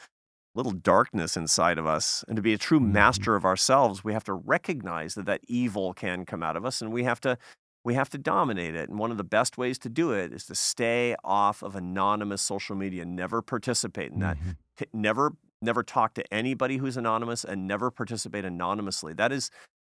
a 0.55 0.59
little 0.59 0.73
darkness 0.73 1.37
inside 1.37 1.79
of 1.79 1.87
us. 1.87 2.25
And 2.27 2.37
to 2.37 2.43
be 2.43 2.55
a 2.55 2.59
true 2.59 2.81
mm-hmm. 2.81 2.93
master 2.93 3.37
of 3.37 3.45
ourselves, 3.45 4.03
we 4.03 4.13
have 4.13 4.25
to 4.25 4.33
recognize 4.33 5.15
that 5.15 5.27
that 5.27 5.41
evil 5.47 5.93
can 5.93 6.25
come 6.25 6.43
out 6.43 6.57
of 6.57 6.65
us 6.65 6.81
and 6.81 6.93
we 6.93 7.05
have 7.05 7.21
to 7.21 7.37
we 7.85 7.95
have 7.95 8.11
to 8.11 8.19
dominate 8.19 8.75
it. 8.75 8.91
And 8.91 8.99
one 8.99 9.11
of 9.11 9.17
the 9.17 9.25
best 9.25 9.57
ways 9.57 9.79
to 9.79 9.89
do 9.89 10.13
it 10.13 10.33
is 10.33 10.45
to 10.47 10.55
stay 10.55 11.17
off 11.25 11.63
of 11.63 11.75
anonymous 11.75 12.43
social 12.43 12.77
media, 12.77 13.05
never 13.05 13.41
participate 13.41 14.13
in 14.13 14.19
that. 14.19 14.37
Mm-hmm. 14.37 15.01
Never 15.01 15.33
never 15.61 15.83
talk 15.83 16.15
to 16.15 16.35
anybody 16.35 16.77
who's 16.77 16.97
anonymous 16.97 17.45
and 17.45 17.67
never 17.67 17.91
participate 17.91 18.45
anonymously. 18.45 19.13
That 19.13 19.33
is 19.33 19.51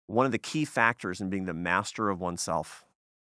one 0.06 0.26
of 0.26 0.32
the 0.32 0.38
key 0.38 0.64
factors 0.64 1.20
in 1.20 1.30
being 1.30 1.44
the 1.44 1.54
master 1.54 2.08
of 2.10 2.20
oneself. 2.20 2.84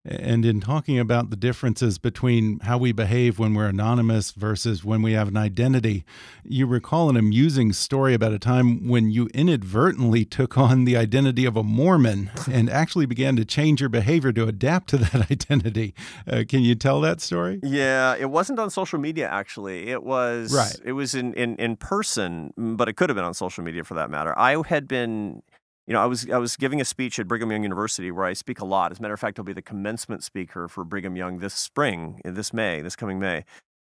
And 0.05 0.43
in 0.43 0.59
talking 0.59 0.99
about 0.99 1.29
the 1.29 1.37
differences 1.37 1.97
between 1.97 2.59
how 2.59 2.77
we 2.77 2.91
behave 2.91 3.39
when 3.39 3.53
we're 3.53 3.69
anonymous 3.69 4.31
versus 4.31 4.83
when 4.83 5.01
we 5.01 5.13
have 5.13 5.29
an 5.29 5.37
identity, 5.37 6.03
you 6.43 6.67
recall 6.67 7.09
an 7.09 7.15
amusing 7.15 7.71
story 7.71 8.13
about 8.13 8.33
a 8.33 8.39
time 8.39 8.89
when 8.89 9.11
you 9.11 9.29
inadvertently 9.33 10.25
took 10.25 10.57
on 10.57 10.83
the 10.83 10.97
identity 10.97 11.45
of 11.45 11.55
a 11.55 11.63
Mormon 11.63 12.31
and 12.51 12.69
actually 12.69 13.05
began 13.05 13.37
to 13.37 13.45
change 13.45 13.79
your 13.79 13.89
behavior 13.89 14.33
to 14.33 14.45
adapt 14.45 14.89
to 14.89 14.97
that 14.97 15.15
identity. 15.31 15.93
Uh, 16.27 16.43
can 16.47 16.61
you 16.61 16.75
tell 16.75 16.99
that 16.99 17.21
story? 17.21 17.61
Yeah, 17.63 18.15
it 18.15 18.29
wasn't 18.29 18.59
on 18.59 18.69
social 18.69 18.99
media 18.99 19.29
actually. 19.29 19.89
It 19.89 20.03
was 20.03 20.53
right. 20.53 20.75
It 20.83 20.93
was 20.93 21.15
in 21.15 21.33
in 21.33 21.55
in 21.55 21.77
person, 21.77 22.53
but 22.57 22.89
it 22.89 22.93
could 22.93 23.09
have 23.09 23.15
been 23.15 23.25
on 23.25 23.33
social 23.33 23.63
media 23.63 23.85
for 23.85 23.93
that 23.93 24.09
matter. 24.09 24.37
I 24.37 24.61
had 24.67 24.87
been 24.87 25.43
you 25.87 25.93
know, 25.93 26.01
I 26.01 26.05
was 26.05 26.29
I 26.29 26.37
was 26.37 26.55
giving 26.55 26.79
a 26.79 26.85
speech 26.85 27.19
at 27.19 27.27
Brigham 27.27 27.51
Young 27.51 27.63
University 27.63 28.09
where 28.11 28.25
I 28.25 28.33
speak 28.33 28.59
a 28.59 28.65
lot. 28.65 28.91
As 28.91 28.99
a 28.99 29.01
matter 29.01 29.13
of 29.13 29.19
fact, 29.19 29.37
I'll 29.37 29.45
be 29.45 29.53
the 29.53 29.61
commencement 29.61 30.23
speaker 30.23 30.67
for 30.67 30.85
Brigham 30.85 31.15
Young 31.15 31.39
this 31.39 31.53
spring, 31.53 32.21
this 32.23 32.53
May, 32.53 32.81
this 32.81 32.95
coming 32.95 33.19
May. 33.19 33.43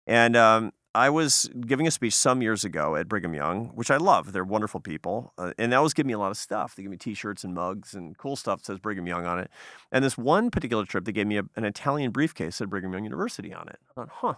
And 0.05 0.35
um, 0.35 0.71
I 0.95 1.09
was 1.09 1.49
giving 1.67 1.87
a 1.87 1.91
speech 1.91 2.15
some 2.15 2.41
years 2.41 2.65
ago 2.65 2.95
at 2.95 3.07
Brigham 3.07 3.33
Young, 3.33 3.67
which 3.75 3.91
I 3.91 3.97
love. 3.97 4.33
They're 4.33 4.43
wonderful 4.43 4.79
people, 4.79 5.33
uh, 5.37 5.53
and 5.57 5.71
they 5.71 5.75
always 5.75 5.93
give 5.93 6.05
me 6.05 6.13
a 6.13 6.19
lot 6.19 6.31
of 6.31 6.37
stuff. 6.37 6.75
They 6.75 6.81
give 6.81 6.91
me 6.91 6.97
T-shirts 6.97 7.43
and 7.43 7.53
mugs 7.53 7.93
and 7.93 8.17
cool 8.17 8.35
stuff 8.35 8.59
that 8.59 8.65
says 8.65 8.79
Brigham 8.79 9.05
Young 9.05 9.25
on 9.25 9.39
it. 9.39 9.51
And 9.91 10.03
this 10.03 10.17
one 10.17 10.49
particular 10.49 10.85
trip, 10.85 11.05
they 11.05 11.11
gave 11.11 11.27
me 11.27 11.37
a, 11.37 11.43
an 11.55 11.63
Italian 11.63 12.09
briefcase 12.11 12.57
that 12.57 12.65
at 12.65 12.69
Brigham 12.71 12.91
Young 12.91 13.03
University 13.03 13.53
on 13.53 13.67
it. 13.67 13.79
I 13.89 13.93
thought, 13.93 14.09
huh, 14.11 14.33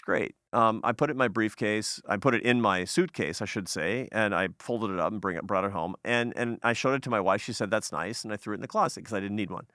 it's 0.00 0.06
great. 0.06 0.34
Um, 0.54 0.80
I 0.82 0.92
put 0.92 1.10
it 1.10 1.12
in 1.12 1.18
my 1.18 1.28
briefcase. 1.28 2.00
I 2.08 2.16
put 2.16 2.34
it 2.34 2.42
in 2.42 2.60
my 2.60 2.84
suitcase, 2.84 3.42
I 3.42 3.44
should 3.44 3.68
say, 3.68 4.08
and 4.12 4.34
I 4.34 4.48
folded 4.58 4.90
it 4.90 4.98
up 4.98 5.12
and 5.12 5.20
bring 5.20 5.36
it, 5.36 5.46
brought 5.46 5.64
it 5.64 5.72
home. 5.72 5.94
And 6.04 6.32
and 6.36 6.58
I 6.62 6.72
showed 6.72 6.94
it 6.94 7.02
to 7.02 7.10
my 7.10 7.20
wife. 7.20 7.42
She 7.42 7.52
said 7.52 7.70
that's 7.70 7.92
nice, 7.92 8.24
and 8.24 8.32
I 8.32 8.36
threw 8.38 8.54
it 8.54 8.56
in 8.56 8.60
the 8.62 8.68
closet 8.68 9.00
because 9.00 9.12
I 9.12 9.20
didn't 9.20 9.36
need 9.36 9.50
one. 9.50 9.66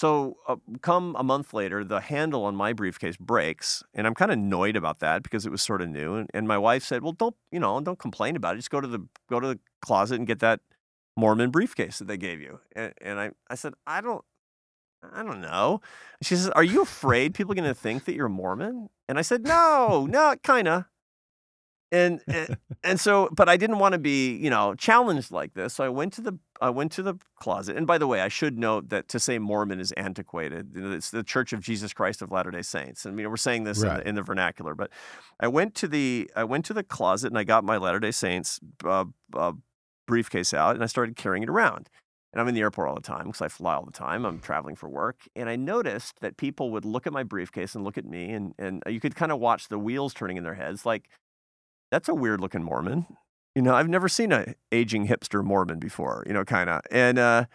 So, 0.00 0.36
uh, 0.48 0.56
come 0.82 1.16
a 1.18 1.24
month 1.24 1.52
later, 1.52 1.84
the 1.84 2.00
handle 2.00 2.44
on 2.44 2.54
my 2.56 2.72
briefcase 2.72 3.16
breaks, 3.18 3.82
and 3.92 4.06
I'm 4.06 4.14
kind 4.14 4.30
of 4.30 4.38
annoyed 4.38 4.76
about 4.76 5.00
that 5.00 5.22
because 5.24 5.44
it 5.44 5.50
was 5.50 5.62
sort 5.62 5.82
of 5.82 5.88
new. 5.88 6.14
And, 6.14 6.30
and 6.32 6.46
my 6.46 6.56
wife 6.56 6.84
said, 6.84 7.02
"Well, 7.02 7.12
don't 7.12 7.36
you 7.50 7.58
know? 7.60 7.80
Don't 7.80 7.98
complain 7.98 8.36
about 8.36 8.54
it. 8.54 8.58
Just 8.58 8.70
go 8.70 8.80
to 8.80 8.88
the 8.88 9.04
go 9.28 9.40
to 9.40 9.48
the 9.48 9.58
closet 9.82 10.16
and 10.16 10.26
get 10.28 10.38
that 10.40 10.60
Mormon 11.16 11.50
briefcase 11.50 11.98
that 11.98 12.06
they 12.06 12.16
gave 12.18 12.40
you." 12.40 12.60
And, 12.76 12.94
and 13.02 13.18
I 13.20 13.30
I 13.50 13.56
said, 13.56 13.74
"I 13.86 14.00
don't 14.00 14.24
I 15.02 15.22
don't 15.22 15.40
know. 15.40 15.80
She 16.22 16.36
says, 16.36 16.48
Are 16.50 16.64
you 16.64 16.82
afraid 16.82 17.34
people 17.34 17.52
are 17.52 17.56
going 17.56 17.68
to 17.68 17.74
think 17.74 18.04
that 18.04 18.14
you're 18.14 18.28
Mormon? 18.28 18.88
And 19.08 19.18
I 19.18 19.22
said, 19.22 19.44
No, 19.44 20.06
no, 20.06 20.34
kind 20.42 20.68
of. 20.68 20.84
And, 21.92 22.20
and 22.28 22.56
and 22.84 23.00
so, 23.00 23.28
but 23.32 23.48
I 23.48 23.56
didn't 23.56 23.78
want 23.78 23.94
to 23.94 23.98
be, 23.98 24.36
you 24.36 24.48
know, 24.48 24.74
challenged 24.74 25.32
like 25.32 25.54
this. 25.54 25.74
So 25.74 25.84
I 25.84 25.88
went 25.88 26.12
to 26.14 26.20
the 26.20 26.38
I 26.60 26.70
went 26.70 26.92
to 26.92 27.02
the 27.02 27.14
closet. 27.36 27.76
And 27.76 27.86
by 27.86 27.98
the 27.98 28.06
way, 28.06 28.20
I 28.20 28.28
should 28.28 28.58
note 28.58 28.90
that 28.90 29.08
to 29.08 29.18
say 29.18 29.38
Mormon 29.38 29.80
is 29.80 29.92
antiquated. 29.92 30.72
It's 30.74 31.10
the 31.10 31.24
Church 31.24 31.52
of 31.52 31.60
Jesus 31.60 31.92
Christ 31.92 32.22
of 32.22 32.30
Latter 32.30 32.50
Day 32.50 32.62
Saints. 32.62 33.04
And 33.04 33.12
I 33.12 33.16
mean, 33.16 33.28
we're 33.28 33.36
saying 33.36 33.64
this 33.64 33.82
right. 33.82 33.92
in, 33.92 33.98
the, 33.98 34.08
in, 34.10 34.14
the, 34.16 34.22
vernacular. 34.22 34.74
But 34.74 34.90
I 35.40 35.48
went 35.48 35.74
to 35.76 35.88
the 35.88 36.30
I 36.36 36.44
went 36.44 36.64
to 36.66 36.74
the 36.74 36.84
closet 36.84 37.28
and 37.28 37.38
I 37.38 37.44
got 37.44 37.64
my 37.64 37.76
Latter 37.76 38.00
Day 38.00 38.12
Saints 38.12 38.60
uh, 38.84 39.06
uh, 39.34 39.52
briefcase 40.06 40.54
out 40.54 40.74
and 40.74 40.84
I 40.84 40.86
started 40.86 41.16
carrying 41.16 41.42
it 41.42 41.48
around. 41.48 41.88
And 42.32 42.40
I'm 42.40 42.48
in 42.48 42.54
the 42.54 42.60
airport 42.60 42.88
all 42.88 42.94
the 42.94 43.00
time 43.00 43.26
because 43.26 43.42
I 43.42 43.48
fly 43.48 43.74
all 43.74 43.84
the 43.84 43.92
time. 43.92 44.24
I'm 44.24 44.38
traveling 44.40 44.76
for 44.76 44.88
work. 44.88 45.28
And 45.34 45.48
I 45.48 45.56
noticed 45.56 46.20
that 46.20 46.36
people 46.36 46.70
would 46.70 46.84
look 46.84 47.06
at 47.06 47.12
my 47.12 47.24
briefcase 47.24 47.74
and 47.74 47.84
look 47.84 47.98
at 47.98 48.04
me, 48.04 48.30
and, 48.30 48.54
and 48.58 48.82
you 48.88 49.00
could 49.00 49.16
kind 49.16 49.32
of 49.32 49.40
watch 49.40 49.68
the 49.68 49.78
wheels 49.78 50.14
turning 50.14 50.36
in 50.36 50.44
their 50.44 50.54
heads. 50.54 50.86
Like, 50.86 51.08
that's 51.90 52.08
a 52.08 52.14
weird 52.14 52.40
looking 52.40 52.62
Mormon. 52.62 53.06
You 53.54 53.62
know, 53.62 53.74
I've 53.74 53.88
never 53.88 54.08
seen 54.08 54.32
an 54.32 54.54
aging 54.72 55.08
hipster 55.08 55.44
Mormon 55.44 55.78
before, 55.80 56.24
you 56.26 56.32
know, 56.32 56.44
kind 56.44 56.70
of. 56.70 56.82
And, 56.90 57.18
uh, 57.18 57.46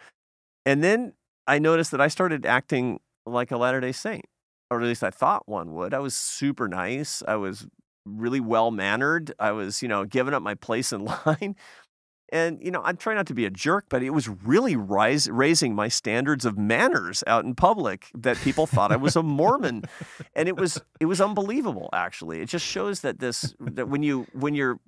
And 0.64 0.82
then 0.84 1.14
I 1.46 1.58
noticed 1.58 1.90
that 1.92 2.00
I 2.00 2.08
started 2.08 2.46
acting 2.46 3.00
like 3.26 3.50
a 3.50 3.56
Latter 3.56 3.80
day 3.80 3.92
Saint, 3.92 4.24
or 4.70 4.80
at 4.80 4.86
least 4.86 5.04
I 5.04 5.10
thought 5.10 5.48
one 5.48 5.74
would. 5.74 5.94
I 5.94 5.98
was 6.00 6.16
super 6.16 6.68
nice. 6.68 7.22
I 7.28 7.36
was 7.36 7.66
really 8.04 8.40
well 8.40 8.70
mannered. 8.70 9.32
I 9.38 9.52
was, 9.52 9.82
you 9.82 9.88
know, 9.88 10.04
giving 10.04 10.34
up 10.34 10.42
my 10.42 10.54
place 10.54 10.92
in 10.92 11.04
line. 11.26 11.56
And, 12.30 12.58
you 12.60 12.72
know, 12.72 12.82
I'm 12.82 12.96
trying 12.96 13.16
not 13.16 13.26
to 13.28 13.34
be 13.34 13.44
a 13.46 13.50
jerk, 13.50 13.86
but 13.88 14.02
it 14.02 14.10
was 14.10 14.28
really 14.28 14.74
rise, 14.74 15.30
raising 15.30 15.74
my 15.76 15.86
standards 15.86 16.44
of 16.44 16.58
manners 16.58 17.22
out 17.26 17.44
in 17.44 17.54
public 17.54 18.10
that 18.14 18.36
people 18.38 18.66
thought 18.66 18.90
I 18.90 18.96
was 18.96 19.14
a 19.14 19.22
Mormon. 19.22 19.84
and 20.34 20.48
it 20.48 20.56
was 20.56 20.80
it 20.98 21.06
was 21.06 21.20
unbelievable, 21.20 21.88
actually. 21.92 22.40
It 22.40 22.48
just 22.48 22.66
shows 22.66 23.00
that 23.02 23.20
this 23.20 23.54
that 23.60 23.88
when 23.88 24.02
you 24.02 24.26
when 24.32 24.54
you're 24.54 24.80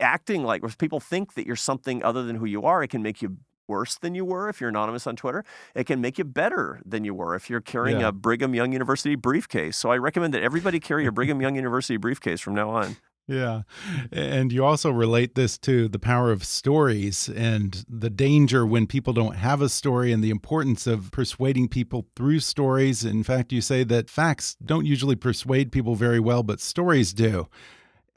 acting 0.00 0.44
like 0.44 0.62
or 0.64 0.68
people 0.70 1.00
think 1.00 1.34
that 1.34 1.46
you're 1.46 1.56
something 1.56 2.02
other 2.02 2.22
than 2.24 2.36
who 2.36 2.46
you 2.46 2.62
are, 2.62 2.82
it 2.82 2.88
can 2.88 3.02
make 3.02 3.20
you 3.20 3.36
worse 3.66 3.98
than 3.98 4.14
you 4.14 4.24
were 4.24 4.48
if 4.48 4.62
you're 4.62 4.70
anonymous 4.70 5.06
on 5.06 5.14
Twitter. 5.14 5.44
It 5.74 5.84
can 5.84 6.00
make 6.00 6.16
you 6.16 6.24
better 6.24 6.80
than 6.86 7.04
you 7.04 7.12
were 7.12 7.34
if 7.34 7.50
you're 7.50 7.60
carrying 7.60 8.00
Yeah. 8.00 8.08
a 8.08 8.12
Brigham 8.12 8.54
Young 8.54 8.72
University 8.72 9.14
briefcase. 9.14 9.76
So 9.76 9.90
I 9.90 9.98
recommend 9.98 10.32
that 10.32 10.42
everybody 10.42 10.80
carry 10.80 11.04
a 11.06 11.12
Brigham 11.12 11.42
Young 11.42 11.54
University 11.54 11.98
briefcase 11.98 12.40
from 12.40 12.54
now 12.54 12.70
on. 12.70 12.96
Yeah. 13.28 13.62
And 14.10 14.50
you 14.52 14.64
also 14.64 14.90
relate 14.90 15.34
this 15.34 15.58
to 15.58 15.86
the 15.86 15.98
power 15.98 16.32
of 16.32 16.44
stories 16.44 17.28
and 17.28 17.84
the 17.86 18.08
danger 18.08 18.66
when 18.66 18.86
people 18.86 19.12
don't 19.12 19.36
have 19.36 19.60
a 19.60 19.68
story 19.68 20.12
and 20.12 20.24
the 20.24 20.30
importance 20.30 20.86
of 20.86 21.10
persuading 21.12 21.68
people 21.68 22.06
through 22.16 22.40
stories. 22.40 23.04
In 23.04 23.22
fact, 23.22 23.52
you 23.52 23.60
say 23.60 23.84
that 23.84 24.08
facts 24.08 24.56
don't 24.64 24.86
usually 24.86 25.14
persuade 25.14 25.70
people 25.70 25.94
very 25.94 26.18
well, 26.18 26.42
but 26.42 26.58
stories 26.58 27.12
do. 27.12 27.48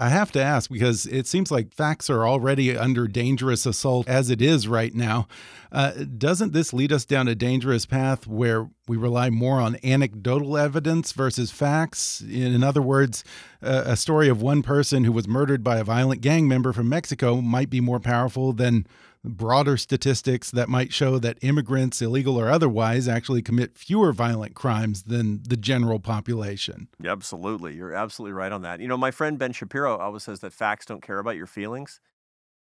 I 0.01 0.09
have 0.09 0.31
to 0.31 0.41
ask 0.41 0.71
because 0.71 1.05
it 1.05 1.27
seems 1.27 1.51
like 1.51 1.75
facts 1.75 2.09
are 2.09 2.25
already 2.25 2.75
under 2.75 3.07
dangerous 3.07 3.67
assault 3.67 4.09
as 4.09 4.31
it 4.31 4.41
is 4.41 4.67
right 4.67 4.95
now. 4.95 5.27
Uh, 5.71 5.91
doesn't 6.17 6.53
this 6.53 6.73
lead 6.73 6.91
us 6.91 7.05
down 7.05 7.27
a 7.27 7.35
dangerous 7.35 7.85
path 7.85 8.25
where 8.25 8.67
we 8.87 8.97
rely 8.97 9.29
more 9.29 9.61
on 9.61 9.77
anecdotal 9.83 10.57
evidence 10.57 11.11
versus 11.11 11.51
facts? 11.51 12.19
In 12.19 12.63
other 12.63 12.81
words, 12.81 13.23
uh, 13.61 13.83
a 13.85 13.95
story 13.95 14.27
of 14.27 14.41
one 14.41 14.63
person 14.63 15.03
who 15.03 15.11
was 15.11 15.27
murdered 15.27 15.63
by 15.63 15.77
a 15.77 15.83
violent 15.83 16.21
gang 16.21 16.47
member 16.47 16.73
from 16.73 16.89
Mexico 16.89 17.39
might 17.39 17.69
be 17.69 17.79
more 17.79 17.99
powerful 17.99 18.53
than 18.53 18.87
broader 19.23 19.77
statistics 19.77 20.49
that 20.51 20.67
might 20.67 20.91
show 20.93 21.19
that 21.19 21.37
immigrants, 21.41 22.01
illegal 22.01 22.39
or 22.39 22.49
otherwise, 22.49 23.07
actually 23.07 23.41
commit 23.41 23.77
fewer 23.77 24.11
violent 24.11 24.55
crimes 24.55 25.03
than 25.03 25.43
the 25.43 25.57
general 25.57 25.99
population. 25.99 26.87
Absolutely. 27.05 27.75
You're 27.75 27.93
absolutely 27.93 28.33
right 28.33 28.51
on 28.51 28.63
that. 28.63 28.79
You 28.79 28.87
know, 28.87 28.97
my 28.97 29.11
friend 29.11 29.37
Ben 29.37 29.51
Shapiro 29.51 29.97
always 29.97 30.23
says 30.23 30.39
that 30.39 30.53
facts 30.53 30.85
don't 30.85 31.01
care 31.01 31.19
about 31.19 31.35
your 31.35 31.47
feelings. 31.47 31.99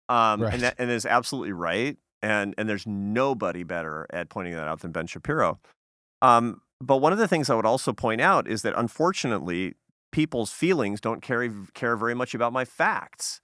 Um, 0.09 0.43
Right. 0.43 0.55
and 0.55 0.63
that 0.63 0.75
and 0.79 0.91
is 0.91 1.07
absolutely 1.07 1.53
right. 1.53 1.97
And 2.23 2.55
and 2.57 2.69
there's 2.69 2.87
nobody 2.87 3.65
better 3.65 4.07
at 4.11 4.29
pointing 4.29 4.55
that 4.55 4.69
out 4.69 4.81
than 4.81 4.93
Ben 4.93 5.07
Shapiro. 5.07 5.61
Um, 6.23 6.61
but 6.81 6.99
one 6.99 7.13
of 7.13 7.19
the 7.19 7.29
things 7.29 7.51
I 7.51 7.55
would 7.55 7.67
also 7.67 7.93
point 7.93 8.21
out 8.21 8.47
is 8.47 8.63
that 8.63 8.75
unfortunately, 8.77 9.75
people's 10.13 10.53
feelings 10.53 11.01
don't 11.01 11.23
carry 11.23 11.51
care 11.75 11.97
very 11.97 12.15
much 12.15 12.35
about 12.35 12.53
my 12.53 12.65
facts. 12.65 13.41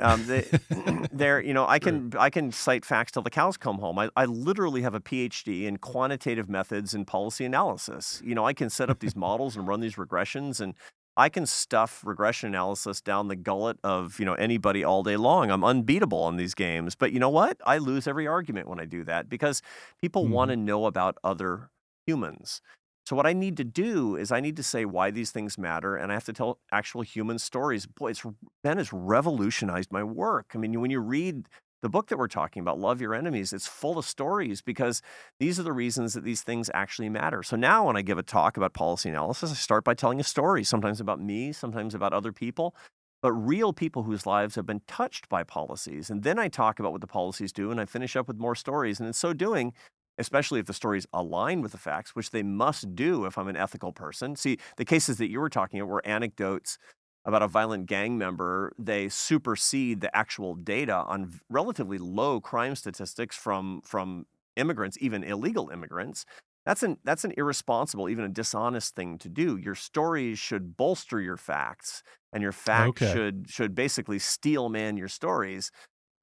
Um, 0.00 0.26
they, 0.26 0.46
they're, 1.12 1.40
you 1.40 1.54
know, 1.54 1.66
I 1.66 1.78
can 1.78 2.12
I 2.18 2.30
can 2.30 2.52
cite 2.52 2.84
facts 2.84 3.12
till 3.12 3.22
the 3.22 3.30
cows 3.30 3.56
come 3.56 3.78
home. 3.78 3.98
I, 3.98 4.10
I 4.16 4.24
literally 4.26 4.82
have 4.82 4.94
a 4.94 5.00
PhD 5.00 5.64
in 5.64 5.78
quantitative 5.78 6.48
methods 6.48 6.94
and 6.94 7.06
policy 7.06 7.44
analysis. 7.44 8.20
You 8.24 8.34
know, 8.34 8.44
I 8.44 8.52
can 8.52 8.70
set 8.70 8.90
up 8.90 9.00
these 9.00 9.16
models 9.26 9.56
and 9.56 9.66
run 9.66 9.80
these 9.80 9.96
regressions, 9.96 10.60
and 10.60 10.74
I 11.16 11.28
can 11.28 11.46
stuff 11.46 12.02
regression 12.04 12.48
analysis 12.48 13.00
down 13.00 13.28
the 13.28 13.36
gullet 13.36 13.78
of 13.82 14.18
you 14.20 14.26
know 14.26 14.34
anybody 14.34 14.84
all 14.84 15.02
day 15.02 15.16
long. 15.16 15.50
I'm 15.50 15.64
unbeatable 15.64 16.22
on 16.22 16.36
these 16.36 16.54
games. 16.54 16.94
But 16.94 17.12
you 17.12 17.18
know 17.18 17.30
what? 17.30 17.58
I 17.64 17.78
lose 17.78 18.06
every 18.06 18.26
argument 18.26 18.68
when 18.68 18.80
I 18.80 18.84
do 18.84 19.04
that 19.04 19.28
because 19.28 19.62
people 20.00 20.26
want 20.26 20.50
to 20.50 20.56
know 20.56 20.86
about 20.86 21.16
other 21.24 21.70
humans. 22.06 22.60
So 23.06 23.14
what 23.14 23.26
I 23.26 23.32
need 23.32 23.56
to 23.58 23.64
do 23.64 24.16
is 24.16 24.32
I 24.32 24.40
need 24.40 24.56
to 24.56 24.64
say 24.64 24.84
why 24.84 25.12
these 25.12 25.30
things 25.30 25.56
matter, 25.56 25.94
and 25.94 26.10
I 26.10 26.14
have 26.14 26.24
to 26.24 26.32
tell 26.32 26.58
actual 26.72 27.02
human 27.02 27.38
stories. 27.38 27.86
Boy, 27.86 28.10
it's 28.10 28.26
Ben 28.64 28.78
has 28.78 28.92
revolutionized 28.92 29.92
my 29.92 30.02
work. 30.02 30.52
I 30.54 30.58
mean, 30.58 30.80
when 30.80 30.90
you 30.90 30.98
read 30.98 31.46
the 31.82 31.88
book 31.88 32.08
that 32.08 32.18
we're 32.18 32.26
talking 32.26 32.62
about, 32.62 32.80
Love 32.80 33.00
Your 33.00 33.14
Enemies, 33.14 33.52
it's 33.52 33.68
full 33.68 33.96
of 33.96 34.04
stories 34.04 34.60
because 34.60 35.02
these 35.38 35.60
are 35.60 35.62
the 35.62 35.72
reasons 35.72 36.14
that 36.14 36.24
these 36.24 36.42
things 36.42 36.68
actually 36.74 37.08
matter. 37.08 37.44
So 37.44 37.54
now 37.54 37.86
when 37.86 37.96
I 37.96 38.02
give 38.02 38.18
a 38.18 38.24
talk 38.24 38.56
about 38.56 38.74
policy 38.74 39.08
analysis, 39.08 39.52
I 39.52 39.54
start 39.54 39.84
by 39.84 39.94
telling 39.94 40.18
a 40.18 40.24
story, 40.24 40.64
sometimes 40.64 41.00
about 41.00 41.20
me, 41.20 41.52
sometimes 41.52 41.94
about 41.94 42.12
other 42.12 42.32
people, 42.32 42.74
but 43.22 43.32
real 43.32 43.72
people 43.72 44.02
whose 44.02 44.26
lives 44.26 44.56
have 44.56 44.66
been 44.66 44.82
touched 44.88 45.28
by 45.28 45.44
policies. 45.44 46.10
And 46.10 46.24
then 46.24 46.40
I 46.40 46.48
talk 46.48 46.80
about 46.80 46.90
what 46.90 47.02
the 47.02 47.06
policies 47.06 47.52
do, 47.52 47.70
and 47.70 47.80
I 47.80 47.84
finish 47.84 48.16
up 48.16 48.26
with 48.26 48.38
more 48.38 48.56
stories. 48.56 48.98
And 48.98 49.06
in 49.06 49.12
so 49.12 49.32
doing, 49.32 49.74
especially 50.18 50.60
if 50.60 50.66
the 50.66 50.72
stories 50.74 51.06
align 51.12 51.60
with 51.62 51.72
the 51.72 51.78
facts, 51.78 52.14
which 52.14 52.30
they 52.30 52.42
must 52.42 52.94
do 52.94 53.24
if 53.26 53.38
I'm 53.38 53.48
an 53.48 53.56
ethical 53.56 53.92
person. 53.92 54.36
See, 54.36 54.58
the 54.76 54.84
cases 54.84 55.18
that 55.18 55.30
you 55.30 55.40
were 55.40 55.50
talking 55.50 55.80
about 55.80 55.90
were 55.90 56.06
anecdotes 56.06 56.78
about 57.24 57.42
a 57.42 57.48
violent 57.48 57.86
gang 57.86 58.16
member. 58.18 58.72
They 58.78 59.08
supersede 59.08 60.00
the 60.00 60.14
actual 60.16 60.54
data 60.54 60.94
on 60.94 61.40
relatively 61.50 61.98
low 61.98 62.40
crime 62.40 62.74
statistics 62.76 63.36
from 63.36 63.82
from 63.84 64.26
immigrants, 64.56 64.96
even 65.00 65.24
illegal 65.24 65.68
immigrants. 65.70 66.24
That's 66.64 66.82
an 66.82 66.98
that's 67.04 67.24
an 67.24 67.32
irresponsible, 67.36 68.08
even 68.08 68.24
a 68.24 68.28
dishonest 68.28 68.94
thing 68.94 69.18
to 69.18 69.28
do. 69.28 69.56
Your 69.56 69.74
stories 69.74 70.38
should 70.38 70.76
bolster 70.76 71.20
your 71.20 71.36
facts, 71.36 72.02
and 72.32 72.42
your 72.42 72.52
facts 72.52 73.02
Okay. 73.02 73.02
should 73.02 73.46
should 73.48 73.74
basically 73.74 74.18
steel 74.18 74.68
man 74.68 74.96
your 74.96 75.08
stories. 75.08 75.70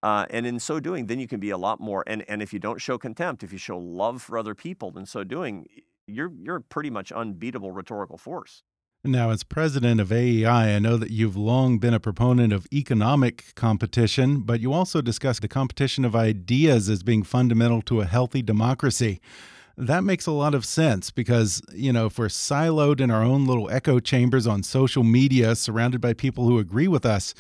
Uh, 0.04 0.26
and 0.30 0.46
in 0.46 0.60
so 0.60 0.82
doing, 0.82 1.08
then 1.08 1.18
you 1.18 1.28
can 1.28 1.40
be 1.40 1.50
a 1.50 1.58
lot 1.58 1.80
more. 1.80 2.04
And 2.06 2.26
and 2.28 2.42
if 2.42 2.52
you 2.52 2.60
don't 2.60 2.82
show 2.82 2.98
contempt, 2.98 3.42
if 3.42 3.54
you 3.54 3.58
show 3.58 3.78
love 3.78 4.22
for 4.22 4.38
other 4.38 4.54
people, 4.54 4.96
in 4.98 5.06
so 5.06 5.24
doing, 5.24 5.66
you're 6.06 6.32
you're 6.38 6.58
a 6.58 6.62
pretty 6.62 6.90
much 6.90 7.12
unbeatable 7.12 7.72
rhetorical 7.72 8.18
force. 8.18 8.64
Now, 9.06 9.32
as 9.32 9.44
president 9.44 10.00
of 10.00 10.14
AEI, 10.14 10.76
I 10.76 10.80
know 10.80 10.96
that 10.96 11.12
you've 11.12 11.36
long 11.36 11.78
been 11.78 11.94
a 11.94 12.00
proponent 12.00 12.54
of 12.54 12.68
economic 12.72 13.54
competition, 13.56 14.42
but 14.42 14.62
you 14.62 14.72
also 14.72 15.02
discuss 15.02 15.40
the 15.40 15.50
competition 15.50 16.06
of 16.06 16.16
ideas 16.16 16.90
as 16.90 17.04
being 17.04 17.24
fundamental 17.24 17.82
to 17.84 18.00
a 18.00 18.06
healthy 18.06 18.42
democracy. 18.42 19.20
That 19.76 20.06
makes 20.06 20.26
a 20.26 20.32
lot 20.32 20.54
of 20.54 20.64
sense 20.64 21.12
because, 21.12 21.62
you 21.74 21.92
know, 21.92 22.06
if 22.06 22.18
we're 22.18 22.28
siloed 22.28 23.02
in 23.02 23.12
our 23.12 23.24
own 23.24 23.46
little 23.46 23.70
echo 23.70 24.00
chambers 24.00 24.48
on 24.48 24.64
social 24.64 25.04
media, 25.04 25.56
surrounded 25.56 26.00
by 26.00 26.14
people 26.14 26.46
who 26.46 26.58
agree 26.58 26.88
with 26.88 27.06
us, 27.06 27.34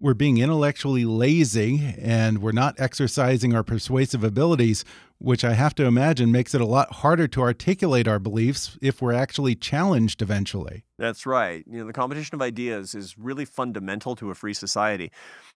we're 0.00 0.14
being 0.14 0.38
intellectually 0.38 1.04
lazy 1.04 1.94
and 2.00 2.40
we're 2.40 2.52
not 2.52 2.78
exercising 2.78 3.54
our 3.54 3.64
persuasive 3.64 4.22
abilities, 4.22 4.84
which 5.18 5.44
I 5.44 5.54
have 5.54 5.74
to 5.76 5.84
imagine 5.84 6.30
makes 6.30 6.54
it 6.54 6.60
a 6.60 6.66
lot 6.66 6.92
harder 6.92 7.26
to 7.28 7.40
articulate 7.40 8.06
our 8.06 8.20
beliefs 8.20 8.78
if 8.80 9.02
we're 9.02 9.12
actually 9.12 9.56
challenged 9.56 10.22
eventually. 10.22 10.84
That's 10.98 11.26
right. 11.26 11.64
You 11.68 11.80
know, 11.80 11.86
the 11.86 11.92
competition 11.92 12.36
of 12.36 12.42
ideas 12.42 12.94
is 12.94 13.18
really 13.18 13.44
fundamental 13.44 14.14
to 14.16 14.30
a 14.30 14.34
free 14.34 14.54
society. 14.54 15.10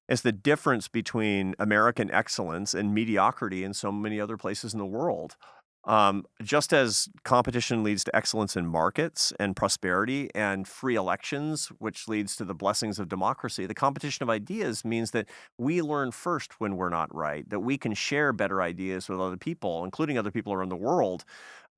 It's 0.08 0.22
the 0.22 0.32
difference 0.32 0.88
between 0.88 1.54
American 1.60 2.10
excellence 2.10 2.74
and 2.74 2.92
mediocrity 2.92 3.62
in 3.62 3.74
so 3.74 3.92
many 3.92 4.20
other 4.20 4.36
places 4.36 4.72
in 4.72 4.78
the 4.78 4.86
world. 4.86 5.36
Um, 5.84 6.24
just 6.42 6.72
as 6.72 7.08
competition 7.24 7.82
leads 7.82 8.04
to 8.04 8.14
excellence 8.14 8.56
in 8.56 8.66
markets 8.66 9.32
and 9.40 9.56
prosperity 9.56 10.30
and 10.34 10.66
free 10.68 10.94
elections, 10.94 11.72
which 11.78 12.06
leads 12.06 12.36
to 12.36 12.44
the 12.44 12.54
blessings 12.54 13.00
of 13.00 13.08
democracy, 13.08 13.66
the 13.66 13.74
competition 13.74 14.22
of 14.22 14.30
ideas 14.30 14.84
means 14.84 15.10
that 15.10 15.28
we 15.58 15.82
learn 15.82 16.12
first 16.12 16.60
when 16.60 16.76
we're 16.76 16.88
not 16.88 17.12
right, 17.14 17.48
that 17.50 17.60
we 17.60 17.76
can 17.76 17.94
share 17.94 18.32
better 18.32 18.62
ideas 18.62 19.08
with 19.08 19.20
other 19.20 19.36
people, 19.36 19.84
including 19.84 20.16
other 20.16 20.30
people 20.30 20.52
around 20.52 20.68
the 20.68 20.76
world. 20.76 21.24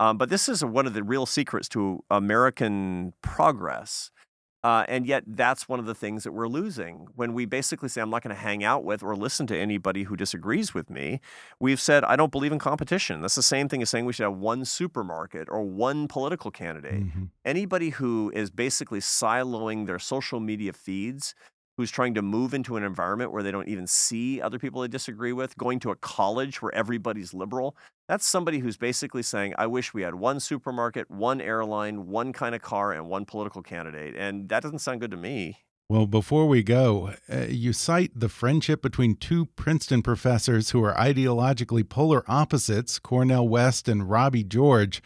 Um, 0.00 0.18
but 0.18 0.28
this 0.28 0.48
is 0.48 0.64
one 0.64 0.86
of 0.86 0.92
the 0.92 1.02
real 1.02 1.24
secrets 1.24 1.68
to 1.70 2.04
American 2.10 3.14
progress. 3.22 4.10
Uh, 4.64 4.82
and 4.88 5.06
yet, 5.06 5.22
that's 5.26 5.68
one 5.68 5.78
of 5.78 5.84
the 5.84 5.94
things 5.94 6.24
that 6.24 6.32
we're 6.32 6.48
losing. 6.48 7.06
When 7.14 7.34
we 7.34 7.44
basically 7.44 7.90
say, 7.90 8.00
I'm 8.00 8.08
not 8.08 8.22
going 8.22 8.34
to 8.34 8.40
hang 8.40 8.64
out 8.64 8.82
with 8.82 9.02
or 9.02 9.14
listen 9.14 9.46
to 9.48 9.58
anybody 9.58 10.04
who 10.04 10.16
disagrees 10.16 10.72
with 10.72 10.88
me, 10.88 11.20
we've 11.60 11.80
said, 11.80 12.02
I 12.02 12.16
don't 12.16 12.32
believe 12.32 12.50
in 12.50 12.58
competition. 12.58 13.20
That's 13.20 13.34
the 13.34 13.42
same 13.42 13.68
thing 13.68 13.82
as 13.82 13.90
saying 13.90 14.06
we 14.06 14.14
should 14.14 14.24
have 14.24 14.38
one 14.38 14.64
supermarket 14.64 15.48
or 15.50 15.62
one 15.62 16.08
political 16.08 16.50
candidate. 16.50 17.04
Mhm. 17.04 17.28
Anybody 17.44 17.90
who 17.90 18.32
is 18.34 18.50
basically 18.50 19.00
siloing 19.00 19.86
their 19.86 19.98
social 19.98 20.40
media 20.40 20.72
feeds, 20.72 21.34
who's 21.76 21.90
trying 21.90 22.14
to 22.14 22.22
move 22.22 22.54
into 22.54 22.76
an 22.76 22.84
environment 22.84 23.32
where 23.32 23.42
they 23.42 23.50
don't 23.50 23.68
even 23.68 23.86
see 23.86 24.40
other 24.40 24.58
people 24.58 24.80
they 24.80 24.88
disagree 24.88 25.32
with, 25.32 25.58
going 25.58 25.78
to 25.80 25.90
a 25.90 25.96
college 25.96 26.62
where 26.62 26.74
everybody's 26.74 27.34
liberal, 27.34 27.76
that's 28.08 28.26
somebody 28.26 28.58
who's 28.58 28.76
basically 28.76 29.22
saying, 29.22 29.54
I 29.56 29.66
wish 29.66 29.94
we 29.94 30.02
had 30.02 30.14
one 30.14 30.40
supermarket, 30.40 31.10
one 31.10 31.40
airline, 31.40 32.06
one 32.06 32.32
kind 32.32 32.54
of 32.54 32.62
car, 32.62 32.92
and 32.92 33.08
one 33.08 33.24
political 33.24 33.62
candidate. 33.62 34.14
And 34.16 34.48
that 34.50 34.62
doesn't 34.62 34.80
sound 34.80 35.00
good 35.00 35.10
to 35.10 35.16
me. 35.16 35.58
Well, 35.88 36.06
before 36.06 36.46
we 36.46 36.62
go, 36.62 37.12
uh, 37.30 37.46
you 37.48 37.74
cite 37.74 38.12
the 38.14 38.30
friendship 38.30 38.80
between 38.80 39.16
two 39.16 39.46
Princeton 39.46 40.02
professors 40.02 40.70
who 40.70 40.82
are 40.82 40.94
ideologically 40.94 41.86
polar 41.86 42.24
opposites, 42.26 42.98
Cornel 42.98 43.48
West 43.48 43.86
and 43.86 44.08
Robbie 44.08 44.44
George, 44.44 45.02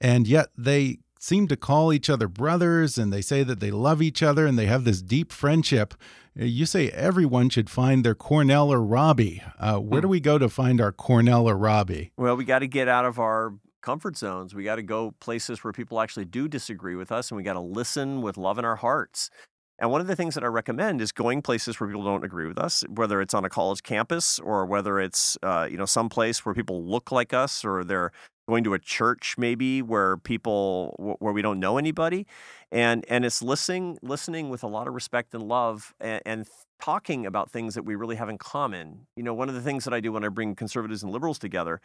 and 0.00 0.28
yet 0.28 0.50
they 0.56 0.98
seem 1.18 1.48
to 1.48 1.56
call 1.56 1.92
each 1.92 2.08
other 2.08 2.28
brothers 2.28 2.96
and 2.96 3.12
they 3.12 3.22
say 3.22 3.42
that 3.42 3.58
they 3.58 3.70
love 3.70 4.02
each 4.02 4.22
other 4.22 4.46
and 4.46 4.58
they 4.58 4.66
have 4.66 4.84
this 4.84 5.02
deep 5.02 5.32
friendship. 5.32 5.94
Uh, 6.38 6.44
you 6.44 6.66
say 6.66 6.90
everyone 6.90 7.48
should 7.48 7.70
find 7.70 8.04
their 8.04 8.14
Cornel 8.14 8.72
or 8.72 8.82
Robbie. 8.82 9.42
Uh, 9.58 9.78
where 9.78 10.00
do 10.00 10.08
we 10.08 10.20
go 10.20 10.36
to 10.38 10.48
find 10.48 10.80
our 10.80 10.90
Cornel 10.90 11.48
or 11.48 11.56
Robbie? 11.56 12.10
Well, 12.16 12.36
we 12.36 12.44
got 12.44 12.60
to 12.60 12.66
get 12.66 12.88
out 12.88 13.04
of 13.04 13.18
our 13.18 13.54
comfort 13.82 14.16
zones. 14.16 14.54
We 14.54 14.64
got 14.64 14.76
to 14.76 14.82
go 14.82 15.12
places 15.20 15.62
where 15.62 15.72
people 15.72 16.00
actually 16.00 16.24
do 16.24 16.48
disagree 16.48 16.96
with 16.96 17.12
us 17.12 17.30
and 17.30 17.36
we 17.36 17.42
got 17.42 17.52
to 17.52 17.60
listen 17.60 18.22
with 18.22 18.36
love 18.36 18.58
in 18.58 18.64
our 18.64 18.76
hearts. 18.76 19.30
And 19.78 19.90
one 19.90 20.00
of 20.00 20.06
the 20.06 20.16
things 20.16 20.34
that 20.34 20.44
I 20.44 20.46
recommend 20.46 21.00
is 21.00 21.12
going 21.12 21.42
places 21.42 21.78
where 21.78 21.88
people 21.88 22.04
don't 22.04 22.24
agree 22.24 22.46
with 22.46 22.58
us, 22.58 22.84
whether 22.88 23.20
it's 23.20 23.34
on 23.34 23.44
a 23.44 23.50
college 23.50 23.82
campus 23.82 24.38
or 24.38 24.66
whether 24.66 25.00
it's 25.00 25.36
uh, 25.42 25.68
you 25.70 25.76
know 25.76 25.84
some 25.84 26.08
place 26.08 26.44
where 26.44 26.54
people 26.54 26.84
look 26.84 27.12
like 27.12 27.34
us 27.34 27.64
or 27.64 27.84
they're 27.84 28.12
going 28.48 28.64
to 28.64 28.74
a 28.74 28.78
church 28.78 29.36
maybe 29.38 29.82
where 29.82 30.16
people 30.18 31.16
where 31.18 31.32
we 31.32 31.42
don't 31.42 31.60
know 31.60 31.78
anybody, 31.78 32.26
and 32.70 33.04
and 33.08 33.24
it's 33.24 33.42
listening 33.42 33.98
listening 34.02 34.50
with 34.50 34.62
a 34.62 34.66
lot 34.66 34.86
of 34.88 34.94
respect 34.94 35.34
and 35.34 35.42
love 35.44 35.94
and, 36.00 36.22
and 36.26 36.46
talking 36.80 37.24
about 37.26 37.50
things 37.50 37.74
that 37.74 37.84
we 37.84 37.94
really 37.94 38.16
have 38.16 38.28
in 38.28 38.38
common. 38.38 39.06
You 39.16 39.22
know, 39.22 39.34
one 39.34 39.48
of 39.48 39.54
the 39.54 39.62
things 39.62 39.84
that 39.84 39.94
I 39.94 40.00
do 40.00 40.12
when 40.12 40.24
I 40.24 40.28
bring 40.28 40.54
conservatives 40.54 41.02
and 41.02 41.12
liberals 41.12 41.38
together, 41.38 41.80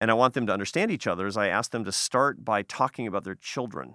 and 0.00 0.10
I 0.10 0.14
want 0.14 0.34
them 0.34 0.46
to 0.46 0.52
understand 0.52 0.90
each 0.90 1.06
other, 1.06 1.26
is 1.26 1.36
I 1.36 1.48
ask 1.48 1.70
them 1.70 1.84
to 1.84 1.92
start 1.92 2.44
by 2.44 2.62
talking 2.62 3.06
about 3.06 3.24
their 3.24 3.36
children 3.36 3.94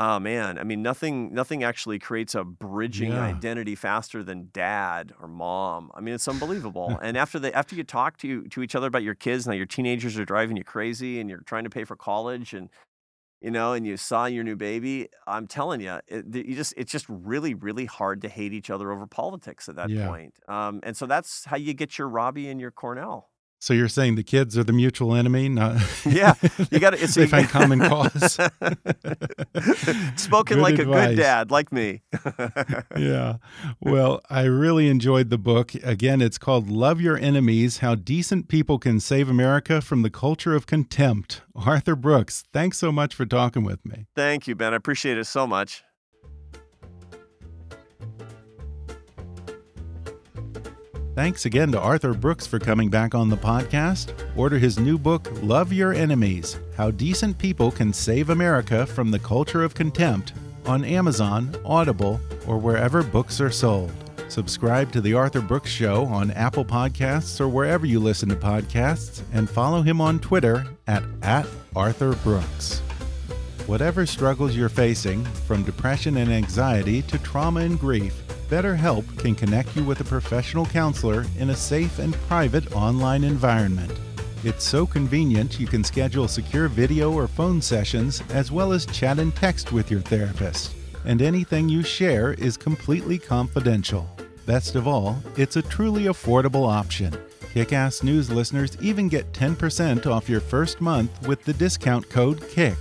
Oh 0.00 0.20
man, 0.20 0.58
I 0.58 0.64
mean 0.64 0.80
nothing 0.80 1.34
nothing 1.34 1.64
actually 1.64 1.98
creates 1.98 2.36
a 2.36 2.44
bridging 2.44 3.18
Yeah. 3.18 3.18
identity 3.18 3.74
faster 3.74 4.22
than 4.22 4.48
dad 4.52 5.12
or 5.20 5.26
mom. 5.26 5.90
I 5.94 6.00
mean 6.00 6.14
it's 6.14 6.28
unbelievable. 6.28 6.98
and 7.02 7.16
after 7.16 7.38
they 7.40 7.52
after 7.52 7.74
you 7.74 7.82
talk 7.82 8.16
to 8.18 8.44
to 8.48 8.62
each 8.62 8.76
other 8.76 8.86
about 8.86 9.02
your 9.02 9.16
kids, 9.16 9.46
now 9.46 9.54
your 9.54 9.66
teenagers 9.66 10.16
are 10.16 10.24
driving 10.24 10.56
you 10.56 10.62
crazy 10.64 11.18
and 11.20 11.28
you're 11.28 11.40
trying 11.40 11.64
to 11.64 11.70
pay 11.70 11.82
for 11.84 11.96
college 11.96 12.54
and 12.54 12.70
you 13.40 13.50
know 13.50 13.74
and 13.74 13.86
you 13.86 13.96
saw 13.96 14.26
your 14.26 14.44
new 14.44 14.56
baby, 14.56 15.08
I'm 15.26 15.46
telling 15.48 15.80
you, 15.82 16.00
it, 16.08 16.26
you 16.34 16.56
just 16.56 16.74
it's 16.76 16.92
just 16.92 17.06
really 17.08 17.54
really 17.54 17.86
hard 17.86 18.22
to 18.22 18.28
hate 18.30 18.52
each 18.54 18.70
other 18.70 18.92
over 18.92 19.06
politics 19.06 19.68
at 19.68 19.76
that 19.76 19.94
Yeah. 19.94 20.06
point. 20.06 20.34
Um, 20.48 20.80
and 20.84 20.96
so 20.96 21.06
that's 21.06 21.46
how 21.46 21.56
you 21.58 21.74
get 21.74 21.98
your 21.98 22.08
Robbie 22.08 22.48
and 22.50 22.60
your 22.60 22.72
Cornel. 22.72 23.30
So 23.60 23.74
you're 23.74 23.88
saying 23.88 24.14
the 24.14 24.22
kids 24.22 24.56
are 24.56 24.62
the 24.64 24.72
mutual 24.72 25.14
enemy? 25.14 25.48
Not 25.48 25.76
Yeah, 26.06 26.34
you 26.70 26.78
got 26.78 26.90
to. 26.90 26.98
It's 27.02 27.14
they 27.14 27.26
find 27.26 27.48
common 27.58 27.80
cause. 27.80 28.38
Spoken 30.16 30.56
Good 30.56 30.62
like 30.62 30.78
a 30.78 30.84
good 30.84 31.16
dad, 31.16 31.50
like 31.50 31.72
me. 31.72 32.02
yeah. 32.96 33.36
Well, 33.80 34.20
I 34.30 34.42
really 34.44 34.88
enjoyed 34.88 35.30
the 35.30 35.38
book. 35.38 35.74
Again, 35.76 36.20
it's 36.20 36.38
called 36.38 36.68
Love 36.70 37.00
Your 37.00 37.16
Enemies 37.16 37.78
How 37.78 37.94
Decent 37.94 38.48
People 38.48 38.78
Can 38.78 39.00
Save 39.00 39.28
America 39.28 39.80
from 39.80 40.02
the 40.02 40.10
Culture 40.10 40.54
of 40.54 40.66
Contempt. 40.66 41.42
Arthur 41.54 41.96
Brooks, 41.96 42.44
thanks 42.52 42.78
so 42.78 42.92
much 42.92 43.14
for 43.14 43.26
talking 43.26 43.64
with 43.64 43.84
me. 43.84 44.06
Thank 44.14 44.46
you, 44.46 44.54
Ben. 44.54 44.72
I 44.72 44.76
appreciate 44.76 45.18
it 45.18 45.24
so 45.26 45.46
much. 45.46 45.82
Thanks 51.18 51.46
again 51.46 51.72
to 51.72 51.80
Arthur 51.80 52.14
Brooks 52.14 52.46
for 52.46 52.60
coming 52.60 52.90
back 52.90 53.12
on 53.12 53.28
the 53.28 53.36
podcast. 53.36 54.14
Order 54.36 54.56
his 54.56 54.78
new 54.78 54.96
book, 54.96 55.28
Love 55.42 55.72
Your 55.72 55.92
Enemies 55.92 56.60
How 56.76 56.92
Decent 56.92 57.36
People 57.38 57.72
Can 57.72 57.92
Save 57.92 58.30
America 58.30 58.86
from 58.86 59.10
the 59.10 59.18
Culture 59.18 59.64
of 59.64 59.74
Contempt, 59.74 60.32
on 60.64 60.84
Amazon, 60.84 61.52
Audible, 61.64 62.20
or 62.46 62.56
wherever 62.56 63.02
books 63.02 63.40
are 63.40 63.50
sold. 63.50 63.92
Subscribe 64.28 64.92
to 64.92 65.00
The 65.00 65.12
Arthur 65.14 65.40
Brooks 65.40 65.70
Show 65.70 66.04
on 66.04 66.30
Apple 66.30 66.64
Podcasts 66.64 67.40
or 67.40 67.48
wherever 67.48 67.84
you 67.84 67.98
listen 67.98 68.28
to 68.28 68.36
podcasts, 68.36 69.22
and 69.32 69.50
follow 69.50 69.82
him 69.82 70.00
on 70.00 70.20
Twitter 70.20 70.68
at, 70.86 71.02
at 71.22 71.48
Arthur 71.74 72.12
Brooks. 72.22 72.78
Whatever 73.66 74.06
struggles 74.06 74.54
you're 74.54 74.68
facing, 74.68 75.24
from 75.24 75.64
depression 75.64 76.18
and 76.18 76.30
anxiety 76.30 77.02
to 77.02 77.18
trauma 77.18 77.62
and 77.62 77.76
grief, 77.80 78.22
BetterHelp 78.48 79.18
can 79.18 79.34
connect 79.34 79.76
you 79.76 79.84
with 79.84 80.00
a 80.00 80.04
professional 80.04 80.64
counselor 80.64 81.26
in 81.38 81.50
a 81.50 81.54
safe 81.54 81.98
and 81.98 82.14
private 82.14 82.72
online 82.72 83.22
environment. 83.22 83.92
It's 84.42 84.64
so 84.64 84.86
convenient 84.86 85.60
you 85.60 85.66
can 85.66 85.84
schedule 85.84 86.26
secure 86.28 86.68
video 86.68 87.12
or 87.12 87.28
phone 87.28 87.60
sessions 87.60 88.22
as 88.30 88.50
well 88.50 88.72
as 88.72 88.86
chat 88.86 89.18
and 89.18 89.36
text 89.36 89.70
with 89.70 89.90
your 89.90 90.00
therapist. 90.00 90.74
And 91.04 91.20
anything 91.20 91.68
you 91.68 91.82
share 91.82 92.32
is 92.34 92.56
completely 92.56 93.18
confidential. 93.18 94.08
Best 94.46 94.76
of 94.76 94.88
all, 94.88 95.22
it's 95.36 95.56
a 95.56 95.62
truly 95.62 96.04
affordable 96.04 96.66
option. 96.66 97.14
Kick-Ass 97.52 98.02
News 98.02 98.30
listeners 98.30 98.78
even 98.80 99.08
get 99.08 99.30
10% 99.34 100.06
off 100.06 100.26
your 100.26 100.40
first 100.40 100.80
month 100.80 101.28
with 101.28 101.44
the 101.44 101.52
discount 101.52 102.08
code 102.08 102.40
KICK. 102.48 102.78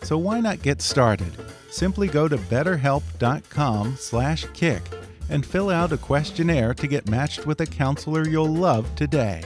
So 0.00 0.16
why 0.16 0.40
not 0.40 0.62
get 0.62 0.80
started? 0.80 1.34
Simply 1.68 2.08
go 2.08 2.26
to 2.26 2.38
betterhelp.com/kick 2.38 4.99
and 5.30 5.46
fill 5.46 5.70
out 5.70 5.92
a 5.92 5.96
questionnaire 5.96 6.74
to 6.74 6.86
get 6.86 7.08
matched 7.08 7.46
with 7.46 7.60
a 7.62 7.66
counselor 7.66 8.28
you'll 8.28 8.52
love 8.52 8.92
today. 8.96 9.42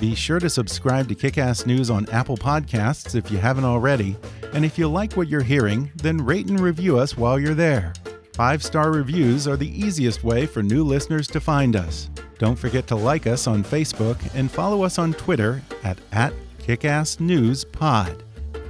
Be 0.00 0.14
sure 0.14 0.40
to 0.40 0.48
subscribe 0.48 1.08
to 1.08 1.14
Kickass 1.14 1.66
News 1.66 1.90
on 1.90 2.08
Apple 2.08 2.36
Podcasts 2.36 3.14
if 3.14 3.30
you 3.30 3.38
haven't 3.38 3.64
already, 3.64 4.16
and 4.52 4.64
if 4.64 4.78
you 4.78 4.88
like 4.88 5.12
what 5.12 5.28
you're 5.28 5.42
hearing, 5.42 5.92
then 5.96 6.24
rate 6.24 6.48
and 6.48 6.58
review 6.58 6.98
us 6.98 7.16
while 7.16 7.38
you're 7.38 7.54
there. 7.54 7.92
Five-star 8.34 8.90
reviews 8.90 9.46
are 9.46 9.56
the 9.56 9.68
easiest 9.68 10.24
way 10.24 10.46
for 10.46 10.62
new 10.62 10.82
listeners 10.82 11.28
to 11.28 11.40
find 11.40 11.76
us. 11.76 12.08
Don't 12.38 12.58
forget 12.58 12.86
to 12.88 12.96
like 12.96 13.26
us 13.26 13.46
on 13.46 13.62
Facebook 13.62 14.18
and 14.34 14.50
follow 14.50 14.82
us 14.82 14.98
on 14.98 15.12
Twitter 15.12 15.62
at, 15.84 15.98
at 16.12 16.32
@kickassnewspod. 16.58 18.22